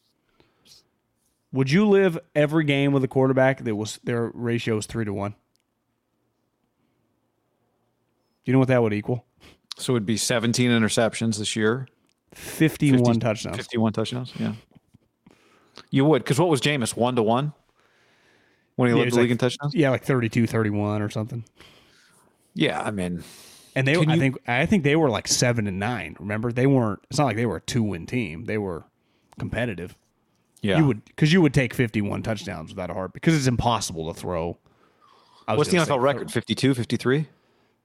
[1.50, 5.12] Would you live every game with a quarterback that was their ratio is three to
[5.12, 5.32] one?
[8.44, 9.26] Do you know what that would equal?
[9.76, 11.88] So it would be 17 interceptions this year,
[12.34, 13.56] 51 50 touchdowns.
[13.56, 14.32] 51 touchdowns.
[14.38, 14.52] Yeah.
[15.90, 16.96] You would, because what was Jameis?
[16.96, 17.52] One to one
[18.76, 19.74] when he Yeah, led the league in touchdowns?
[19.74, 21.44] Yeah, like 32, 31 or something.
[22.54, 23.24] Yeah, I mean,
[23.76, 26.16] And they, Can I you- think, I think they were like seven and nine.
[26.20, 27.00] Remember, they weren't.
[27.10, 28.44] It's not like they were a two-win team.
[28.44, 28.84] They were
[29.38, 29.96] competitive.
[30.62, 30.78] yeah.
[30.78, 34.18] You would, because you would take fifty-one touchdowns without a heart, because it's impossible to
[34.18, 34.58] throw.
[35.46, 36.30] What's the NFL record?
[36.30, 37.26] 52, 53?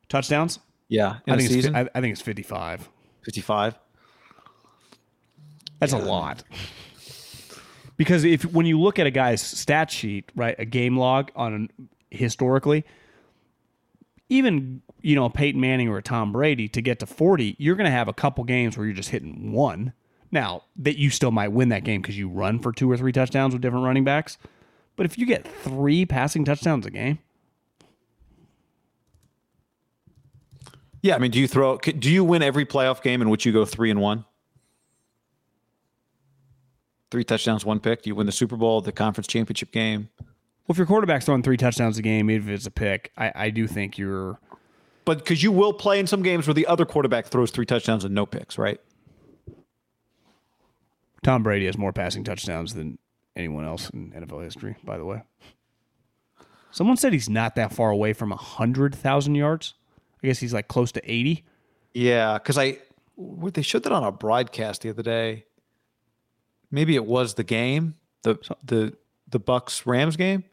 [0.08, 0.60] Touchdowns?
[0.88, 1.90] Yeah, in I a think season, it's.
[1.94, 2.88] I, think it's fifty-five.
[3.24, 3.76] 55.
[5.80, 6.44] That's a lot.
[7.98, 11.70] Because if when you look at a guy's stat sheet, right, a game log on
[12.12, 12.86] historically,
[14.30, 17.86] even you know Peyton Manning or a Tom Brady to get to forty, you're going
[17.86, 19.94] to have a couple games where you're just hitting one.
[20.32, 23.12] Now that you still might win that game because you run for two or three
[23.12, 24.38] touchdowns with different running backs,
[24.96, 27.18] but if you get three passing touchdowns a game,
[31.02, 31.78] Yeah, I mean, do you throw?
[31.78, 34.26] Do you win every playoff game in which you go three and one?
[37.10, 38.04] Three touchdowns, one pick.
[38.04, 40.10] Do you win the Super Bowl, the conference championship game?
[40.70, 43.32] Well, if your quarterback's throwing three touchdowns a game, even if it's a pick, I,
[43.34, 44.40] I do think you're
[45.04, 48.06] But because you will play in some games where the other quarterback throws three touchdowns
[48.06, 48.80] and no picks, right?
[51.24, 53.00] Tom Brady has more passing touchdowns than
[53.36, 55.24] anyone else in NFL history, by the way.
[56.70, 59.74] Someone said he's not that far away from 100,000 yards.
[60.24, 61.44] I guess he's like close to 80.
[61.96, 62.78] Yeah, because I
[63.18, 65.46] they showed that on a broadcast the other day.
[66.70, 68.96] Maybe it was the game, the the
[69.28, 70.44] the Bucs Rams game.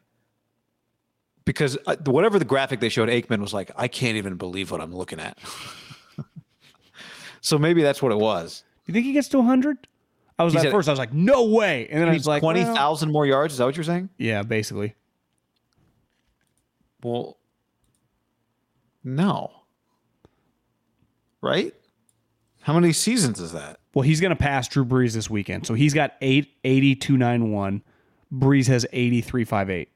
[1.47, 4.81] Because uh, whatever the graphic they showed, Aikman was like, "I can't even believe what
[4.81, 5.39] I'm looking at."
[7.41, 8.65] so maybe that's what it was.
[8.85, 9.87] You think he gets to 100?
[10.37, 11.87] I was He's at at- first, I was like, no way.
[11.89, 13.53] And then I was like, 20,000 well, more yards.
[13.53, 14.09] Is that what you're saying?
[14.17, 14.93] yeah, basically.
[17.01, 17.37] Well,
[19.03, 19.51] no.
[21.41, 21.73] Right?
[22.61, 23.79] How many seasons is that?
[23.93, 25.65] Well, he's going to pass Drew Brees this weekend.
[25.65, 27.83] So he's got 8 8291.
[28.33, 29.89] Brees has 8358.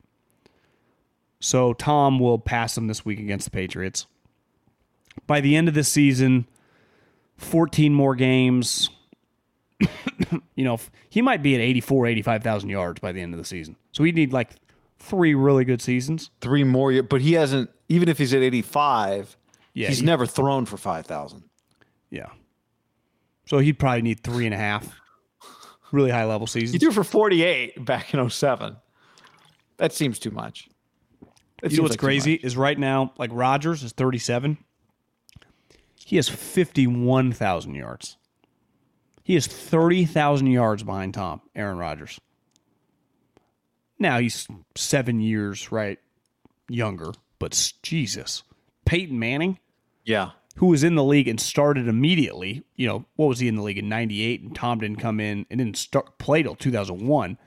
[1.41, 4.05] So Tom will pass him this week against the Patriots.
[5.27, 6.45] By the end of the season,
[7.37, 8.89] 14 more games.
[10.55, 10.77] you know,
[11.09, 13.75] he might be at 84, 85,000 yards by the end of the season.
[13.91, 14.51] So he'd need like
[14.99, 16.29] three really good seasons.
[16.39, 17.69] Three more, but he hasn't.
[17.89, 19.35] Even if he's at 85,
[19.73, 21.43] Yeah, he's he- never thrown for 5,000.
[22.11, 22.27] Yeah.
[23.47, 24.95] So he'd probably need three and a half
[25.91, 26.73] really high level seasons.
[26.73, 28.77] He threw for 48 back in 07.
[29.77, 30.69] That seems too much.
[31.61, 34.57] That You know what's like crazy is right now, like Rodgers is 37.
[36.05, 38.17] He has 51,000 yards.
[39.23, 42.19] He is 30,000 yards behind Tom, Aaron Rodgers.
[43.99, 45.99] Now he's seven years, right,
[46.67, 48.43] younger, but Jesus.
[48.85, 49.59] Peyton Manning,
[50.03, 50.31] Yeah.
[50.55, 53.61] who was in the league and started immediately, you know, what was he in the
[53.61, 57.37] league in 98 and Tom didn't come in and didn't start play till 2001,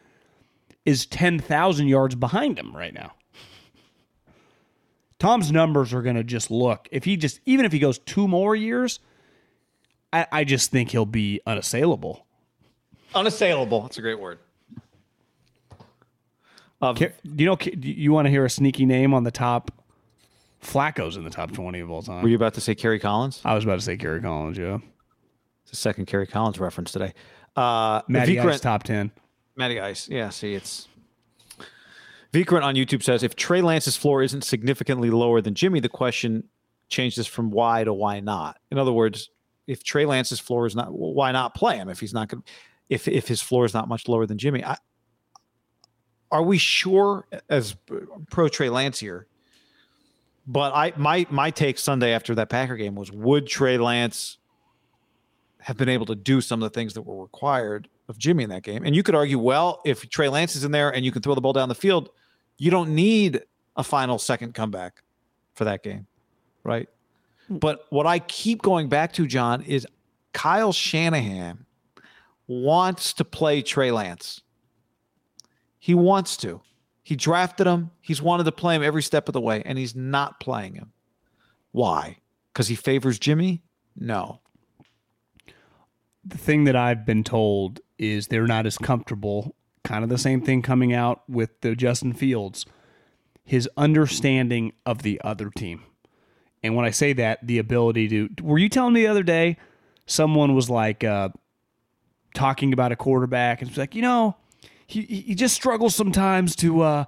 [0.85, 3.13] is 10,000 yards behind him right now.
[5.19, 8.27] Tom's numbers are going to just look, if he just, even if he goes two
[8.29, 9.01] more years,
[10.13, 12.27] I, I just think he'll be unassailable.
[13.15, 13.83] Unassailable.
[13.83, 14.39] That's a great word.
[16.81, 19.71] Of, Do you know, do you want to hear a sneaky name on the top?
[20.63, 22.23] Flacco's in the top 20 of all time.
[22.23, 23.41] were you about to say Kerry Collins?
[23.45, 24.79] I was about to say Gary Collins, yeah.
[25.63, 27.13] It's the second Kerry Collins reference today.
[27.55, 29.11] Uh, Matty Ice top 10.
[29.57, 30.09] Matty Ice.
[30.09, 30.89] Yeah, see, it's.
[32.35, 36.43] Vikrant on YouTube says if Trey Lance's floor isn't significantly lower than Jimmy, the question
[36.89, 38.59] changes from why to why not.
[38.73, 39.31] In other words,
[39.69, 42.43] if Trey Lance's floor is not, why not play him if he's not going
[42.89, 44.65] if if his floor is not much lower than Jimmy?
[44.65, 44.77] I,
[46.33, 47.77] are we sure as
[48.31, 49.29] pro Trey Lance here?
[50.45, 54.39] But I my my take Sunday after that Packer game was would Trey Lance
[55.61, 58.51] have been able to do some of the things that were required of Jimmy in
[58.51, 58.85] that game.
[58.85, 61.35] And you could argue, well, if Trey Lance is in there and you can throw
[61.35, 62.11] the ball down the field,
[62.59, 63.43] you don't need
[63.77, 65.03] a final second comeback
[65.55, 66.07] for that game,
[66.63, 66.89] right?
[67.49, 67.59] Hmm.
[67.59, 69.87] But what I keep going back to, John, is
[70.33, 71.67] Kyle Shanahan
[72.47, 74.43] wants to play Trey Lance.
[75.79, 76.61] He wants to.
[77.03, 77.91] He drafted him.
[78.01, 80.93] He's wanted to play him every step of the way, and he's not playing him.
[81.73, 82.19] Why?
[82.53, 83.63] Because he favors Jimmy?
[83.97, 84.41] No.
[86.25, 89.55] the thing that I've been told is they're not as comfortable.
[89.85, 92.67] Kind of the same thing coming out with the Justin Fields,
[93.45, 95.83] his understanding of the other team.
[96.63, 99.59] And when I say that, the ability to, were you telling me the other day,
[100.07, 101.29] someone was like uh,
[102.35, 104.37] talking about a quarterback and it's like, you know,
[104.87, 107.05] he he just struggles sometimes to uh,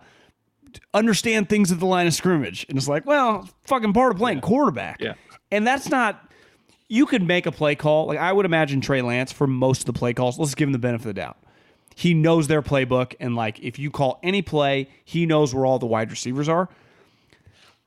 [0.94, 4.40] understand things at the line of scrimmage, and it's like, well, fucking part of playing
[4.40, 5.00] quarterback.
[5.00, 5.14] Yeah.
[5.50, 6.22] and that's not
[6.88, 8.06] you could make a play call.
[8.06, 10.38] Like I would imagine Trey Lance for most of the play calls.
[10.38, 11.38] Let's give him the benefit of the doubt.
[11.98, 15.78] He knows their playbook, and like if you call any play, he knows where all
[15.78, 16.68] the wide receivers are.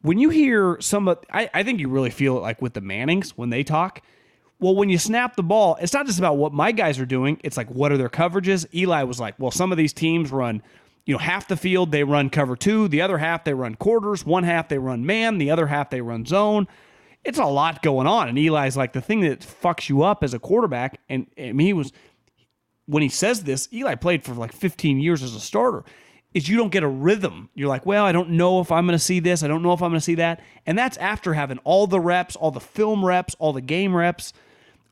[0.02, 2.82] When you hear some of, I, I think you really feel it like with the
[2.82, 4.02] Mannings when they talk.
[4.60, 7.40] Well, when you snap the ball, it's not just about what my guys are doing.
[7.44, 8.66] It's like what are their coverages.
[8.74, 10.64] Eli was like, well, some of these teams run,
[11.06, 14.26] you know, half the field they run cover two, the other half they run quarters,
[14.26, 16.68] one half they run man, the other half they run zone
[17.26, 18.30] it's a lot going on.
[18.30, 21.00] And Eli's like the thing that fucks you up as a quarterback.
[21.10, 21.92] And I he was
[22.90, 25.84] when he says this, Eli played for like 15 years as a starter.
[26.34, 27.50] Is you don't get a rhythm.
[27.56, 29.42] You're like, well, I don't know if I'm going to see this.
[29.42, 30.42] I don't know if I'm going to see that.
[30.66, 34.32] And that's after having all the reps, all the film reps, all the game reps.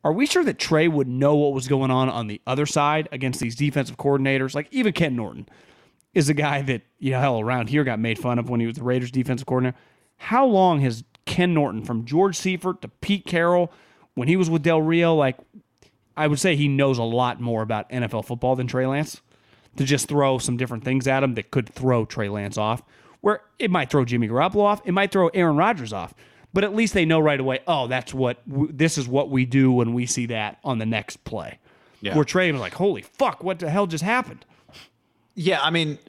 [0.03, 3.07] Are we sure that Trey would know what was going on on the other side
[3.11, 4.55] against these defensive coordinators?
[4.55, 5.47] Like even Ken Norton
[6.13, 8.65] is a guy that, you know, hell, around here got made fun of when he
[8.65, 9.77] was the Raiders defensive coordinator.
[10.17, 13.71] How long has Ken Norton, from George Seifert to Pete Carroll,
[14.15, 15.37] when he was with Del Rio, like
[16.17, 19.21] I would say he knows a lot more about NFL football than Trey Lance.
[19.77, 22.81] To just throw some different things at him that could throw Trey Lance off,
[23.21, 26.15] where it might throw Jimmy Garoppolo off, it might throw Aaron Rodgers off,
[26.51, 27.59] but at least they know right away.
[27.67, 31.23] Oh, that's what this is what we do when we see that on the next
[31.25, 31.59] play.
[32.01, 32.15] Yeah.
[32.15, 34.45] Where Trey was like, "Holy fuck, what the hell just happened?"
[35.35, 35.99] Yeah, I mean,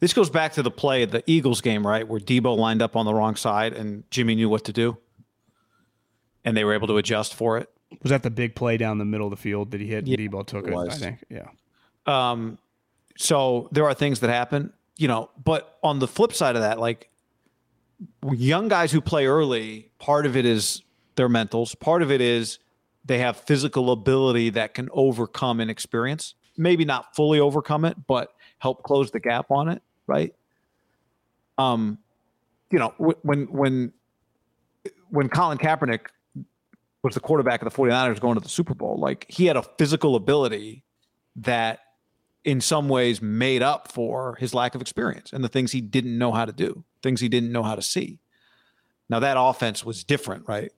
[0.00, 2.96] this goes back to the play at the Eagles game, right, where Deebo lined up
[2.96, 4.96] on the wrong side and Jimmy knew what to do,
[6.42, 7.68] and they were able to adjust for it.
[8.02, 10.06] Was that the big play down the middle of the field that he hit?
[10.06, 10.72] Yeah, Deebo took it.
[10.72, 11.24] it I think.
[11.28, 11.48] Yeah.
[12.06, 12.58] Um,
[13.16, 16.78] so there are things that happen, you know, but on the flip side of that,
[16.78, 17.10] like
[18.32, 20.82] young guys who play early, part of it is
[21.16, 21.78] their mentals.
[21.78, 22.58] Part of it is
[23.04, 26.34] they have physical ability that can overcome inexperience.
[26.56, 30.34] Maybe not fully overcome it, but help close the gap on it right?
[31.56, 31.98] Um,
[32.70, 33.92] you know, when when
[35.10, 36.06] when Colin Kaepernick
[37.02, 39.62] was the quarterback of the 49ers going to the Super Bowl, like he had a
[39.78, 40.84] physical ability
[41.36, 41.80] that
[42.44, 46.16] in some ways made up for his lack of experience and the things he didn't
[46.16, 48.18] know how to do, things he didn't know how to see.
[49.08, 50.72] Now that offense was different, right?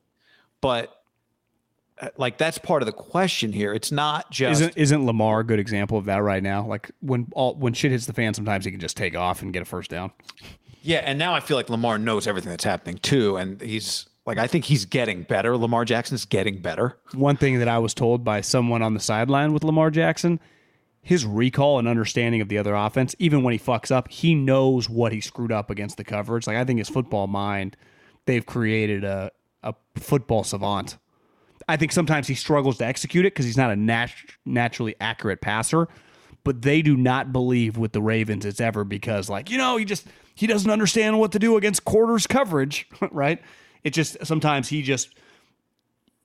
[0.61, 1.03] But
[2.01, 3.74] uh, like that's part of the question here.
[3.74, 6.66] It's not just isn't isn't Lamar a good example of that right now?
[6.66, 9.53] Like when all when shit hits the fan, sometimes he can just take off and
[9.53, 10.12] get a first down.
[10.82, 14.39] Yeah, and now I feel like Lamar knows everything that's happening too, and he's like
[14.39, 15.57] I think he's getting better.
[15.57, 16.99] Lamar Jackson's getting better.
[17.15, 20.40] One thing that I was told by someone on the sideline with Lamar Jackson,
[21.03, 24.89] his recall and understanding of the other offense, even when he fucks up, he knows
[24.89, 26.47] what he screwed up against the coverage.
[26.47, 27.77] Like I think his football mind,
[28.27, 29.31] they've created a
[29.65, 30.99] a football savant
[31.69, 34.11] I think sometimes he struggles to execute it because he's not a nat-
[34.44, 35.89] naturally accurate passer.
[36.44, 39.85] But they do not believe with the Ravens it's ever because, like, you know, he
[39.85, 43.40] just he doesn't understand what to do against quarters coverage, right?
[43.84, 45.14] It just sometimes he just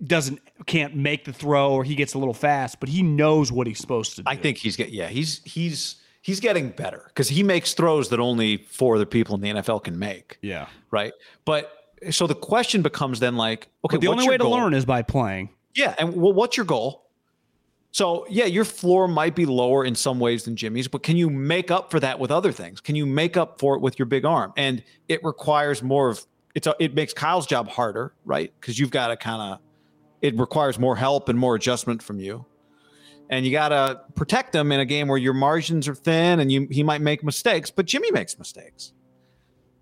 [0.04, 3.68] doesn't can't make the throw or he gets a little fast, but he knows what
[3.68, 4.24] he's supposed to do.
[4.28, 8.20] I think he's get yeah, he's he's he's getting better because he makes throws that
[8.20, 10.38] only four other people in the NFL can make.
[10.42, 10.68] Yeah.
[10.92, 11.14] Right.
[11.46, 11.72] But
[12.12, 15.02] so the question becomes then like, okay, but the only way to learn is by
[15.02, 15.50] playing.
[15.74, 17.08] Yeah, and well, what's your goal?
[17.92, 21.30] So yeah, your floor might be lower in some ways than Jimmy's, but can you
[21.30, 22.80] make up for that with other things?
[22.82, 24.54] Can you make up for it with your big arm?
[24.58, 26.26] And it requires more of
[26.58, 28.52] it's a, it makes Kyle's job harder, right?
[28.60, 29.60] Because you've got to kind of
[30.24, 32.48] it requires more help and more adjustment from you.
[33.30, 36.52] And you got to protect him in a game where your margins are thin and
[36.52, 38.94] you he might make mistakes, but Jimmy makes mistakes.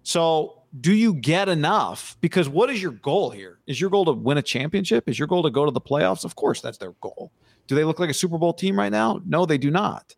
[0.03, 2.17] So do you get enough?
[2.19, 3.59] Because what is your goal here?
[3.67, 5.07] Is your goal to win a championship?
[5.07, 6.25] Is your goal to go to the playoffs?
[6.25, 7.31] Of course, that's their goal.
[7.67, 9.21] Do they look like a Super Bowl team right now?
[9.25, 10.13] No, they do not.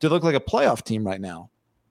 [0.00, 1.50] Do they look like a playoff team right now?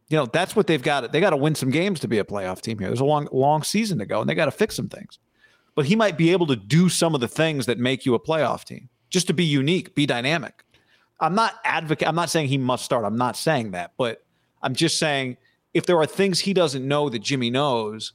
[0.10, 1.12] You know, that's what they've got.
[1.12, 2.88] They got to win some games to be a playoff team here.
[2.88, 5.18] There's a long, long season to go, and they got to fix some things.
[5.74, 8.20] But he might be able to do some of the things that make you a
[8.20, 10.64] playoff team, just to be unique, be dynamic.
[11.20, 12.08] I'm not advocate.
[12.08, 13.04] I'm not saying he must start.
[13.06, 14.24] I'm not saying that, but
[14.62, 15.38] I'm just saying
[15.74, 18.14] if there are things he doesn't know that Jimmy knows,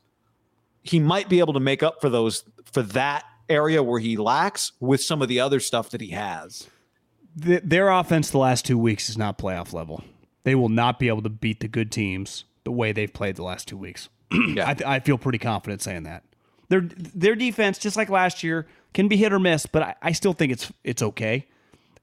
[0.82, 4.72] he might be able to make up for those for that area where he lacks
[4.80, 6.68] with some of the other stuff that he has.
[7.36, 10.02] The, their offense the last two weeks is not playoff level.
[10.44, 13.42] They will not be able to beat the good teams the way they've played the
[13.42, 14.08] last two weeks.
[14.32, 14.68] yeah.
[14.68, 16.24] I, th- I, feel pretty confident saying that.
[16.68, 20.12] Their their defense, just like last year, can be hit or miss, but I, I
[20.12, 21.46] still think it's it's okay.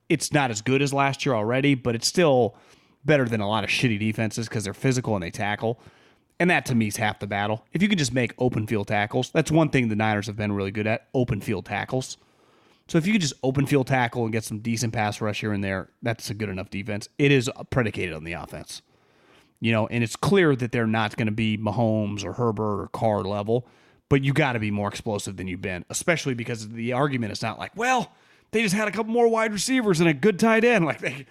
[0.09, 2.55] It's not as good as last year already, but it's still
[3.05, 5.79] better than a lot of shitty defenses because they're physical and they tackle.
[6.39, 7.65] And that to me is half the battle.
[7.73, 10.51] If you can just make open field tackles, that's one thing the Niners have been
[10.51, 12.17] really good at open field tackles.
[12.87, 15.51] So if you could just open field tackle and get some decent pass rush here
[15.51, 17.09] and there, that's a good enough defense.
[17.17, 18.81] It is predicated on the offense.
[19.59, 22.87] You know, and it's clear that they're not going to be Mahomes or Herbert or
[22.89, 23.67] Carr level,
[24.07, 27.41] but you got to be more explosive than you've been, especially because the argument is
[27.41, 28.13] not like, well,
[28.51, 30.85] they just had a couple more wide receivers and a good tight end.
[30.85, 31.25] Like they,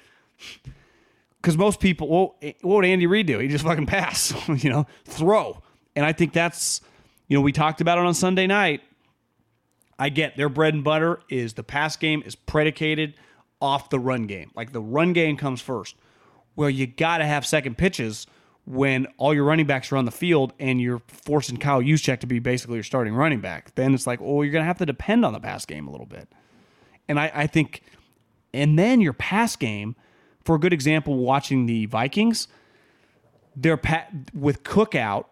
[1.41, 3.39] because most people, well, what would Andy Reid do?
[3.39, 5.63] He just fucking pass, you know, throw.
[5.95, 6.81] And I think that's,
[7.29, 8.83] you know, we talked about it on Sunday night.
[9.99, 13.15] I get their bread and butter is the pass game is predicated
[13.61, 14.51] off the run game.
[14.55, 15.97] Like the run game comes first.
[16.55, 18.27] Well, you got to have second pitches
[18.67, 22.27] when all your running backs are on the field and you're forcing Kyle Juszczyk to
[22.27, 23.75] be basically your starting running back.
[23.75, 25.91] Then it's like, oh, you're going to have to depend on the pass game a
[25.91, 26.29] little bit.
[27.09, 27.83] And I, I think,
[28.53, 29.95] and then your pass game,
[30.45, 32.49] for a good example, watching the Vikings,
[33.55, 35.31] they're pa- with Cook out,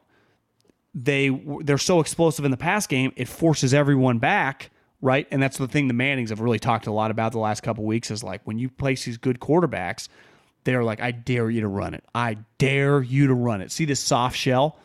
[0.94, 1.28] they
[1.62, 5.26] they're so explosive in the pass game, it forces everyone back, right?
[5.30, 7.84] And that's the thing the Mannings have really talked a lot about the last couple
[7.84, 10.08] weeks is like when you place these good quarterbacks,
[10.64, 12.04] they're like, I dare you to run it.
[12.14, 13.72] I dare you to run it.
[13.72, 14.78] See this soft shell?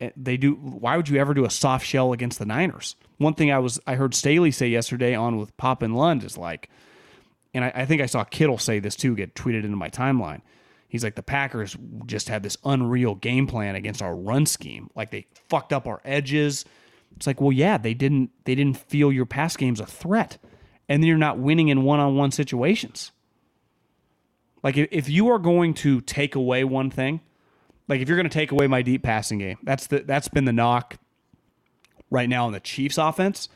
[0.00, 0.54] Eh, they do.
[0.54, 2.96] Why would you ever do a soft shell against the Niners?
[3.18, 6.38] One thing I was I heard Staley say yesterday on with Pop and Lund is
[6.38, 6.70] like,
[7.52, 10.40] and I, I think I saw Kittle say this too, get tweeted into my timeline.
[10.94, 11.76] He's like the Packers
[12.06, 14.90] just had this unreal game plan against our run scheme.
[14.94, 16.64] Like they fucked up our edges.
[17.16, 20.38] It's like, well, yeah, they didn't they didn't feel your pass game's a threat,
[20.88, 23.10] and then you're not winning in one on one situations.
[24.62, 27.22] Like if, if you are going to take away one thing,
[27.88, 30.44] like if you're going to take away my deep passing game, that's the that's been
[30.44, 30.98] the knock
[32.08, 33.48] right now on the Chiefs offense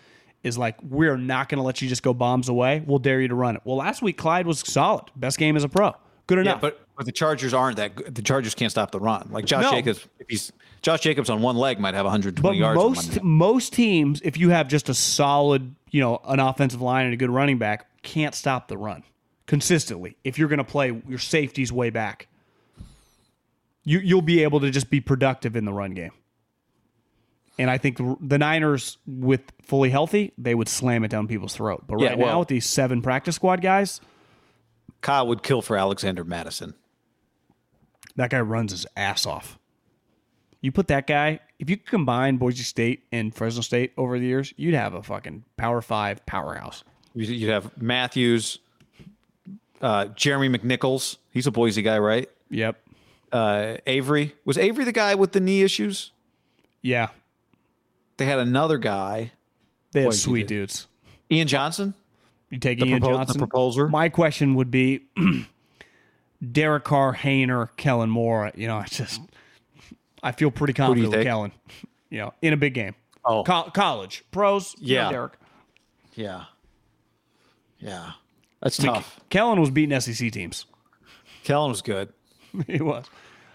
[0.42, 2.82] is like we're not going to let you just go bombs away.
[2.84, 3.62] We'll dare you to run it.
[3.64, 5.94] Well, last week Clyde was solid, best game as a pro,
[6.26, 6.56] good enough.
[6.56, 7.94] Yeah, but but the Chargers aren't that.
[7.94, 8.14] good.
[8.14, 9.28] The Chargers can't stop the run.
[9.30, 9.70] Like Josh No.
[9.70, 10.52] Jacobs, if he's
[10.82, 12.76] Josh Jacobs on one leg might have 120 But yards.
[12.76, 17.14] most most teams, if you have just a solid, you know, an offensive line and
[17.14, 19.02] a good running back, can't stop the run
[19.46, 20.16] consistently.
[20.24, 22.26] If you're going to play your safeties way back,
[23.84, 26.12] you you'll be able to just be productive in the run game.
[27.60, 31.54] And I think the, the Niners, with fully healthy, they would slam it down people's
[31.56, 31.84] throat.
[31.88, 34.00] But Yeah, right well- now, with these seven practice squad guys,
[35.00, 36.74] Kyle would kill for Alexander Mattison.
[38.18, 39.58] That guy runs his ass off.
[40.60, 44.26] You put that guy, if you could combine Boise State and Fresno State over the
[44.26, 46.82] years, you'd have a fucking Power Five powerhouse.
[47.14, 48.58] You- You'd have Mathews,
[49.80, 51.16] uh, Jeremy McNichols.
[51.32, 52.28] He's a Boise guy, right?
[52.50, 52.76] Yep.
[53.30, 56.10] Uh, Avery was Avery the guy with the knee issues.
[56.82, 57.08] Yeah.
[58.16, 59.30] They had another guy,
[59.92, 60.54] They have Boise sweet did.
[60.56, 60.88] dudes.
[61.30, 61.94] Ian Johnson.
[62.50, 63.38] You take The, Ian propo- the Johnson.
[63.38, 63.88] proposer.
[63.88, 65.02] My question would be
[66.52, 68.52] Derek Carr, Hayner, Kellen Moore.
[68.54, 69.20] You know, I just
[70.22, 71.26] I feel pretty confident with think?
[71.26, 71.52] Kellen.
[72.10, 72.94] You know, in a big game.
[73.24, 73.42] Oh.
[73.44, 74.74] Co- college pros.
[74.78, 75.10] you know, Yeah.
[75.10, 75.32] Derek.
[76.14, 76.44] yeah,
[77.78, 78.12] yeah,
[78.62, 79.20] that's tough.
[79.30, 80.66] Kellen was beating SEC teams.
[81.44, 82.12] Kellen was good.
[82.66, 83.06] he was.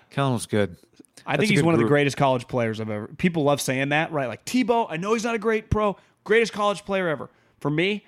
[0.09, 0.77] Kellen was good.
[1.25, 3.07] I That's think he's good one of the greatest college players I've ever.
[3.17, 4.27] People love saying that, right?
[4.27, 4.87] Like Tebow.
[4.89, 7.29] I know he's not a great pro, greatest college player ever.
[7.59, 8.05] For me,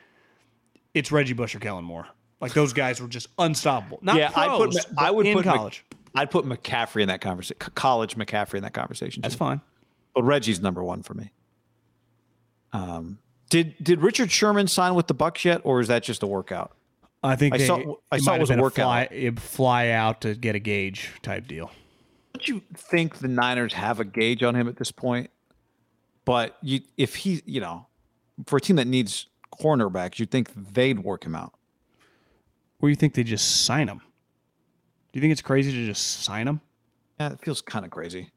[0.94, 2.08] it's Reggie Bush or Kellen Moore.
[2.46, 4.00] Like those guys were just unstoppable.
[4.02, 5.86] Not yeah, I put pros, I would in put Mc- college.
[6.14, 7.58] I'd put McCaffrey in that conversation.
[7.76, 9.22] College McCaffrey in that conversation.
[9.22, 9.62] That's fine.
[10.14, 11.32] But Reggie's number one for me.
[12.72, 13.20] Um,
[13.50, 16.72] did did Richard Sherman sign with the Bucs yet, or is that just a workout?
[17.24, 18.86] I think I they, saw- I saw it was a workout.
[18.86, 21.72] fly, a fly out to get a gauge type deal.
[22.34, 25.30] Don't you think the Niners have a gauge on him at this point?
[26.24, 27.88] But you, if he, you know,
[28.46, 29.28] for a team that needs
[29.60, 31.54] cornerbacks, you'd think they'd work him out.
[32.86, 33.98] Or you think they just sign him?
[33.98, 36.62] Do you think it's crazy to just sign him
[37.20, 38.30] Yeah, it feels kind of crazy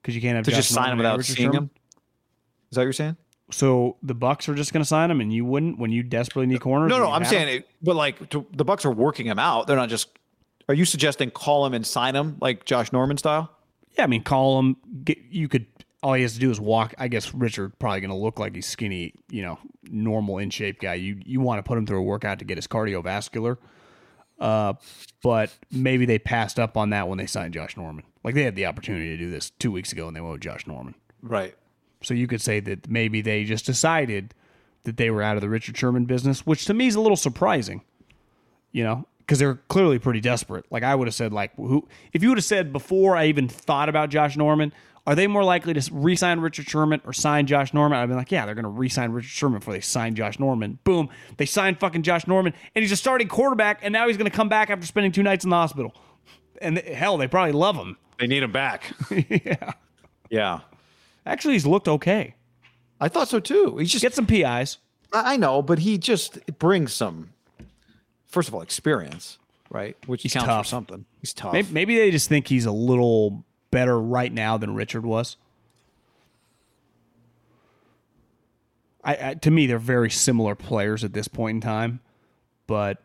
[0.00, 1.70] because you can't have to Josh just sign him without seeing him.
[2.70, 3.16] Is that what you're saying?
[3.50, 6.46] So the Bucs are just going to sign him, and you wouldn't when you desperately
[6.46, 6.88] need corners.
[6.88, 9.66] No, no, I'm saying it, but like to, the Bucs are working him out.
[9.66, 10.08] They're not just.
[10.68, 13.50] Are you suggesting call him and sign him like Josh Norman style?
[13.98, 14.76] Yeah, I mean, call him.
[15.02, 15.66] Get, you could.
[16.04, 16.94] All he has to do is walk.
[16.98, 19.58] I guess Richard probably going to look like he's skinny, you know,
[19.90, 20.94] normal in shape guy.
[20.94, 23.56] You you want to put him through a workout to get his cardiovascular.
[24.38, 24.74] Uh,
[25.22, 28.04] but maybe they passed up on that when they signed Josh Norman.
[28.22, 30.42] Like they had the opportunity to do this two weeks ago, and they went with
[30.42, 30.94] Josh Norman.
[31.22, 31.54] Right.
[32.02, 34.34] So you could say that maybe they just decided
[34.82, 37.16] that they were out of the Richard Sherman business, which to me is a little
[37.16, 37.82] surprising.
[38.72, 40.66] You know, because they're clearly pretty desperate.
[40.70, 43.48] Like I would have said, like who if you would have said before I even
[43.48, 44.72] thought about Josh Norman,
[45.06, 47.98] are they more likely to re-sign Richard Sherman or sign Josh Norman?
[47.98, 50.78] I'd be like, yeah, they're going to re-sign Richard Sherman before they sign Josh Norman.
[50.84, 54.30] Boom, they signed fucking Josh Norman, and he's a starting quarterback, and now he's going
[54.30, 55.94] to come back after spending two nights in the hospital.
[56.62, 57.98] And hell, they probably love him.
[58.18, 58.94] They need him back.
[59.10, 59.72] yeah,
[60.30, 60.60] yeah.
[61.26, 62.34] actually, he's looked okay.
[63.00, 63.76] I thought so too.
[63.76, 64.78] He's just Get some PIs.
[65.12, 67.33] I I know, but he just brings some
[68.34, 69.38] first of all experience,
[69.70, 69.96] right?
[70.06, 70.66] Which counts tough.
[70.66, 71.06] for something.
[71.20, 71.52] He's tough.
[71.52, 75.36] Maybe, maybe they just think he's a little better right now than Richard was.
[79.02, 82.00] I, I to me they're very similar players at this point in time,
[82.66, 83.02] but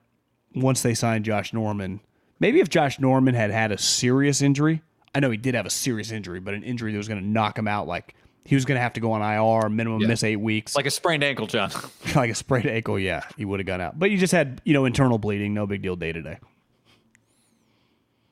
[0.56, 2.00] once they signed Josh Norman,
[2.40, 4.82] maybe if Josh Norman had had a serious injury,
[5.14, 7.28] I know he did have a serious injury, but an injury that was going to
[7.28, 8.16] knock him out, like
[8.50, 10.92] he was going to have to go on IR, minimum miss eight weeks, Like a
[10.92, 11.70] sprained ankle, John.
[12.16, 12.98] like a sprained ankle.
[12.98, 14.00] Yeah, he would have gone out.
[14.00, 16.40] But you just had you know internal bleeding, no big deal day to day.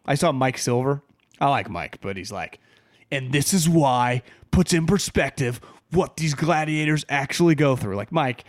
[0.07, 1.03] I saw Mike Silver.
[1.39, 2.60] I like Mike, but he's like,
[3.11, 5.61] and this is why puts in perspective
[5.91, 7.95] what these gladiators actually go through.
[7.95, 8.44] Like Mike,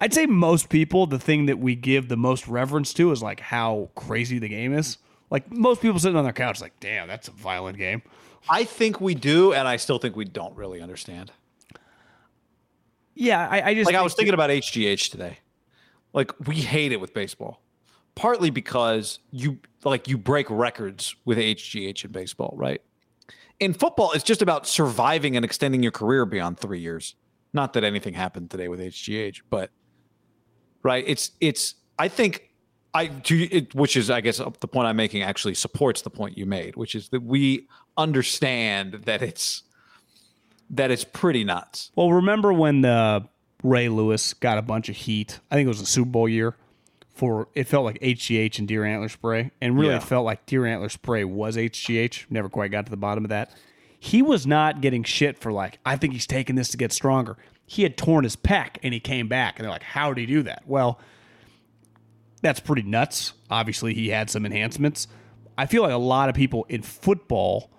[0.00, 3.40] I'd say most people, the thing that we give the most reverence to is like
[3.40, 4.98] how crazy the game is.
[5.30, 8.02] Like most people sitting on their couch, like, damn, that's a violent game.
[8.48, 11.32] I think we do, and I still think we don't really understand.
[13.14, 15.38] Yeah, I, I just Like I was thinking about HGH today.
[16.12, 17.60] Like we hate it with baseball,
[18.14, 22.80] partly because you like you break records with HGH in baseball, right?
[23.60, 27.16] In football, it's just about surviving and extending your career beyond three years.
[27.52, 29.70] Not that anything happened today with HGH, but
[30.82, 31.74] right, it's it's.
[31.98, 32.47] I think
[32.98, 36.36] I to it, which is I guess the point I'm making actually supports the point
[36.38, 39.62] you made, which is that we understand that it's
[40.70, 41.90] that it's pretty nuts.
[41.96, 43.20] Well, remember when uh,
[43.62, 45.38] Ray Lewis got a bunch of heat?
[45.50, 46.54] I think it was the Super Bowl year
[47.14, 49.96] for it felt like HGH and deer antler spray, and really Yeah.
[49.96, 52.26] it felt like deer antler spray was HGH.
[52.30, 53.52] Never quite got to the bottom of that.
[54.00, 57.36] He was not getting shit for like I think he's taking this to get stronger.
[57.66, 60.26] He had torn his pec and he came back, and they're like, "How did he
[60.34, 61.00] do that?" Well,
[62.40, 63.32] that's pretty nuts.
[63.50, 65.08] Obviously, he had some enhancements.
[65.56, 67.70] I feel like a lot of people in football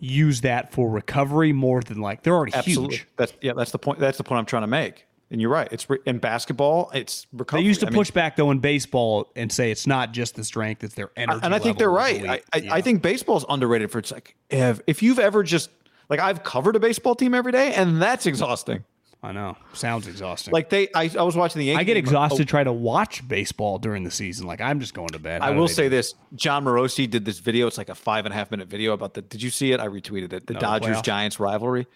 [0.00, 2.96] use that for recovery more than like they're already Absolutely.
[2.96, 3.06] huge.
[3.16, 3.52] That's yeah.
[3.54, 3.98] That's the point.
[3.98, 5.06] That's the point I'm trying to make.
[5.30, 5.68] And you're right.
[5.70, 6.90] It's re- in basketball.
[6.94, 7.62] It's recovery.
[7.62, 10.36] They used to I mean, push back though in baseball and say it's not just
[10.36, 11.40] the strength; it's their energy.
[11.42, 12.24] and I think they're right.
[12.26, 12.42] I.
[12.52, 12.74] I, Yeah.
[12.74, 15.70] I think baseball's underrated for it's like if if you've ever just
[16.08, 18.84] like I've covered a baseball team every day, and that's exhausting.
[19.20, 19.56] I know.
[19.72, 20.52] Sounds exhausting.
[20.52, 21.74] Like they, I, I was watching the.
[21.74, 22.44] I get exhausted oh.
[22.44, 24.46] trying to watch baseball during the season.
[24.46, 25.42] Like I'm just going to bed.
[25.42, 27.66] I How do will say do this: Jon Morosi did this video.
[27.66, 29.22] It's like a five and a half minute video about the.
[29.22, 29.80] Did you see it?
[29.80, 30.46] I retweeted it.
[30.46, 31.02] The No, Dodgers playoff.
[31.02, 31.86] Giants rivalry.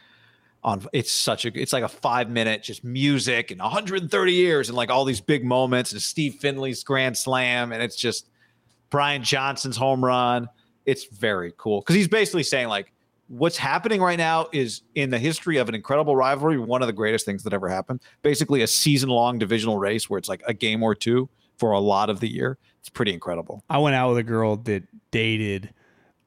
[0.64, 4.76] On it's such a it's like a five minute just music and 130 years and
[4.76, 8.28] like all these big moments and Steve Finley's grand slam and it's just
[8.88, 10.48] Brian Johnson's home run.
[10.86, 12.91] It's very cool because he's basically saying like
[13.32, 16.92] what's happening right now is in the history of an incredible rivalry, one of the
[16.92, 18.00] greatest things that ever happened.
[18.22, 21.80] Basically, a season long divisional race where it's like a game or two for a
[21.80, 22.58] lot of the year.
[22.80, 23.64] It's pretty incredible.
[23.70, 25.72] I went out with a girl that dated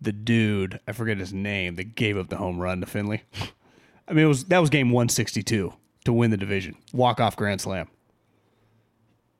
[0.01, 0.79] the dude.
[0.87, 3.23] I forget his name that gave up the home run to Finley.
[4.07, 5.73] I mean, it was that was game 162
[6.05, 6.75] to win the division.
[6.91, 7.87] Walk off grand slam.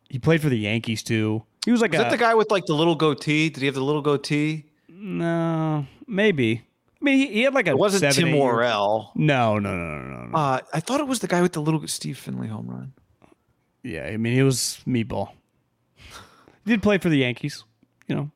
[0.07, 1.43] He played for the Yankees too.
[1.65, 3.49] He was like Is a that the guy with like the little goatee?
[3.49, 4.65] Did he have the little goatee?
[4.87, 6.63] no, maybe.
[7.01, 9.11] I mean, he, he had like a It wasn't seven, Tim Worrell.
[9.15, 10.37] No, no, no, no, no, no.
[10.37, 12.93] Uh, I thought it was the guy with the little Steve Finley home run.
[13.83, 15.31] Yeah, I mean, it was meatball.
[16.65, 17.63] He did play for the Yankees.
[18.07, 18.31] You know,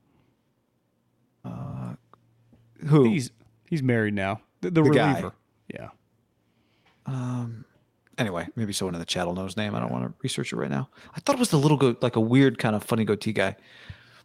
[2.87, 3.03] Who?
[3.05, 3.31] he's
[3.69, 4.41] he's married now.
[4.61, 5.23] The, the, The guy.
[5.67, 5.89] Yeah.
[7.05, 7.65] Um
[8.17, 9.75] anyway, maybe someone in the chat will know his name.
[9.75, 10.89] I don't want to research it right now.
[11.15, 13.55] I thought it was the little goat, like a weird kind of funny goatee guy.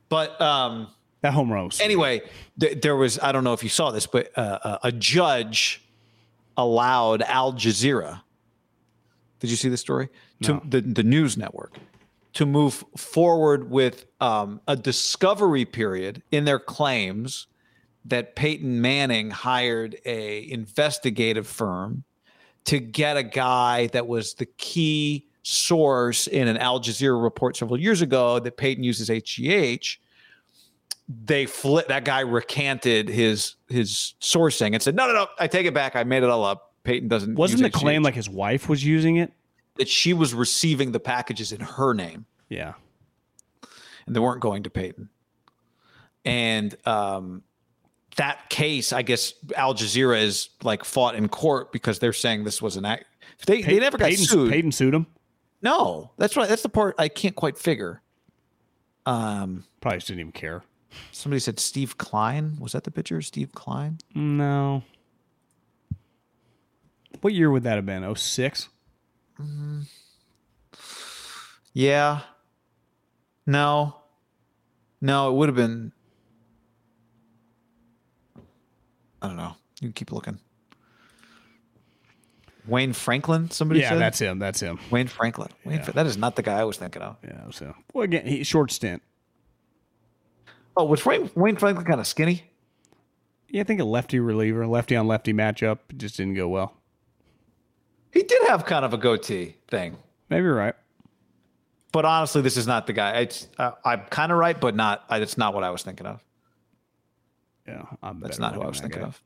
[0.09, 0.89] But um,
[1.25, 2.21] That home run anyway,
[2.61, 5.83] th- there was I don't know if you saw this, but uh, uh, a judge
[6.55, 8.21] allowed Al Jazeera.
[9.41, 10.11] Did you see the story?
[10.43, 11.79] To the the news network
[12.35, 17.47] to move forward with um, a discovery period in their claims
[18.05, 22.05] that Peyton Manning hired a investigative firm
[22.67, 27.81] to get a guy that was the key source in an Al Jazeera report several
[27.81, 29.97] years ago that Peyton uses HGH
[31.09, 35.67] they flit that guy recanted his his sourcing and said no no no i take
[35.67, 38.69] it back i made it all up peyton doesn't Wasn't the claim like his wife
[38.69, 39.33] was using it?
[39.77, 42.75] that she was receiving the packages in her name Yeah.
[44.07, 45.09] and they weren't going to peyton
[46.25, 47.43] and um
[48.17, 52.63] that case i guess al jazeera is like fought in court because they're saying this
[52.63, 53.05] was an act
[53.47, 55.07] they, they never got Peyton, sued Peyton sued him.
[55.61, 58.01] no that's right that's the part i can't quite figure
[59.07, 60.63] um Probably just didn't even care.
[61.13, 64.83] Somebody said steve kline was that the pitcher steve kline No.
[67.21, 68.15] What year would that have been?
[68.15, 68.69] 06?
[69.41, 69.81] Mm-hmm.
[71.73, 72.21] Yeah.
[73.47, 73.97] No.
[75.01, 75.93] No, it would have been.
[79.23, 79.55] I don't know.
[79.81, 80.39] You can keep looking.
[82.67, 83.51] Wayne Franklin.
[83.51, 84.39] Somebody Yeah, said that's him.
[84.39, 84.79] That's him.
[84.91, 85.49] Wayne Franklin.
[85.65, 87.17] Wayne, Fra- that is not the guy I was thinking of.
[87.23, 87.43] Yeah.
[87.51, 89.03] So, well, again, he, short stint.
[90.77, 92.45] Oh, was Wayne, Wayne Franklin kind of skinny?
[93.49, 96.75] Yeah, I think a lefty reliever, lefty on lefty matchup just didn't go well.
[98.13, 99.97] He did have kind of a goatee thing.
[100.31, 100.75] Maybe you're right.
[101.93, 103.21] But honestly, this is not the guy.
[103.21, 105.05] It's uh, I'm kind of right, but not.
[105.11, 106.25] It's not what I was thinking of.
[107.69, 109.07] Yeah, I'm That's not who I was thinking guy.
[109.07, 109.23] of.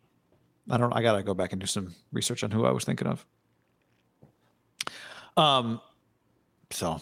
[0.70, 0.92] I don't.
[0.92, 3.24] I gotta go back and do some research on who I was thinking of.
[5.36, 5.80] Um.
[6.70, 7.00] So,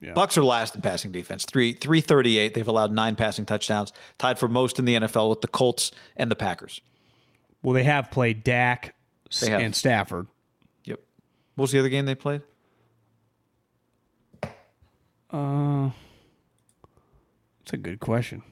[0.00, 0.12] Yeah.
[0.12, 1.44] Bucs are last in passing defense.
[1.44, 2.54] Three three thirty eight.
[2.54, 6.30] They've allowed nine passing touchdowns, tied for most in the NFL with the Colts and
[6.30, 6.80] the Packers.
[7.62, 8.94] Well, they have played Dak
[9.30, 9.60] have.
[9.60, 10.26] and Stafford.
[10.84, 11.00] Yep.
[11.54, 12.42] What was the other game they played?
[15.30, 15.90] Uh,
[17.60, 18.42] That's a good question.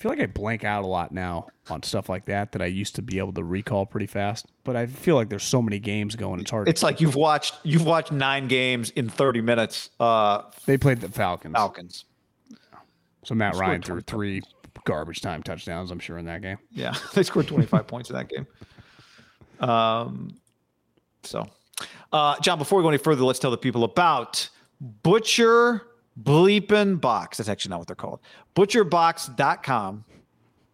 [0.00, 2.66] I feel like I blank out a lot now on stuff like that that I
[2.66, 4.46] used to be able to recall pretty fast.
[4.64, 6.40] But I feel like there's so many games going.
[6.40, 6.68] It's hard.
[6.68, 9.90] It's like you've watched you've watched nine games in thirty minutes.
[10.00, 12.06] Uh, they played the Falcons, Falcons.
[13.24, 14.06] so Matt Scored Ryan threw 25.
[14.06, 14.42] three
[14.86, 15.90] garbage time touchdowns.
[15.90, 16.56] I'm sure in that game.
[16.70, 18.46] Yeah, they scored 25 points in that game.
[19.60, 20.40] Um,
[21.24, 21.46] so,
[22.10, 24.48] uh, John, before we go any further, let's tell the people about
[24.80, 25.82] Butcher
[26.22, 27.36] Bleepin' Box.
[27.38, 28.20] That's actually not what they're called.
[28.54, 30.04] Butcherbox.com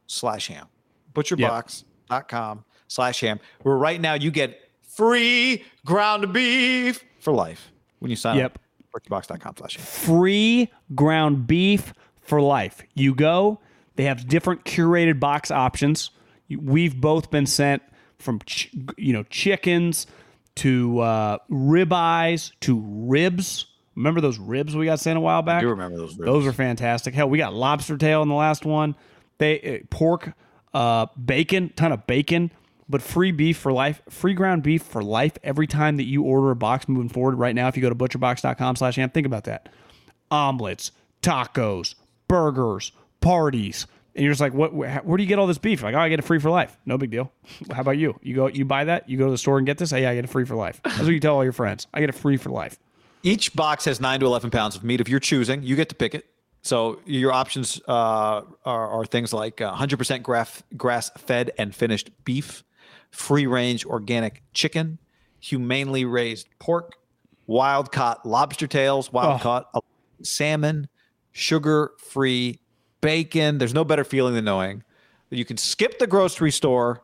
[0.06, 0.66] slash ham.
[1.14, 3.40] Butcherbox.com slash ham.
[3.62, 8.54] Where right now you get free ground beef for life when you sign Yep.
[8.54, 8.58] up.
[9.02, 9.84] Butcherbox.com slash ham.
[9.84, 12.82] free ground beef for life.
[12.94, 13.60] You go,
[13.96, 16.10] they have different curated box options.
[16.48, 17.82] We've both been sent
[18.18, 20.06] from ch- you know chickens
[20.56, 23.66] to uh, ribeyes to ribs.
[23.96, 25.62] Remember those ribs we got sent a while back?
[25.62, 26.30] do remember those ribs.
[26.30, 27.14] Those are fantastic.
[27.14, 28.94] Hell, we got lobster tail in the last one.
[29.38, 30.32] They uh, pork,
[30.74, 32.52] uh, bacon, ton of bacon,
[32.88, 34.02] but free beef for life.
[34.10, 37.36] Free ground beef for life every time that you order a box moving forward.
[37.36, 39.70] Right now, if you go to butcherbox.com/ham, think about that.
[40.30, 40.92] Omelets,
[41.22, 41.94] tacos,
[42.28, 43.86] burgers, parties.
[44.14, 44.72] And you're just like, what?
[44.72, 45.82] Where, where do you get all this beef?
[45.82, 46.76] Like, oh, I get it free for life.
[46.86, 47.32] No big deal.
[47.70, 48.18] How about you?
[48.22, 49.08] You go, you buy that.
[49.08, 49.90] You go to the store and get this.
[49.90, 50.80] Hey, I get it free for life.
[50.84, 51.86] That's what you tell all your friends.
[51.92, 52.78] I get it free for life.
[53.22, 55.00] Each box has nine to 11 pounds of meat.
[55.00, 56.26] If you're choosing, you get to pick it.
[56.62, 62.10] So your options uh, are, are things like uh, 100% grass, grass fed and finished
[62.24, 62.64] beef,
[63.10, 64.98] free range organic chicken,
[65.40, 66.94] humanely raised pork,
[67.46, 69.42] wild caught lobster tails, wild Oh.
[69.42, 69.80] caught uh,
[70.22, 70.88] salmon,
[71.32, 72.58] sugar free
[73.00, 73.58] bacon.
[73.58, 74.82] There's no better feeling than knowing
[75.30, 77.02] that you can skip the grocery store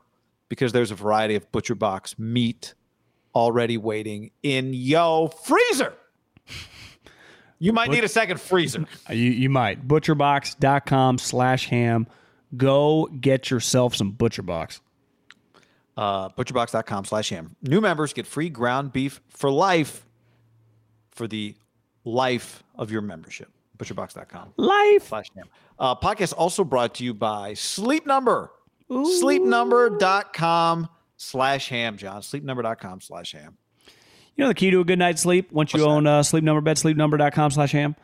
[0.48, 2.74] because there's a variety of butcher box meat
[3.34, 5.94] already waiting in yo freezer.
[7.58, 8.84] You might need a second freezer.
[9.10, 9.86] You, you might.
[9.86, 12.06] Butcherbox.com slash ham.
[12.56, 14.80] Go get yourself some ButcherBox.
[15.96, 17.54] Uh, butcherbox.com slash ham.
[17.62, 20.06] New members get free ground beef for life
[21.12, 21.54] for the
[22.04, 23.48] life of your membership.
[23.78, 25.08] Butcherbox.com Life.
[25.08, 25.48] slash ham.
[25.78, 28.50] Uh, podcast also brought to you by Sleep Number.
[28.90, 32.22] Sleepnumber.com slash ham, John.
[32.22, 33.56] Sleepnumber.com slash ham.
[34.36, 36.42] You know the key to a good night's sleep once you What's own uh, Sleep
[36.42, 37.94] Number Bed, sleepnumber.com slash ham,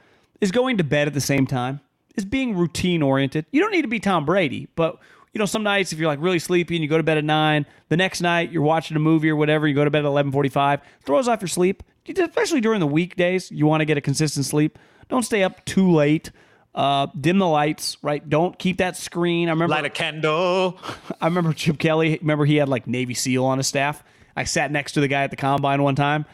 [0.41, 1.81] is going to bed at the same time,
[2.17, 3.47] is being routine oriented.
[3.51, 4.99] You don't need to be Tom Brady, but
[5.33, 7.25] you know, some nights if you're like really sleepy and you go to bed at
[7.25, 10.05] nine, the next night you're watching a movie or whatever, you go to bed at
[10.05, 11.83] eleven forty five, throws off your sleep.
[12.09, 14.79] Especially during the weekdays, you want to get a consistent sleep.
[15.09, 16.31] Don't stay up too late.
[16.75, 18.27] Uh, dim the lights, right?
[18.29, 19.49] Don't keep that screen.
[19.49, 20.79] I remember Light a candle.
[21.21, 22.19] I remember Chip Kelly.
[22.21, 24.03] Remember he had like Navy SEAL on his staff.
[24.39, 26.25] I sat next to the guy at the combine one time,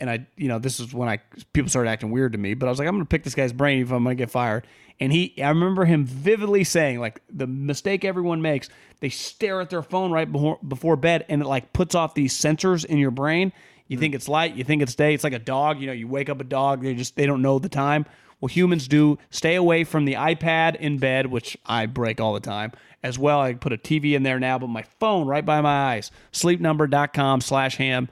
[0.00, 1.18] and I, you know, this is when I
[1.52, 2.54] people started acting weird to me.
[2.54, 4.66] But I was like, I'm gonna pick this guy's brain if I'm gonna get fired.
[4.98, 8.68] And he, I remember him vividly saying, like the mistake everyone makes,
[8.98, 12.36] they stare at their phone right before before bed, and it like puts off these
[12.36, 13.52] sensors in your brain.
[13.86, 15.14] You think it's light, you think it's day.
[15.14, 15.80] It's like a dog.
[15.80, 18.06] You know, you wake up a dog, they just they don't know the time.
[18.40, 19.18] Well, humans do.
[19.30, 22.72] Stay away from the iPad in bed, which I break all the time.
[23.02, 25.94] As well, I put a TV in there now, but my phone right by my
[25.94, 26.10] eyes.
[26.32, 28.08] Sleepnumber.com slash ham.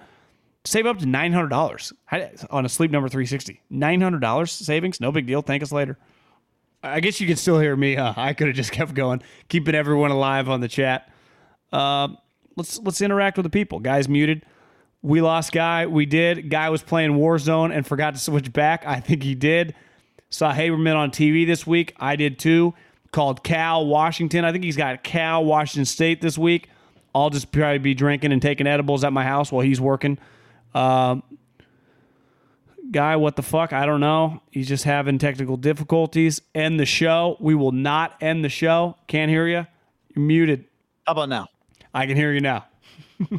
[0.65, 1.93] Save up to $900
[2.51, 3.61] on a Sleep Number 360.
[3.73, 5.01] $900 savings?
[5.01, 5.43] No big deal.
[5.43, 5.97] Thank us later.
[6.83, 8.15] I guess you can still hear me, huh?
[8.17, 11.11] I could have just kept going, keeping everyone alive on the chat.
[11.73, 12.09] Uh,
[12.57, 13.81] let's let's interact with the people.
[13.81, 14.45] Guys muted.
[15.03, 15.87] We lost Guy.
[15.87, 16.51] We did.
[16.51, 18.85] Guy was playing Warzone and forgot to switch back.
[18.87, 19.75] I think he did.
[20.29, 21.95] Saw Haberman on TV this week.
[21.99, 22.75] I did too.
[23.13, 24.45] Called Cal Washington.
[24.45, 26.69] I think he's got Cal Washington State this week.
[27.15, 30.19] I'll just probably be drinking and taking edibles at my house while he's working.
[30.75, 31.23] Um,
[32.91, 33.73] guy, what the fuck?
[33.73, 34.43] I don't know.
[34.51, 36.41] He's just having technical difficulties.
[36.55, 37.37] End the show.
[37.41, 38.97] We will not end the show.
[39.09, 39.67] Can't hear you.
[40.15, 40.67] You're muted.
[41.07, 41.49] How about now?
[41.93, 42.67] I can hear you now.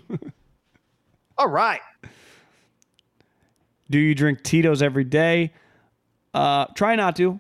[1.38, 1.80] All right.
[3.89, 5.53] Do you drink Tito's every day?
[6.34, 7.39] Uh, try not to.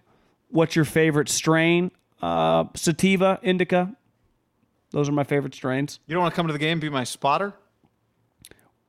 [0.49, 1.91] What's your favorite strain?
[2.21, 3.95] Uh, sativa, indica.
[4.91, 5.99] Those are my favorite strains.
[6.05, 7.53] You don't want to come to the game, be my spotter?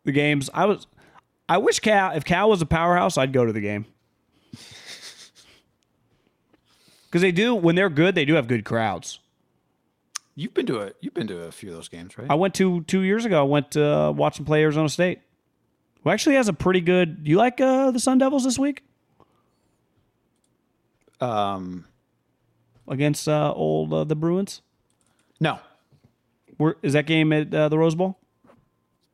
[0.05, 0.87] The games I was,
[1.49, 3.87] I wish Cal if Cal was a powerhouse, I'd go to the game.
[7.07, 9.19] Because they do when they're good, they do have good crowds.
[10.35, 12.27] You've been to a you've been to a few of those games, right?
[12.31, 13.39] I went to two years ago.
[13.39, 15.21] I went to uh, watch them play Arizona State.
[16.03, 17.19] Who actually has a pretty good.
[17.25, 18.83] You like uh, the Sun Devils this week
[21.23, 21.85] um,
[22.89, 24.63] against uh, old uh, the Bruins?
[25.41, 25.59] no,
[26.57, 28.19] Where is that game at uh, the Rose Bowl?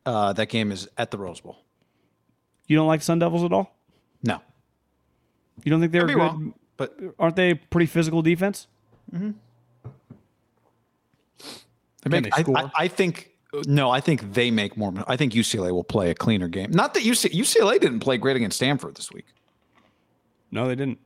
[0.05, 1.57] uh, that game is at the Rose Bowl.
[2.67, 3.75] You don't like Sun Devils at all?
[4.23, 4.41] No,
[5.63, 6.17] You don't think they're good?
[6.17, 8.67] wrong, but Aren't they pretty physical defense?
[9.13, 9.35] I, Can
[12.11, 12.43] make, they I.
[12.63, 13.31] I, I think
[13.65, 14.93] no, I think they make more.
[15.07, 16.69] I think UCLA will play a cleaner game.
[16.71, 19.25] Not that UC, UCLA didn't play great against Stanford this week.
[20.51, 20.99] No, they didn't.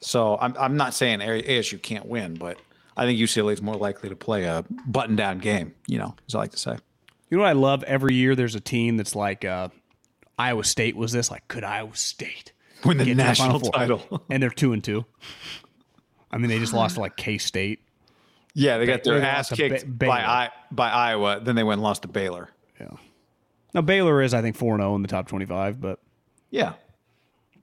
[0.00, 2.58] So I'm I'm not saying ASU can't win, but
[2.96, 5.74] I think UCLA is more likely to play a button down game.
[5.86, 6.76] You know, as I like to say.
[7.30, 7.82] You know what I love?
[7.84, 9.68] Every year there's a team that's like uh,
[10.38, 11.30] Iowa State was this.
[11.30, 12.52] Like, could Iowa State
[12.84, 13.72] Win the get national Four?
[13.72, 14.22] title.
[14.30, 15.04] And they're two and two.
[16.30, 17.80] I mean, they just lost to like K State.
[18.54, 21.40] yeah, they got their they ass kicked Ba- by I, by Iowa.
[21.42, 22.50] Then they went and lost to Baylor.
[22.80, 22.90] Yeah.
[23.74, 25.98] Now Baylor is, I think, four and zero in the top twenty-five, but
[26.50, 26.74] Yeah,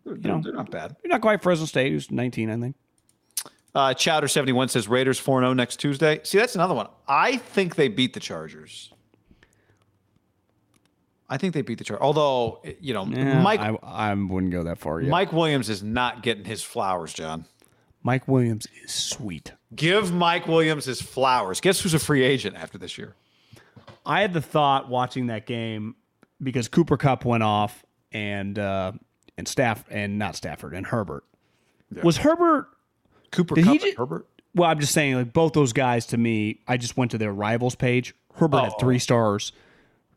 [0.06, 0.42] they're, they're, know.
[0.44, 0.96] they're not bad.
[1.04, 2.76] you're not quite Fresno State, who's nineteen, I think.
[3.76, 6.20] Uh, Chowder seventy one says Raiders 4 0 next Tuesday.
[6.24, 6.88] See, that's another one.
[7.08, 8.92] I think they beat the Chargers.
[11.30, 12.04] I think they beat the Chargers.
[12.04, 15.10] Although you know, Yeah, Mike I, I wouldn't go that far yet.
[15.10, 17.46] Mike Williams is not getting his flowers, John.
[18.04, 19.54] Mike Williams is sweet.
[19.74, 21.62] Give Mike Williams his flowers.
[21.62, 23.16] Guess who's a free agent after this year?
[24.06, 25.96] I had the thought watching that game
[26.42, 28.92] because Cooper Kupp went off and uh,
[29.38, 31.24] and staff and not Stafford and Herbert.
[32.04, 32.68] Was Herbert
[33.32, 34.28] Cooper Did he Cup ju- and Herbert.
[34.56, 37.34] Well, I'm just saying, like both those guys to me, I just went to their
[37.34, 38.14] rivals page.
[38.36, 38.80] Herbert had Oh.
[38.80, 39.52] three stars.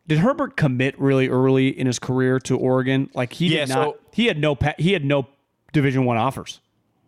[0.06, 3.10] Did Herbert commit really early in his career to Oregon?
[3.14, 3.84] Like he Yeah, did not.
[3.84, 4.56] so- he had no.
[4.78, 5.26] He had no
[5.72, 6.60] Division One offers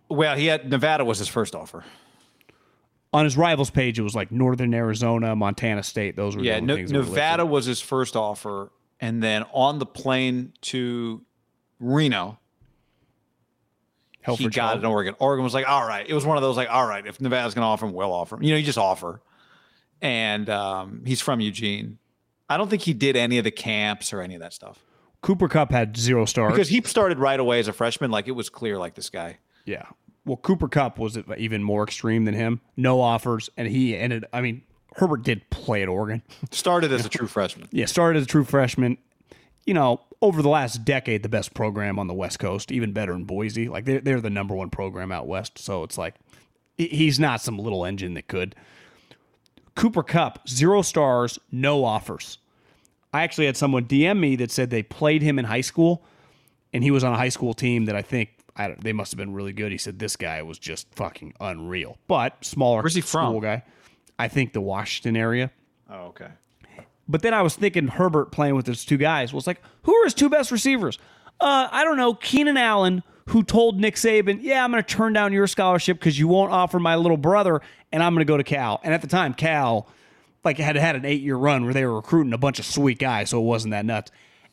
[0.08, 1.84] Well, he had Nevada was his first offer.
[3.12, 3.98] on his rivals page.
[3.98, 6.16] It was like Northern Arizona, Montana State.
[6.16, 7.04] Those were the Yeah, no, things that were.
[7.04, 8.70] Nevada was his first offer,
[9.00, 11.22] and then on the plane to
[11.80, 12.38] Reno,
[14.24, 15.14] he Helfrich got it in Oregon.
[15.18, 16.08] Oregon was like, all right.
[16.08, 18.12] It was one of those like, all right, if Nevada's going to offer him, we'll
[18.12, 18.42] offer him.
[18.42, 19.20] You know, you just offer.
[20.00, 21.98] And um, he's from Eugene.
[22.48, 24.78] I don't think he did any of the camps or any of that stuff
[25.20, 26.52] Cooper Kupp had zero stars.
[26.52, 28.10] because he started right away as a freshman.
[28.10, 29.38] Like it was clear, like this guy.
[29.64, 29.86] Yeah.
[30.24, 32.60] Well, Cooper Kupp was even more extreme than him.
[32.76, 34.24] No offers, and he ended.
[34.32, 34.62] I mean,
[34.94, 36.22] Herbert did play at Oregon.
[36.50, 37.68] Started as a true freshman.
[37.72, 38.98] yeah, started as a true freshman.
[39.66, 43.14] You know, over the last decade, the best program on the West Coast, even better
[43.14, 43.68] in Boise.
[43.68, 45.58] Like they're they're the number one program out west.
[45.58, 46.14] So it's like
[46.76, 48.54] he's not some little engine that could.
[49.74, 52.38] Cooper Kupp, zero stars, no offers.
[53.12, 56.04] I actually had someone DM me that said they played him in high school,
[56.72, 59.12] and he was on a high school team that I think I don't, they must
[59.12, 59.70] have been really good.
[59.70, 62.82] He said this guy was just fucking unreal, but smaller.
[62.82, 63.40] Where's he school from?
[63.40, 63.62] Guy,
[64.18, 65.52] I think the Washington area.
[65.88, 66.28] Oh, okay.
[67.08, 70.04] But then I was thinking Herbert playing with his two guys was like, who are
[70.04, 70.98] his two best receivers?
[71.40, 72.14] Uh, I don't know.
[72.14, 76.18] Keenan Allen, who told Nick Saban, "Yeah, I'm going to turn down your scholarship because
[76.18, 77.60] you won't offer my little brother,
[77.92, 79.88] and I'm going to go to Cal." And at the time, Cal
[80.44, 82.98] like had had an eight year run where they were recruiting a bunch of sweet
[82.98, 84.10] guys, so it wasn't that nuts.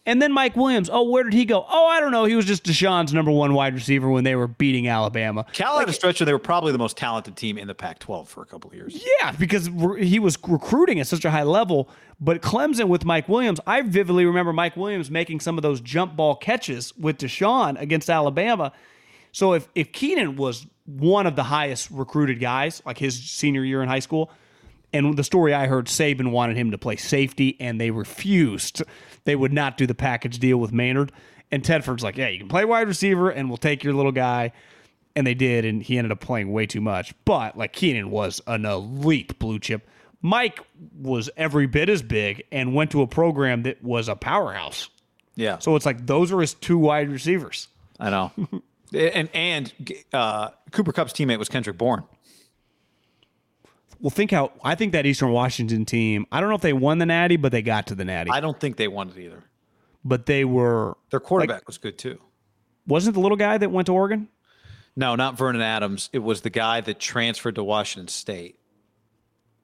[0.08, 0.90] And then Mike Williams.
[0.92, 1.66] Oh, where did he go?
[1.68, 2.26] Oh, I don't know.
[2.26, 5.46] He was just Deshaun's number one wide receiver when they were beating Alabama.
[5.52, 8.28] Cal had a stretch where they were probably the most talented team in the Pac-12
[8.28, 9.04] for a couple of years.
[9.20, 9.70] Yeah, because
[10.00, 11.90] he was recruiting at such a high level.
[12.20, 16.16] But Clemson with Mike Williams, I vividly remember Mike Williams making some of those jump
[16.16, 18.72] ball catches with Deshaun against Alabama.
[19.32, 23.82] So if if Keenan was one of the highest recruited guys, like his senior year
[23.82, 24.32] in high school,
[24.94, 28.82] and the story I heard, Saban wanted him to play safety, and they refused.
[29.26, 31.12] They would not do the package deal with Maynard.
[31.52, 34.52] And Tedford's like, yeah, you can play wide receiver, and we'll take your little guy.
[35.16, 37.14] And they did, and he ended up playing way too much.
[37.24, 39.88] But like Keenan was an elite blue chip.
[40.22, 40.60] Mike
[41.00, 44.90] was every bit as big and went to a program that was a powerhouse.
[45.36, 45.60] Yeah.
[45.60, 47.68] So it's like those are his two wide receivers.
[48.00, 48.32] I know.
[48.94, 49.74] and and
[50.12, 52.04] uh, Cooper Kupp's teammate was Kendrick Bourne.
[54.00, 56.26] Well, think how I think that Eastern Washington team.
[56.32, 58.32] I don't know if they won the Natty, but they got to the Natty.
[58.32, 59.44] I don't think they won it either.
[60.04, 62.20] but they were Their quarterback was good too.
[62.88, 64.28] wasn't it the little guy that went to Oregon.
[64.96, 66.10] No, not Vernon Adams.
[66.14, 68.58] It was the guy that transferred to Washington State.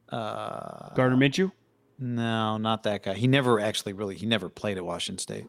[0.09, 1.51] Uh, Gardner Minshew.
[1.99, 3.13] No, not that guy.
[3.13, 5.43] He never actually really he never played at Washington State.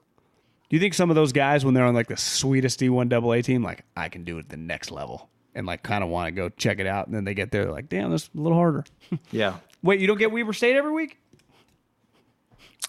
[0.68, 3.42] Do you think some of those guys, when they're on like the sweetest D1 AA
[3.42, 6.28] team, like I can do it at the next level, and like kind of want
[6.28, 8.30] to go check it out, and then they get there, they're like, damn, this is
[8.36, 8.84] a little harder.
[9.30, 9.56] Yeah.
[9.82, 11.18] Wait, you don't get Weber State every week?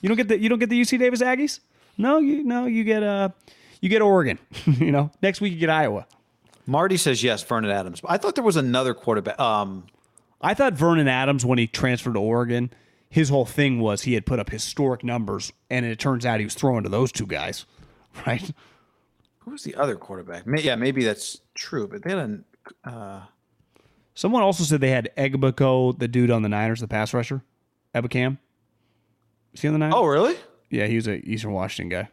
[0.02, 1.60] You don't get the you don't get the UC Davis Aggies?
[1.98, 3.30] No, you no, you get uh
[3.82, 4.38] you get Oregon.
[4.66, 6.06] you know, next week you get Iowa.
[6.66, 8.02] Marty says yes, Vernon Adams.
[8.06, 9.40] I thought there was another quarterback.
[9.40, 9.88] Um,
[10.42, 12.72] I thought Vernon Adams, when he transferred to Oregon,
[13.10, 16.46] his whole thing was he had put up historic numbers, and it turns out he
[16.46, 17.66] was throwing to those two guys,
[18.28, 18.52] right?
[19.40, 20.48] who was the other quarterback?
[20.48, 22.46] May, yeah, maybe that's true, but they had an.
[22.84, 23.22] Uh,
[24.16, 27.42] Someone also said they had Egbako, the dude on the Niners, the pass rusher,
[27.96, 28.38] Ebukam.
[29.54, 29.96] Is he on the Niners?
[29.98, 30.36] oh, really?
[30.70, 32.10] yeah, he was a Eastern Washington guy.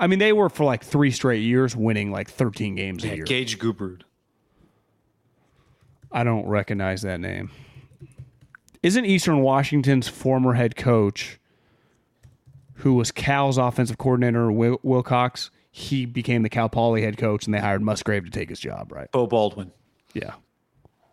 [0.00, 3.24] I mean, they were for like three straight years winning like 13 games a year.
[3.24, 4.02] Gage Gubrud.
[6.12, 7.50] I don't recognize that name.
[8.82, 11.38] Isn't Eastern Washington's former head coach,
[12.74, 17.52] who was Cal's offensive coordinator, Wil- Wilcox, he became the Cal Poly head coach, and
[17.52, 19.12] they hired Musgrave to take his job, right?
[19.12, 19.72] Beau Baldwin.
[20.14, 20.32] Yeah.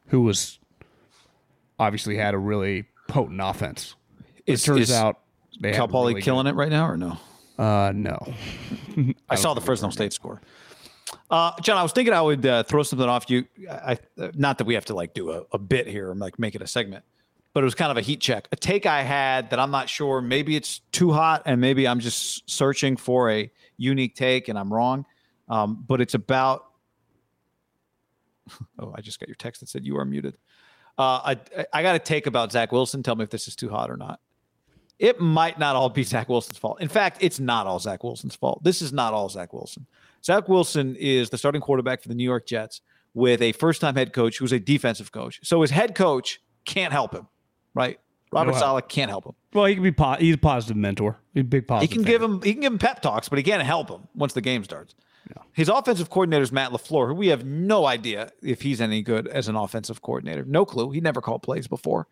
[0.08, 0.58] Who was
[1.78, 3.96] obviously had a really potent offense.
[4.46, 5.20] It Is, turns is out
[5.60, 7.18] they Cal Poly really killing it right now, or no?
[7.60, 8.18] Uh, no.
[9.30, 10.42] I saw the Fresno State score.
[11.30, 13.44] Uh, John, I was thinking I would uh, throw something off you.
[13.70, 16.40] I, I not that we have to like do a, a bit here and like
[16.40, 17.04] make it a segment,
[17.54, 18.48] but it was kind of a heat check.
[18.54, 20.22] A take I had that I'm not sure.
[20.22, 24.74] Maybe it's too hot, and maybe I'm just searching for a unique take, and I'm
[24.74, 25.06] wrong.
[25.50, 26.66] Um, but it's about.
[28.78, 30.36] Oh, I just got your text that said you are muted.
[30.98, 33.02] Uh, I I got a take about Zach Wilson.
[33.02, 34.20] Tell me if this is too hot or not.
[35.00, 36.82] It might not all be Zach Wilson's fault.
[36.82, 38.62] In fact, it's not all Zach Wilson's fault.
[38.64, 39.88] This is not all Zach Wilson.
[40.24, 42.82] Zach Wilson is the starting quarterback for the New York Jets
[43.14, 45.40] with a first time head coach who's a defensive coach.
[45.44, 47.28] So his head coach can't help him,
[47.74, 48.00] right?
[48.34, 48.58] Robert No.
[48.60, 49.34] Saleh can't help him.
[49.54, 51.18] Well, he can be po- he's a positive mentor.
[51.34, 51.90] He's a big positive.
[51.90, 54.08] He can give him he can give him pep talks, but he can't help him
[54.16, 54.96] once the game starts.
[55.54, 59.28] His offensive coordinator is Matt LaFleur, who we have no idea if he's any good
[59.28, 60.44] as an offensive coordinator.
[60.46, 60.92] No clue.
[60.92, 62.08] He never called plays before.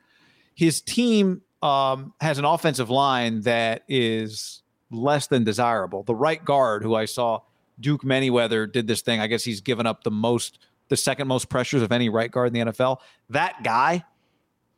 [0.56, 4.61] His team um, has an offensive line that is
[4.91, 6.03] less than desirable.
[6.03, 7.41] The right guard, who I saw
[7.80, 9.19] Duke Manyweather did this thing.
[9.19, 12.56] I guess he's given up the most, the second most pressures of any right guard
[12.56, 12.98] in the NFL.
[13.30, 14.03] That guy,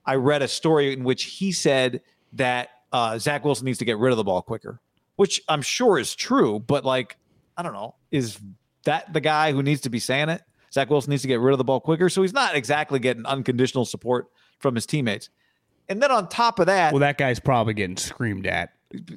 [0.06, 2.02] I read a story in which he said
[2.34, 4.82] that uh, Zach Wilson needs to get rid of the ball quicker,
[5.16, 6.60] which I'm sure is true.
[6.60, 7.18] But like,
[7.58, 8.40] I don't know, is
[8.86, 10.42] that the guy who needs to be saying it?
[10.74, 13.26] Zach Wilson needs to get rid of the ball quicker, so he's not exactly getting
[13.26, 14.28] unconditional support
[14.60, 15.30] from his teammates.
[15.88, 18.72] And then on top of that, Well, that guy's probably getting screamed at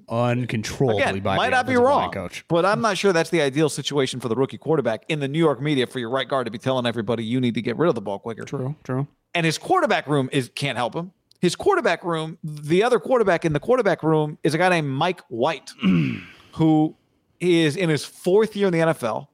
[0.08, 2.44] uncontrollably again, by might not be wrong, coach.
[2.48, 5.38] but I'm not sure that's the ideal situation for the rookie quarterback in the New
[5.38, 7.88] York media for your right guard to be telling everybody you need to get rid
[7.88, 8.44] of the ball quicker.
[8.44, 9.06] True, true.
[9.34, 11.12] and his quarterback room is can't help him.
[11.40, 15.20] His quarterback room, the other quarterback in the quarterback room is a guy named Mike
[15.28, 15.70] White,
[16.52, 16.96] who
[17.40, 19.28] is in his fourth year in the NFL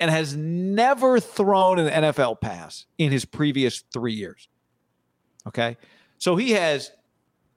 [0.00, 4.48] and has never thrown an NFL pass in his previous three years.
[5.46, 5.76] Okay.
[6.18, 6.90] So he has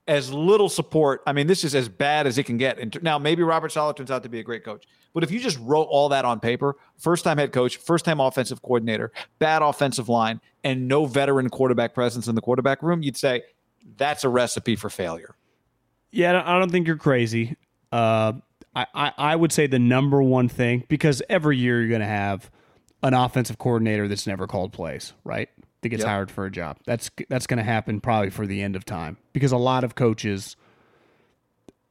[0.07, 1.21] as little support.
[1.27, 3.01] I mean, this is as bad as it can get.
[3.03, 5.59] Now maybe Robert Saleh turns out to be a great coach, but if you just
[5.59, 10.09] wrote all that on paper, first time head coach, first time offensive coordinator, bad offensive
[10.09, 13.41] line, and no veteran quarterback presence in the quarterback room, you'd say
[13.97, 15.35] that's a recipe for failure.
[16.11, 17.55] Yeah, I don't- I don't think you're crazy.
[17.91, 18.33] Uh,
[18.75, 22.05] I, I, I would say the number one thing because every year you're going to
[22.07, 22.49] have
[23.03, 25.49] an offensive coordinator that's never called plays, right?
[25.81, 26.09] That gets Yep.
[26.09, 26.77] hired for a job.
[26.85, 29.95] That's that's going to happen probably for the end of time because a lot of
[29.95, 30.55] coaches.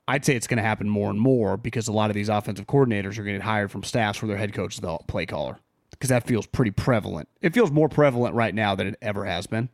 [0.09, 2.67] I'd say it's going to happen more and more because a lot of these offensive
[2.69, 5.27] coordinators are going to get hired from staffs where their head coach is the play
[5.27, 5.59] caller
[5.91, 7.29] because that feels pretty prevalent.
[7.43, 9.69] It feels more prevalent right now than it ever has been.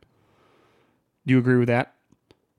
[1.25, 1.93] Do you agree with that?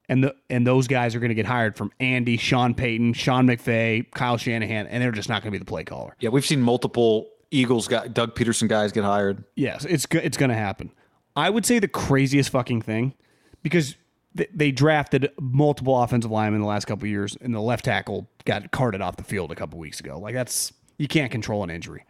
[0.09, 3.47] and the and those guys are going to get hired from Andy, Sean Payton, Sean
[3.47, 6.14] McVay, Kyle Shanahan, and they're just not going to be the play caller.
[6.20, 9.44] Yeah, we've seen multiple Eagles guy, Doug Pederson guys get hired.
[9.56, 10.93] Yes, it's it's going to happen.
[11.36, 13.15] I would say the craziest fucking thing
[13.62, 13.97] because
[14.36, 18.28] th- they drafted multiple offensive linemen in the last couple years, and the left tackle
[18.44, 20.19] got carted off the field a couple weeks ago.
[20.19, 22.05] Like that's you can't control an injury.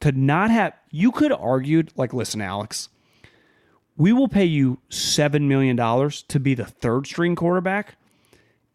[0.00, 2.88] To not have you could argue like, listen, Alex,
[3.96, 7.96] we will pay you seven million dollars to be the third string quarterback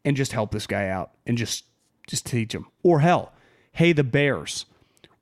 [0.05, 1.65] and just help this guy out and just
[2.07, 2.67] just teach him.
[2.83, 3.31] Or hell,
[3.71, 4.65] hey, the Bears,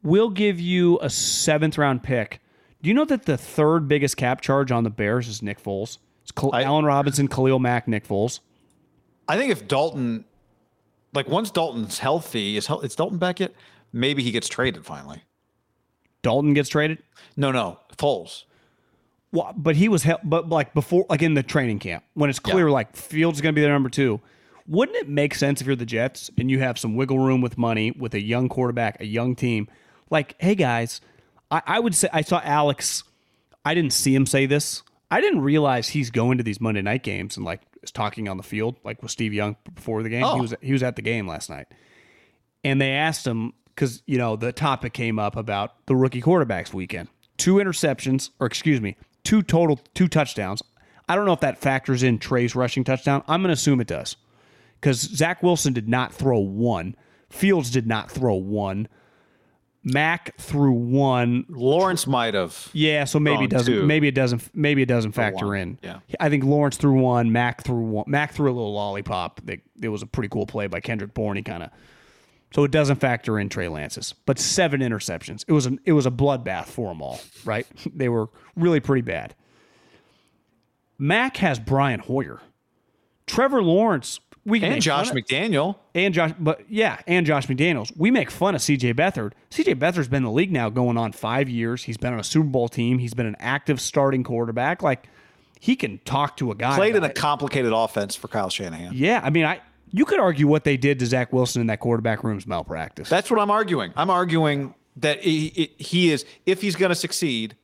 [0.04, 2.40] we'll give you a seventh round pick.
[2.82, 5.98] Do you know that the third biggest cap charge on the Bears is Nick Foles?
[6.24, 8.40] It's Khal- I- Allen Robinson, Khalil Mack, Nick Foles.
[9.28, 10.26] I think if Dalton,
[11.14, 13.54] like once Dalton's healthy, is is Dalton back yet?
[13.94, 15.22] Maybe he gets traded finally.
[16.24, 17.00] Dalton gets traded.
[17.36, 18.44] No, no, Foles.
[19.32, 22.40] Well, but he was, hel- but like before, like in the training camp, when it's
[22.40, 22.74] clear Yeah.
[22.74, 24.20] like Fields is going to be their number two.
[24.68, 27.58] Wouldn't it make sense if you're the Jets and you have some wiggle room with
[27.58, 29.68] money with a young quarterback, a young team?
[30.10, 31.00] Like, hey guys,
[31.52, 33.04] I, I would say I saw Alex.
[33.66, 34.82] I didn't see him say this.
[35.12, 38.38] I didn't realize he's going to these Monday night games and like is talking on
[38.38, 40.24] the field, like with Steve Young before the game.
[40.24, 40.36] Oh.
[40.36, 41.68] He was he was at the game last night.
[42.64, 46.74] and they asked him because you know the topic came up about the rookie quarterbacks
[46.74, 47.10] weekend.
[47.38, 50.62] Two interceptions, or excuse me, two total two touchdowns.
[51.10, 53.24] I don't know if that factors in Trey's rushing touchdown.
[53.28, 54.16] I'm going to assume it does
[54.80, 56.96] because Zach Wilson did not throw one.
[57.30, 58.88] Fields did not throw one.
[59.84, 61.46] Mac threw one.
[61.50, 62.70] Lawrence might have.
[62.74, 63.74] Yeah, so maybe it doesn't.
[63.74, 63.86] two.
[63.86, 64.56] Maybe it doesn't.
[64.56, 65.80] Maybe it doesn't factor one, in.
[65.82, 66.00] yeah.
[66.20, 67.32] I think Lawrence threw one.
[67.32, 68.06] Mac threw one.
[68.08, 69.42] Mac threw a little lollipop.
[69.46, 71.38] That it was a pretty cool play by Kendrick Bourne.
[71.38, 71.72] He kind of.
[72.54, 75.46] So it doesn't factor in Trey Lance's, but seven interceptions.
[75.48, 77.20] It was an it was a bloodbath for them all.
[77.44, 77.66] Right?
[77.96, 79.34] they were really pretty bad.
[81.00, 82.40] Mac has Brian Hoyer,
[83.26, 84.20] Trevor Lawrence.
[84.46, 85.76] We can And Josh McDaniel.
[85.94, 87.92] and Josh, but yeah, and Josh McDaniels.
[87.96, 89.34] We make fun of CJ Beathard.
[89.52, 91.84] CJ Beathard's been in the league now going on five years.
[91.84, 92.98] He's been on a Super Bowl team.
[92.98, 94.82] He's been an active starting quarterback.
[94.82, 95.08] Like
[95.60, 96.76] he can talk to a guy.
[96.76, 97.16] Played in a it.
[97.16, 98.94] complicated offense for Kyle Shanahan.
[98.96, 99.62] yeah, I mean, I
[99.92, 103.10] you could argue what they did to Zach Wilson in that quarterback room's malpractice.
[103.10, 103.94] That's what I'm arguing.
[103.96, 107.56] I'm arguing that he- he is, if he's going to succeed,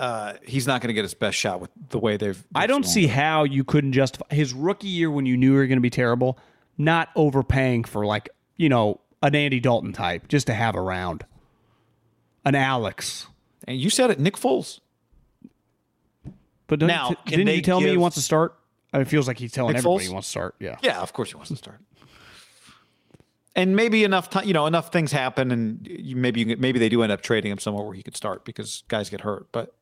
[0.00, 2.42] uh, he's not going to get his best shot with the way they've.
[2.54, 5.66] I don't see how you couldn't justify his rookie year when you knew you were
[5.66, 6.38] going to be terrible,
[6.78, 11.26] not overpaying for like you know an Andy Dalton type just to have around,
[12.46, 13.26] an Alex.
[13.68, 14.80] And you said it, Nick Foles.
[16.66, 18.56] But Now, you can didn't you tell me he wants to start?
[18.94, 20.08] I mean, it feels like he's telling Nick everybody Foles?
[20.08, 20.54] he wants to start.
[20.60, 20.78] Yeah.
[20.82, 21.80] Yeah, of course he wants to start.
[23.54, 26.88] And maybe enough time, you know, enough things happen, and you, maybe you, maybe they
[26.88, 29.48] do end up trading him somewhere where he could start because guys get hurt.
[29.52, 29.74] But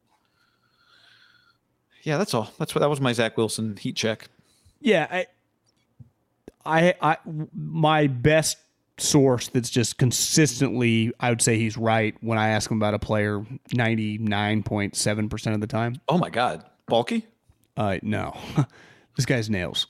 [2.02, 2.52] yeah, that's all.
[2.58, 4.28] That's what that was my Zach Wilson heat check.
[4.80, 5.06] Yeah.
[5.10, 5.26] I,
[6.64, 7.16] I, I,
[7.54, 8.58] my best
[8.98, 12.98] source that's just consistently, I would say he's right when I ask him about a
[12.98, 16.00] player 99.7% of the time.
[16.08, 17.26] Oh my God, bulky!
[17.76, 18.36] Uh, no.
[19.16, 19.86] this guy's nails.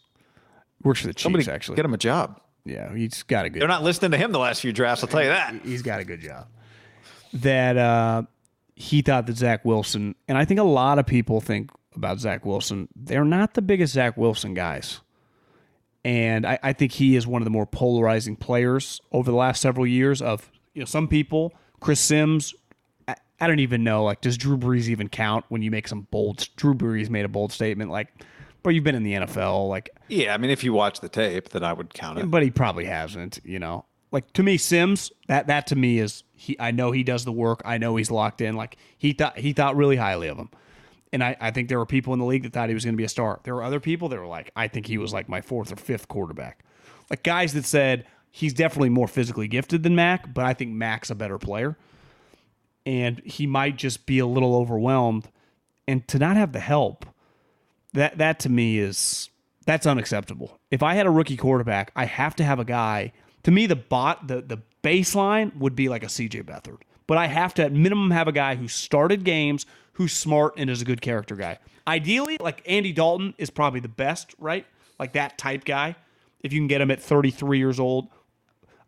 [0.82, 1.76] Works for the Chiefs, Somebody actually.
[1.76, 2.40] get him a job.
[2.64, 2.94] Yeah.
[2.94, 5.02] He's got a good They're not listening to him the last few drafts.
[5.02, 5.54] I'll tell you that.
[5.64, 6.46] he's got a good job.
[7.32, 8.22] That uh,
[8.74, 12.46] he thought that Zach Wilson, and I think a lot of people think about Zach
[12.46, 15.00] Wilson, they're not the biggest Zach Wilson guys.
[16.04, 19.60] And I, I think he is one of the more polarizing players over the last
[19.60, 20.22] several years.
[20.22, 22.54] Of you know, some people, Chris Sims,
[23.06, 24.04] I, I don't even know.
[24.04, 26.48] Like, does Drew Brees even count when you make some bold?
[26.56, 28.08] Drew Brees made a bold statement, like,
[28.62, 31.48] "But you've been in the NFL, like, Yeah, I mean, if you watch the tape,
[31.50, 32.30] then I would count it.
[32.30, 33.40] but he probably hasn't.
[33.44, 36.56] You know, like to me, Sims that that to me is he.
[36.60, 37.60] I know he does the work.
[37.64, 38.54] I know he's locked in.
[38.54, 40.48] Like he thought he thought really highly of him,
[41.12, 42.94] and I I think there were people in the league that thought he was going
[42.94, 43.40] to be a star.
[43.44, 45.76] There were other people that were like, I think he was like my fourth or
[45.76, 46.64] fifth quarterback.
[47.10, 51.10] Like guys that said he's definitely more physically gifted than Mac, but I think Mac's
[51.10, 51.76] a better player,
[52.84, 55.28] and he might just be a little overwhelmed,
[55.86, 57.06] and to not have the help
[57.92, 59.30] that that to me is
[59.66, 60.58] that's unacceptable.
[60.70, 63.12] If I had a rookie quarterback, I have to have a guy.
[63.42, 67.26] To me, the bot the the baseline would be like a CJ Beathard, but I
[67.26, 69.66] have to at minimum have a guy who started games,
[69.98, 71.58] who's smart and is a good character guy.
[71.86, 74.64] Ideally, like Andy Dalton is probably the best, right?
[74.96, 75.96] Like that type guy.
[76.40, 78.06] If you can get him at 33 years old,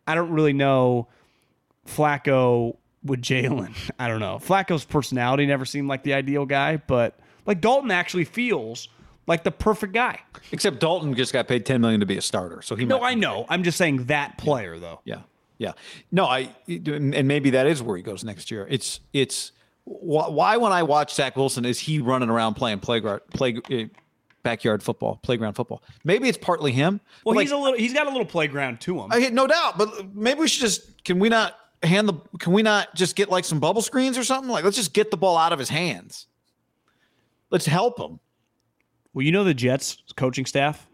[0.06, 1.08] I don't really know
[1.84, 3.74] Flacco with Jalen.
[3.98, 4.36] I don't know.
[4.36, 8.88] Flacco's personality never seemed like the ideal guy, but like Dalton actually feels
[9.26, 10.20] like the perfect guy.
[10.52, 13.14] Except Dalton just got paid ten million to be a starter, so he No, I
[13.14, 13.46] know.
[13.48, 15.00] I'm just saying that player though.
[15.04, 15.22] Yeah,
[15.58, 15.72] yeah.
[16.12, 18.64] No, I and maybe that is where he goes next year.
[18.70, 19.50] It's it's
[19.84, 23.84] why, why when I watch Zach Wilson is he running around playing playground play uh,
[24.42, 25.82] backyard football, playground football.
[26.04, 27.00] Maybe it's partly him.
[27.24, 27.78] Well, he's a little.
[27.78, 29.08] He's got a little playground to him.
[29.10, 32.62] I no doubt, but maybe we should just can we not hand the can we
[32.62, 34.50] not just get like some bubble screens or something?
[34.50, 36.26] Like let's just get the ball out of his hands.
[37.50, 38.20] Let's help him.
[39.12, 40.86] Well, you know the Jets coaching staff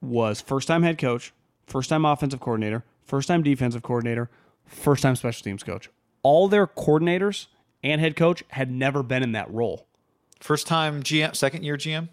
[0.00, 1.32] was first time head coach,
[1.66, 4.30] first time offensive coordinator, first time defensive coordinator,
[4.66, 5.90] first time special teams coach.
[6.24, 7.46] All their coordinators
[7.84, 9.86] and head coach had never been in that role.
[10.40, 12.08] First time GM, second year GM.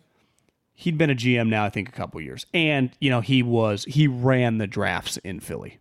[0.75, 3.85] He'd been a GM now, I think, a couple years, and you know he was
[3.85, 5.79] he ran the drafts in Philly,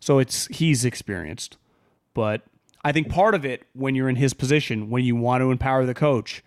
[0.00, 1.56] so it's he's experienced.
[2.14, 2.42] But
[2.84, 5.84] I think part of it, when you're in his position, when you want to empower
[5.84, 6.42] the coach,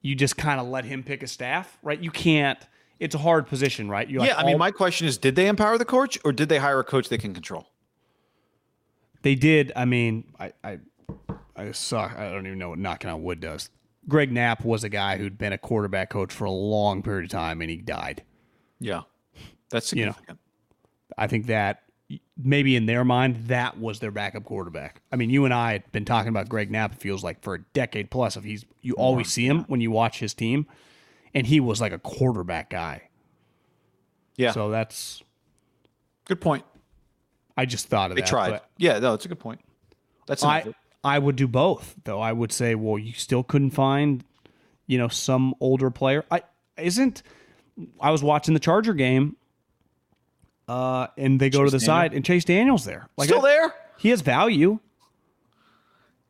[0.00, 2.00] you just kind of let him pick a staff, right?
[2.00, 2.58] You can't.
[2.98, 4.08] It's a hard position, right?
[4.10, 6.48] You're like, yeah, I mean, my question is, did they empower the coach or did
[6.48, 7.66] they hire a coach they can control?
[9.22, 9.72] They did.
[9.76, 10.78] I mean, I, I,
[11.56, 12.16] I suck.
[12.16, 13.70] I don't even know what knocking on wood does.
[14.08, 17.30] Greg Knapp was a guy who'd been a quarterback coach for a long period of
[17.30, 18.24] time, and he died.
[18.80, 19.02] Yeah,
[19.68, 20.12] that's You know.
[20.12, 20.38] significant.
[21.18, 21.82] I think that
[22.36, 25.02] maybe in their mind that was their backup quarterback.
[25.12, 26.94] I mean, you and I had been talking about Greg Knapp.
[26.94, 28.36] It feels like for a decade plus.
[28.36, 30.66] If he's you always see him when you watch his team,
[31.34, 33.02] and he was like a quarterback guy.
[34.36, 35.22] Yeah, So that's
[36.24, 36.64] Good point.
[37.60, 38.28] I just thought of They that.
[38.28, 38.50] tried.
[38.50, 39.60] but Yeah, no, it's a good point.
[40.26, 40.74] That's I enough.
[41.04, 42.20] I would do both though.
[42.20, 44.24] I would say, well, you still couldn't find,
[44.86, 46.24] you know, some older player.
[46.30, 46.42] I
[46.78, 47.22] isn't.
[48.00, 49.36] I was watching the Charger game,
[50.68, 53.08] uh, and they go to the Chase side, and Chase Daniels there.
[53.16, 53.74] Like still I- there.
[53.98, 54.78] He has value.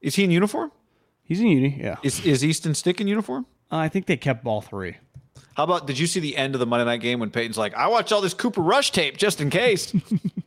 [0.01, 0.73] Is he in uniform?
[1.23, 1.79] He's in uni.
[1.81, 3.47] Yeah, Is is Easton Stick in uniform?
[3.71, 4.97] Uh, I think they kept all three.
[5.55, 7.75] How about did you see the end of the Monday night game when Peyton's like,
[7.75, 9.93] I watched all this Cooper Rush tape just in case.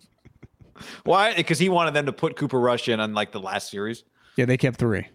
[1.04, 1.34] Why?
[1.34, 4.04] Because he wanted them to put Cooper Rush in on like the last series.
[4.36, 5.08] Yeah, they kept three.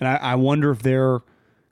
[0.00, 1.20] And I, I wonder if they're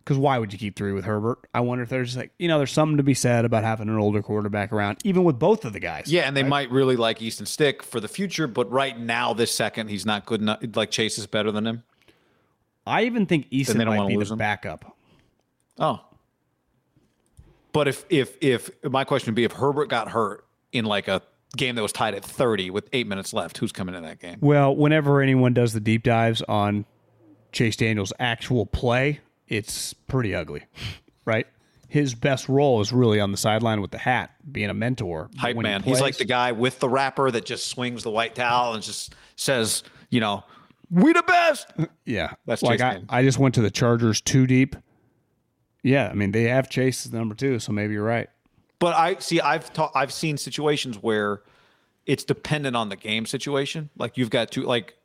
[0.04, 1.38] because why would you keep three with Herbert?
[1.54, 3.96] I wonder if there's like you know there's something to be said about having an
[3.96, 6.04] older quarterback around, even with both of the guys.
[6.06, 9.54] Yeah, and they might really like Easton Stick for the future, but right now, this
[9.54, 10.60] second, he's not good enough.
[10.74, 11.82] Like Chase is better than him.
[12.86, 14.38] I even think Easton they don't might be the him?
[14.38, 14.96] backup.
[15.78, 16.00] Oh.
[17.72, 21.22] But if if if my question would be if Herbert got hurt in like a
[21.56, 24.38] game that was tied at 30 with eight minutes left, who's coming in that game?
[24.40, 26.84] Well, whenever anyone does the deep dives on
[27.52, 30.64] Chase Daniels' actual play, it's pretty ugly,
[31.24, 31.46] right?
[31.88, 35.28] His best role is really on the sideline with the hat, being a mentor.
[35.36, 35.82] Hype when he man.
[35.82, 39.12] He's like the guy with the wrapper that just swings the white towel and just
[39.34, 40.44] says, you know,
[40.88, 41.72] we the best.
[42.04, 43.06] Yeah, That's like Chase I, Daniels.
[43.10, 44.76] I just went to the Chargers too deep.
[45.82, 48.28] Yeah, I mean they have Chase as number two, so maybe you're right.
[48.80, 51.42] But I see I've ta- I've seen situations where
[52.06, 53.88] it's dependent on the game situation.
[53.96, 54.96] Like you've got two like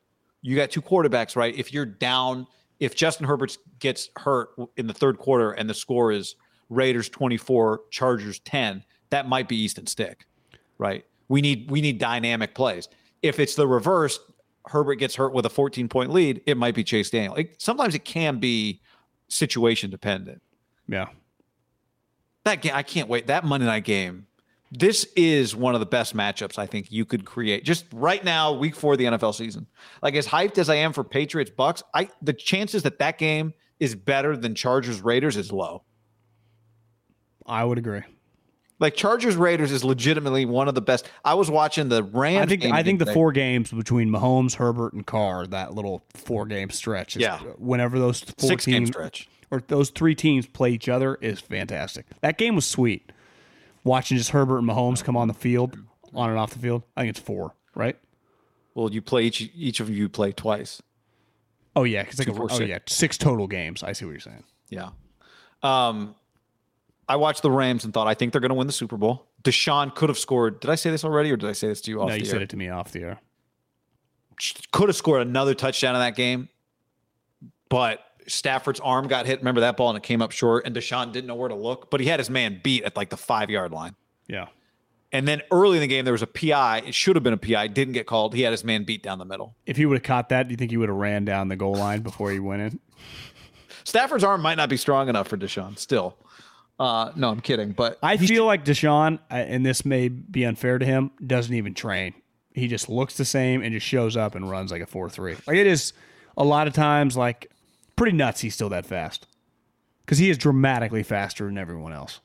[0.42, 1.54] you got two quarterbacks, right?
[1.56, 2.48] If you're down,
[2.80, 6.34] if Justin Herbert gets hurt in the third quarter and the score is
[6.68, 10.26] Raiders 24, Chargers 10, that might be Easton Stick,
[10.78, 11.04] right?
[11.28, 12.88] We need we need dynamic plays.
[13.22, 14.18] If it's the reverse,
[14.66, 17.34] Herbert gets hurt with a 14 point lead, it might be Chase Daniel.
[17.34, 18.80] It, sometimes it can be
[19.28, 20.40] situation dependent
[20.88, 21.08] Yeah,
[22.46, 23.26] that game, I can't wait.
[23.28, 24.26] That Monday night game.
[24.72, 27.64] This is one of the best matchups I think you could create.
[27.64, 29.68] Just right now, week four of the NFL season.
[30.02, 33.54] Like as hyped as I am for Patriots Bucs, I the chances that that game
[33.78, 35.84] is better than Chargers Raiders is low.
[37.46, 38.02] I would agree.
[38.78, 41.08] Like Chargers Raiders is legitimately one of the best.
[41.24, 42.42] I was watching the Rams.
[42.42, 43.14] I think game I think the today.
[43.14, 47.38] four games between Mahomes, Herbert, and Carr, that little four game stretch, is, Yeah.
[47.56, 49.28] whenever those four six game stretch.
[49.50, 52.06] Or those three teams play each other is fantastic.
[52.20, 53.12] That game was sweet.
[53.84, 55.78] Watching just Herbert and Mahomes come on the field,
[56.12, 56.82] on and off the field.
[56.96, 57.96] I think it's four, right?
[58.74, 60.82] Well, you play each each of you play twice.
[61.76, 62.68] Oh yeah, because like a, Two, four, oh six.
[62.68, 63.82] yeah, six total games.
[63.82, 64.42] I see what you're saying.
[64.70, 64.88] Yeah.
[65.62, 66.14] Um,
[67.08, 69.26] I watched the Rams and thought I think they're going to win the Super Bowl.
[69.44, 70.60] DeSean could have scored.
[70.60, 72.20] Did I say this already, or did I say this to you off no, the
[72.20, 72.30] you air?
[72.32, 73.20] said it to me off the air.
[74.72, 76.48] could have scored another touchdown in that game,
[77.68, 79.40] but Stafford's arm got hit.
[79.40, 81.90] Remember that ball and it came up short, and DeSean didn't know where to look,
[81.90, 83.94] but he had his man beat at like the five yard line.
[84.26, 84.46] Yeah.
[85.12, 86.82] And then early in the game, there was a PI.
[86.86, 87.68] It should have been a PI.
[87.68, 88.34] Didn't get called.
[88.34, 89.54] He had his man beat down the middle.
[89.64, 91.56] If he would have caught that, do you think he would have ran down the
[91.56, 92.80] goal line before he went in?
[93.84, 96.16] Stafford's arm might not be strong enough for DeSean still.
[96.78, 97.72] Uh, no, I'm kidding.
[97.72, 102.14] But I feel like DeSean, and this may be unfair to him, doesn't even train.
[102.52, 105.36] He just looks the same and just shows up and runs like a 4 3.
[105.46, 105.92] Like it is
[106.36, 107.50] a lot of times like
[107.96, 109.26] pretty nuts he's still that fast
[110.04, 112.20] because he is dramatically faster than everyone else.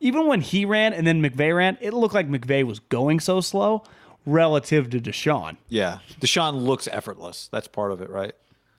[0.00, 3.40] Even when he ran and then McVay ran, it looked like McVay was going so
[3.40, 3.84] slow
[4.26, 5.56] relative to DeSean.
[5.68, 7.48] yeah, DeSean looks effortless.
[7.52, 8.34] That's part of it, right?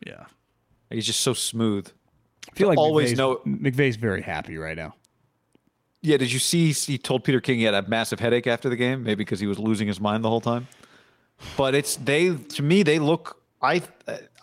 [0.06, 0.26] Yeah.
[0.90, 1.90] He's just so smooth.
[2.52, 4.96] I feel like always McVay's, know- McVay's very happy right now.
[6.02, 8.76] Yeah, did you see he told Peter King he had a massive headache after the
[8.76, 10.68] game, maybe because he was losing his mind the whole time.
[11.56, 13.82] But it's they to me they look I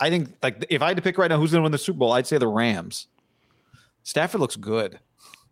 [0.01, 1.78] I think like if I had to pick right now who's going to win the
[1.78, 3.06] Super Bowl, I'd say the Rams.
[4.02, 4.98] Stafford looks good.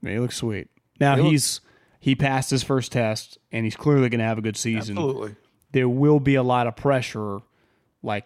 [0.02, 0.68] He looks sweet.
[0.98, 1.60] Now He he's
[2.00, 4.96] he passed his first test and he's clearly going to have a good season.
[4.96, 5.36] Absolutely.
[5.72, 7.40] there will be a lot of pressure,
[8.02, 8.24] like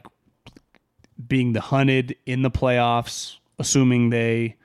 [1.27, 4.57] being the hunted in the playoffs, assuming they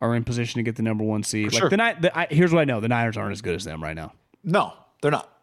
[0.00, 1.52] are in position to get the number one seed.
[1.52, 1.70] Like sure.
[1.70, 3.96] the, the I, here's what I know: the Niners aren't as good as them right
[3.96, 4.12] now.
[4.44, 5.37] No, they're not.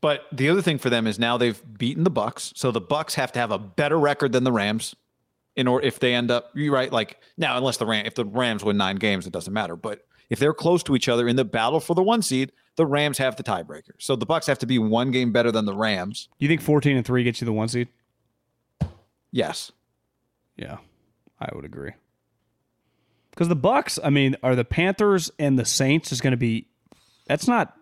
[0.00, 3.14] But the other thing for them is now they've beaten the Bucs, so the Bucs
[3.14, 4.94] have to have a better record than the Rams,
[5.56, 8.24] in order if they end up you right like now unless the Ram if the
[8.24, 9.76] Rams win nine games, it doesn't matter.
[9.76, 12.86] But if they're close to each other in the battle for the one seed, the
[12.86, 13.92] Rams have the tiebreaker.
[13.98, 16.28] So the Bucs have to be one game better than the Rams.
[16.38, 17.88] Do you think fourteen and three gets you the one seed?
[19.30, 19.70] Yes.
[20.56, 20.78] Yeah,
[21.40, 21.92] I would agree.
[23.30, 26.68] Because the Bucs, I mean, are the Panthers and the Saints is going to be?
[27.26, 27.76] That's not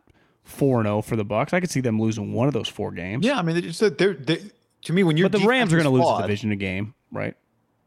[0.44, 1.52] four and zero for the Bucs.
[1.52, 3.24] I could see them losing one of those four games.
[3.24, 4.38] Yeah, I mean, it's, they're, they're,
[4.82, 6.94] to me when you're but the Rams are going to lose the division a game,
[7.10, 7.36] right?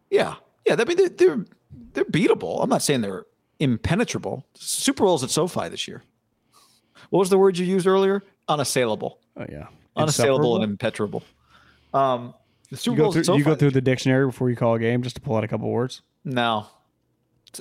[0.09, 0.75] Yeah, yeah.
[0.77, 1.45] I mean, they're, they're
[1.93, 2.61] they're beatable.
[2.63, 3.25] I'm not saying they're
[3.59, 4.45] impenetrable.
[4.53, 6.03] Super Bowls at SoFi this year.
[7.09, 8.23] What was the word you used earlier?
[8.47, 9.19] Unassailable.
[9.37, 11.23] Oh yeah, Unassailable and impenetrable.
[11.93, 12.33] Um,
[12.69, 15.03] the Super You go through you go through the dictionary before you call a game
[15.03, 16.01] just to pull out a couple words.
[16.23, 16.67] No,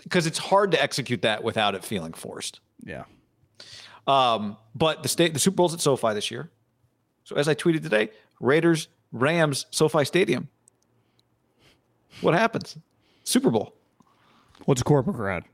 [0.03, 2.61] because it's hard to execute that without it feeling forced.
[2.85, 3.05] Yeah.
[4.06, 6.51] Um, but the state, the Super Bowl's at SoFi this year.
[7.24, 8.10] So as I tweeted today,
[8.40, 10.48] Raiders, Rams, SoFi Stadium.
[12.20, 12.76] What happens?
[13.24, 13.74] Super Bowl.
[14.66, 15.44] What's a corporate crowd?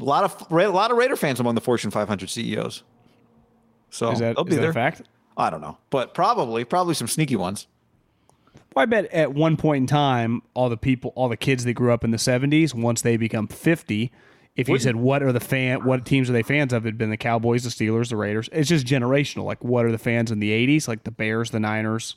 [0.00, 2.84] A lot of a lot of Raider fans among the Fortune 500 CEOs.
[3.90, 4.70] So Is that, they'll is be that there.
[4.70, 5.02] a fact?
[5.36, 7.66] I don't know, but probably probably some sneaky ones.
[8.78, 11.72] Well, I bet at one point in time, all the people, all the kids that
[11.72, 14.12] grew up in the '70s, once they become 50,
[14.54, 16.86] if you said what are the fan, what teams are they fans of?
[16.86, 18.48] It'd been the Cowboys, the Steelers, the Raiders.
[18.52, 19.42] It's just generational.
[19.46, 20.86] Like, what are the fans in the '80s?
[20.86, 22.14] Like the Bears, the Niners,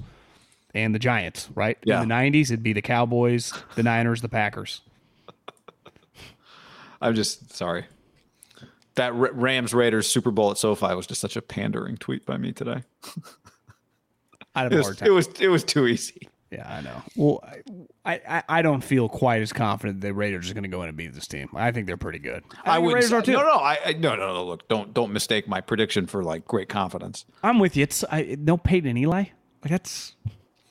[0.76, 1.50] and the Giants.
[1.56, 1.80] Right?
[1.84, 2.00] Yeah.
[2.04, 4.82] In the '90s, it'd be the Cowboys, the Niners, the Packers.
[7.02, 7.86] I'm just sorry.
[8.94, 12.52] That Rams Raiders Super Bowl at SoFi was just such a pandering tweet by me
[12.52, 12.84] today.
[14.54, 15.08] I'd have It a was hard time.
[15.08, 16.28] it was, it was too easy.
[16.52, 17.02] Yeah, I know.
[17.16, 17.44] Well,
[18.04, 20.90] I, I, I don't feel quite as confident the Raiders are going to go in
[20.90, 21.48] and beat this team.
[21.56, 22.44] I think they're pretty good.
[22.66, 23.32] I, the would Raiders are too.
[23.32, 26.46] no no I, I no no no look don't don't mistake my prediction for like
[26.46, 27.26] great confidence.
[27.42, 27.84] I'm with you.
[27.84, 29.26] It's I, no Peyton and Eli.
[29.64, 30.16] Like that's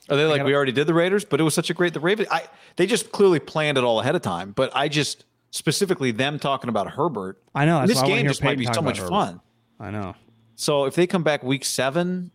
[0.07, 1.99] Are they like we already did the Raiders, but it was such a great the
[1.99, 2.27] Ravens.
[2.29, 4.51] I they just clearly planned it all ahead of time.
[4.51, 7.41] But I just specifically them talking about Herbert.
[7.55, 9.09] I know, that's this game just might be so much Herbert.
[9.09, 9.41] fun.
[9.79, 10.13] I know.
[10.55, 12.31] So if they come back week seven,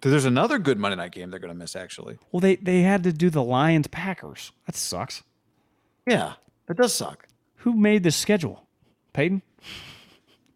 [0.00, 1.74] there's another good Monday night game they're going to miss.
[1.76, 4.52] Actually, Well, they they had to do the Lions Packers.
[4.66, 5.22] That sucks.
[6.06, 6.34] yeah,
[6.66, 7.26] that does suck.
[7.58, 8.66] Who made this schedule?
[9.12, 9.42] Peyton.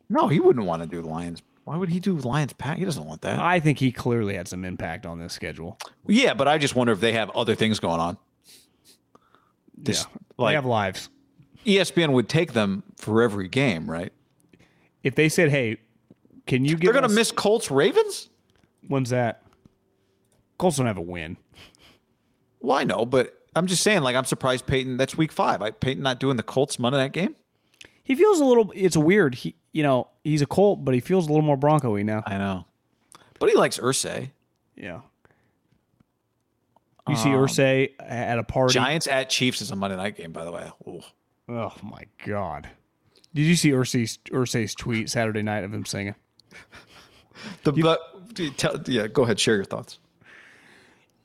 [0.09, 1.43] No, he wouldn't want to do Lions.
[1.65, 2.79] Why would he do Lions Pack?
[2.79, 3.39] He doesn't want that.
[3.39, 5.79] I think he clearly had some impact on this schedule.
[6.07, 8.17] yeah, but I just wonder if they have other things going on.
[9.83, 9.95] Yeah,
[10.37, 11.09] like they have lives.
[11.65, 14.13] ESPN would take them for every game, right?
[15.03, 15.79] If they said, "Hey,
[16.47, 18.29] can you give?" They're going to miss Colts Ravens.
[18.87, 19.43] When's that?
[20.59, 21.37] Colts don't have a win.
[22.61, 24.97] Well, I know, but I'm just saying, like, I'm surprised Peyton.
[24.97, 25.63] That's week five.
[25.63, 27.35] I, Peyton not doing the Colts Monday night game.
[28.03, 28.73] He feels a little.
[28.75, 29.37] It's weird.
[29.37, 32.23] He, you know, he's a Colt, but he feels a little more Bronco-y now.
[32.27, 32.67] I know,
[33.39, 34.31] but he likes Irsay.
[34.77, 35.01] Yeah.
[37.09, 38.75] You see um, Irsay at a party.
[38.75, 40.71] Giants at Chiefs is a Monday night game, by the way.
[40.87, 41.01] Ooh.
[41.49, 42.69] Oh my god!
[43.35, 46.15] Did you see Irsay's Irsay's tweet Saturday night of him singing?
[47.65, 48.01] The but,
[48.35, 49.99] tell, yeah, go ahead, share your thoughts.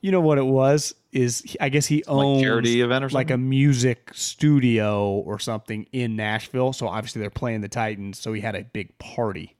[0.02, 0.94] You know what it was?
[1.12, 5.88] Is he- I guess he owns charity event or like a music studio or something
[5.92, 6.74] in Nashville.
[6.74, 8.20] So obviously they're playing the Titans.
[8.20, 9.56] So he had a big party.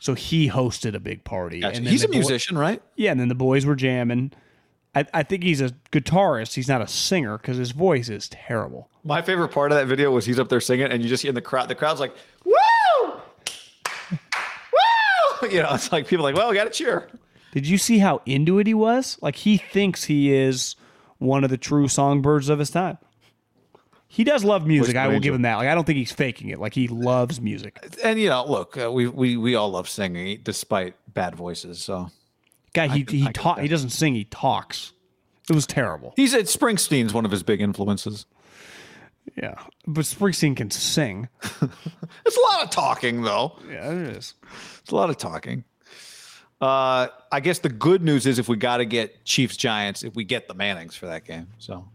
[0.00, 1.60] So he hosted a big party.
[1.60, 1.80] Gotcha.
[1.80, 2.82] then He's a boy- musician, right?
[2.96, 4.32] Yeah, and then the boys were jamming.
[4.94, 6.54] I, I think he's a guitarist.
[6.54, 8.88] He's not a singer because his voice is terrible.
[9.04, 11.28] My favorite part of that video was he's up there singing, and you just hear
[11.28, 11.68] in the crowd.
[11.68, 12.14] The crowd's like,
[12.44, 12.56] "Woo, woo!"
[15.50, 17.08] You know, it's like people like, "Well, we got to cheer."
[17.52, 19.18] Did you see how into it he was?
[19.22, 20.76] Like he thinks he is
[21.18, 22.98] one of the true songbirds of his time.
[24.06, 24.96] He does love music.
[24.96, 25.56] I will give him that.
[25.56, 26.58] Like I don't think he's faking it.
[26.58, 27.78] Like he loves music.
[28.02, 31.78] And you know, look, uh, we we we all love singing, despite bad voices.
[31.78, 32.10] So
[32.74, 33.58] Guy, he he I talk.
[33.60, 34.14] He doesn't sing.
[34.14, 34.92] He talks.
[35.50, 36.12] It was terrible.
[36.16, 38.26] he's at Springsteen's one of his big influences.
[39.36, 39.54] Yeah,
[39.86, 41.28] but Springsteen can sing.
[42.26, 43.58] It's a lot of talking, though.
[43.70, 44.34] Yeah, it is.
[44.80, 45.64] It's a lot of talking.
[46.60, 50.14] Uh, I guess the good news is if we got to get Chiefs Giants, if
[50.14, 51.86] we get the Mannings for that game, so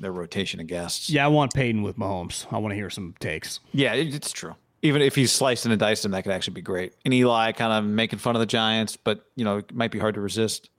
[0.00, 1.10] their rotation of guests.
[1.10, 2.46] Yeah, I want Peyton with Mahomes.
[2.52, 3.60] I want to hear some takes.
[3.72, 4.54] Yeah, it- it's true.
[4.82, 6.92] Even if he's slicing and dicing, that could actually be great.
[7.04, 9.98] And Eli kind of making fun of the Giants, but you know, it might be
[9.98, 10.70] hard to resist.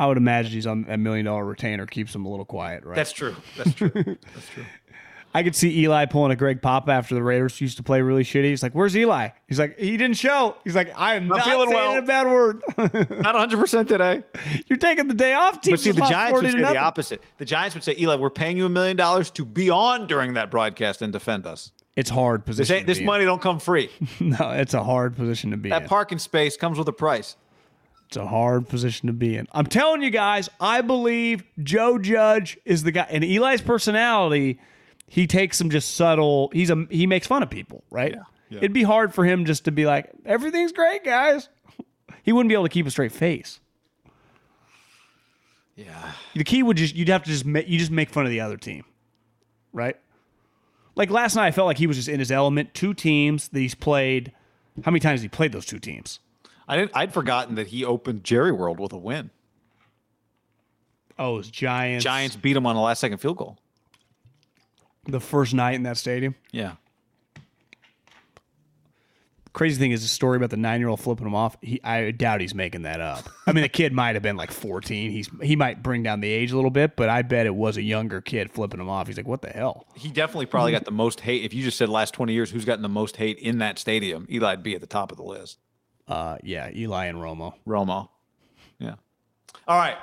[0.00, 2.96] I would imagine he's on a million dollar retainer, keeps him a little quiet, right?
[2.96, 3.36] That's true.
[3.58, 3.90] That's true.
[3.94, 4.64] That's true.
[5.34, 8.24] I could see Eli pulling a Greg Pop after the Raiders used to play really
[8.24, 8.44] shitty.
[8.46, 11.68] He's like, "Where's Eli?" He's like, "He didn't show." He's like, "I am not, feeling
[11.68, 12.62] saying well." a bad word.
[12.78, 12.88] Not
[13.34, 14.24] 100 percent today.
[14.68, 15.60] You're taking the day off.
[15.60, 17.22] Team But see, the Giants would say the opposite.
[17.36, 20.32] The Giants would say, Eli, we're paying you a million dollars to be on during
[20.34, 21.72] that broadcast and defend us.
[21.94, 22.86] It's hard This position.
[22.86, 23.90] this to be money don't come free.
[24.18, 25.88] No, it's a hard position to be That in.
[25.88, 27.36] parking space comes with a price.
[28.10, 29.46] It's a hard position to be in.
[29.52, 33.06] I'm telling you guys, I believe Joe Judge is the guy.
[33.08, 34.58] And Eli's personality,
[35.06, 36.50] he takes some just subtle.
[36.52, 38.16] He's a he makes fun of people, right?
[38.48, 38.58] yeah.
[38.58, 41.48] It'd be hard for him just to be like, everything's great, guys.
[42.22, 43.60] He wouldn't be able to keep a straight face.
[45.76, 46.12] Yeah.
[46.34, 48.40] The key would just you'd have to just make you just make fun of the
[48.40, 48.84] other team,
[49.72, 49.96] right?
[50.96, 52.74] Like last night, I felt like he was just in his element.
[52.74, 54.32] Two teams that he's played.
[54.84, 56.18] How many times has he played those two teams?
[56.70, 59.30] I didn't I'd forgotten that he opened Jerry World with a win.
[61.18, 62.04] Oh, it was Giants.
[62.04, 63.58] Giants beat him on the last second field goal.
[65.04, 66.36] The first night in that stadium.
[66.52, 66.74] Yeah.
[69.52, 71.56] Crazy thing is the story about the nine year old flipping him off.
[71.60, 73.28] He, I doubt he's making that up.
[73.48, 75.10] I mean, the kid might have been like 14.
[75.10, 77.76] He's he might bring down the age a little bit, but I bet it was
[77.78, 79.08] a younger kid flipping him off.
[79.08, 81.42] He's like, "What the hell?" He definitely probably got the most hate.
[81.42, 84.28] If you just said last 20 years, who's gotten the most hate in that stadium?
[84.30, 85.58] Eli'd be at the top of the list.
[86.10, 87.54] Uh, yeah, Eli and Romo.
[87.66, 88.08] Romo.
[88.78, 88.94] Yeah.
[89.68, 89.96] All right.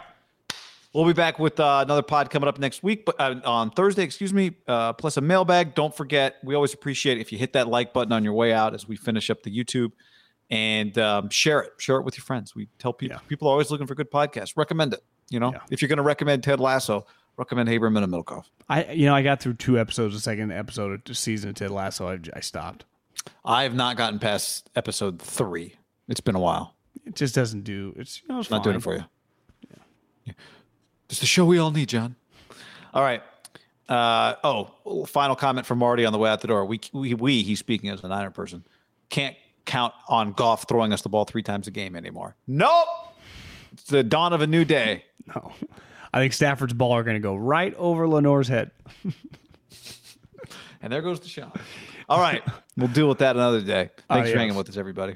[0.94, 4.04] We'll be back with uh, another pod coming up next week, but uh, on Thursday,
[4.04, 5.76] excuse me, uh, plus a mailbag.
[5.76, 8.74] Don't forget, we always appreciate if you hit that like button on your way out
[8.74, 9.92] as we finish up the YouTube
[10.50, 11.74] and um, share it.
[11.78, 12.56] Share it with your friends.
[12.56, 13.28] We tell people Yeah.
[13.28, 14.54] people are always looking for good podcasts.
[14.56, 15.04] Recommend it.
[15.30, 15.60] You know, Yeah.
[15.70, 17.06] if you're going to recommend Ted Lasso,
[17.36, 18.46] recommend Haberman and Middlekauff.
[18.70, 21.56] I you know I got through two episodes, the second episode of the season of
[21.58, 22.08] Ted Lasso.
[22.08, 22.86] I, I stopped.
[23.44, 25.76] I have not gotten past episode three.
[26.08, 26.76] It's been a while.
[27.06, 27.94] It just doesn't do.
[27.98, 29.04] It's you know, it's Not doing it for you.
[30.26, 30.34] Yeah.
[31.10, 32.16] It's the show we all need, John.
[32.94, 33.22] All right.
[33.88, 36.66] Uh, oh, final comment from Marty on the way out the door.
[36.66, 38.66] We, we, we, he's speaking as a Niner person,
[39.10, 39.36] can't
[39.66, 42.36] count on Goff throwing us the ball three times a game anymore.
[42.48, 42.88] Nope.
[43.72, 45.04] It's the dawn of a new day.
[45.36, 45.52] No.
[46.14, 48.72] I think Stafford's ball are going to go right over Lenoir's head.
[50.82, 51.60] And there goes the shot.
[52.08, 52.44] All right.
[52.78, 53.90] we'll deal with that another day.
[53.90, 54.32] Thanks Adios.
[54.32, 55.16] for hanging with us, everybody.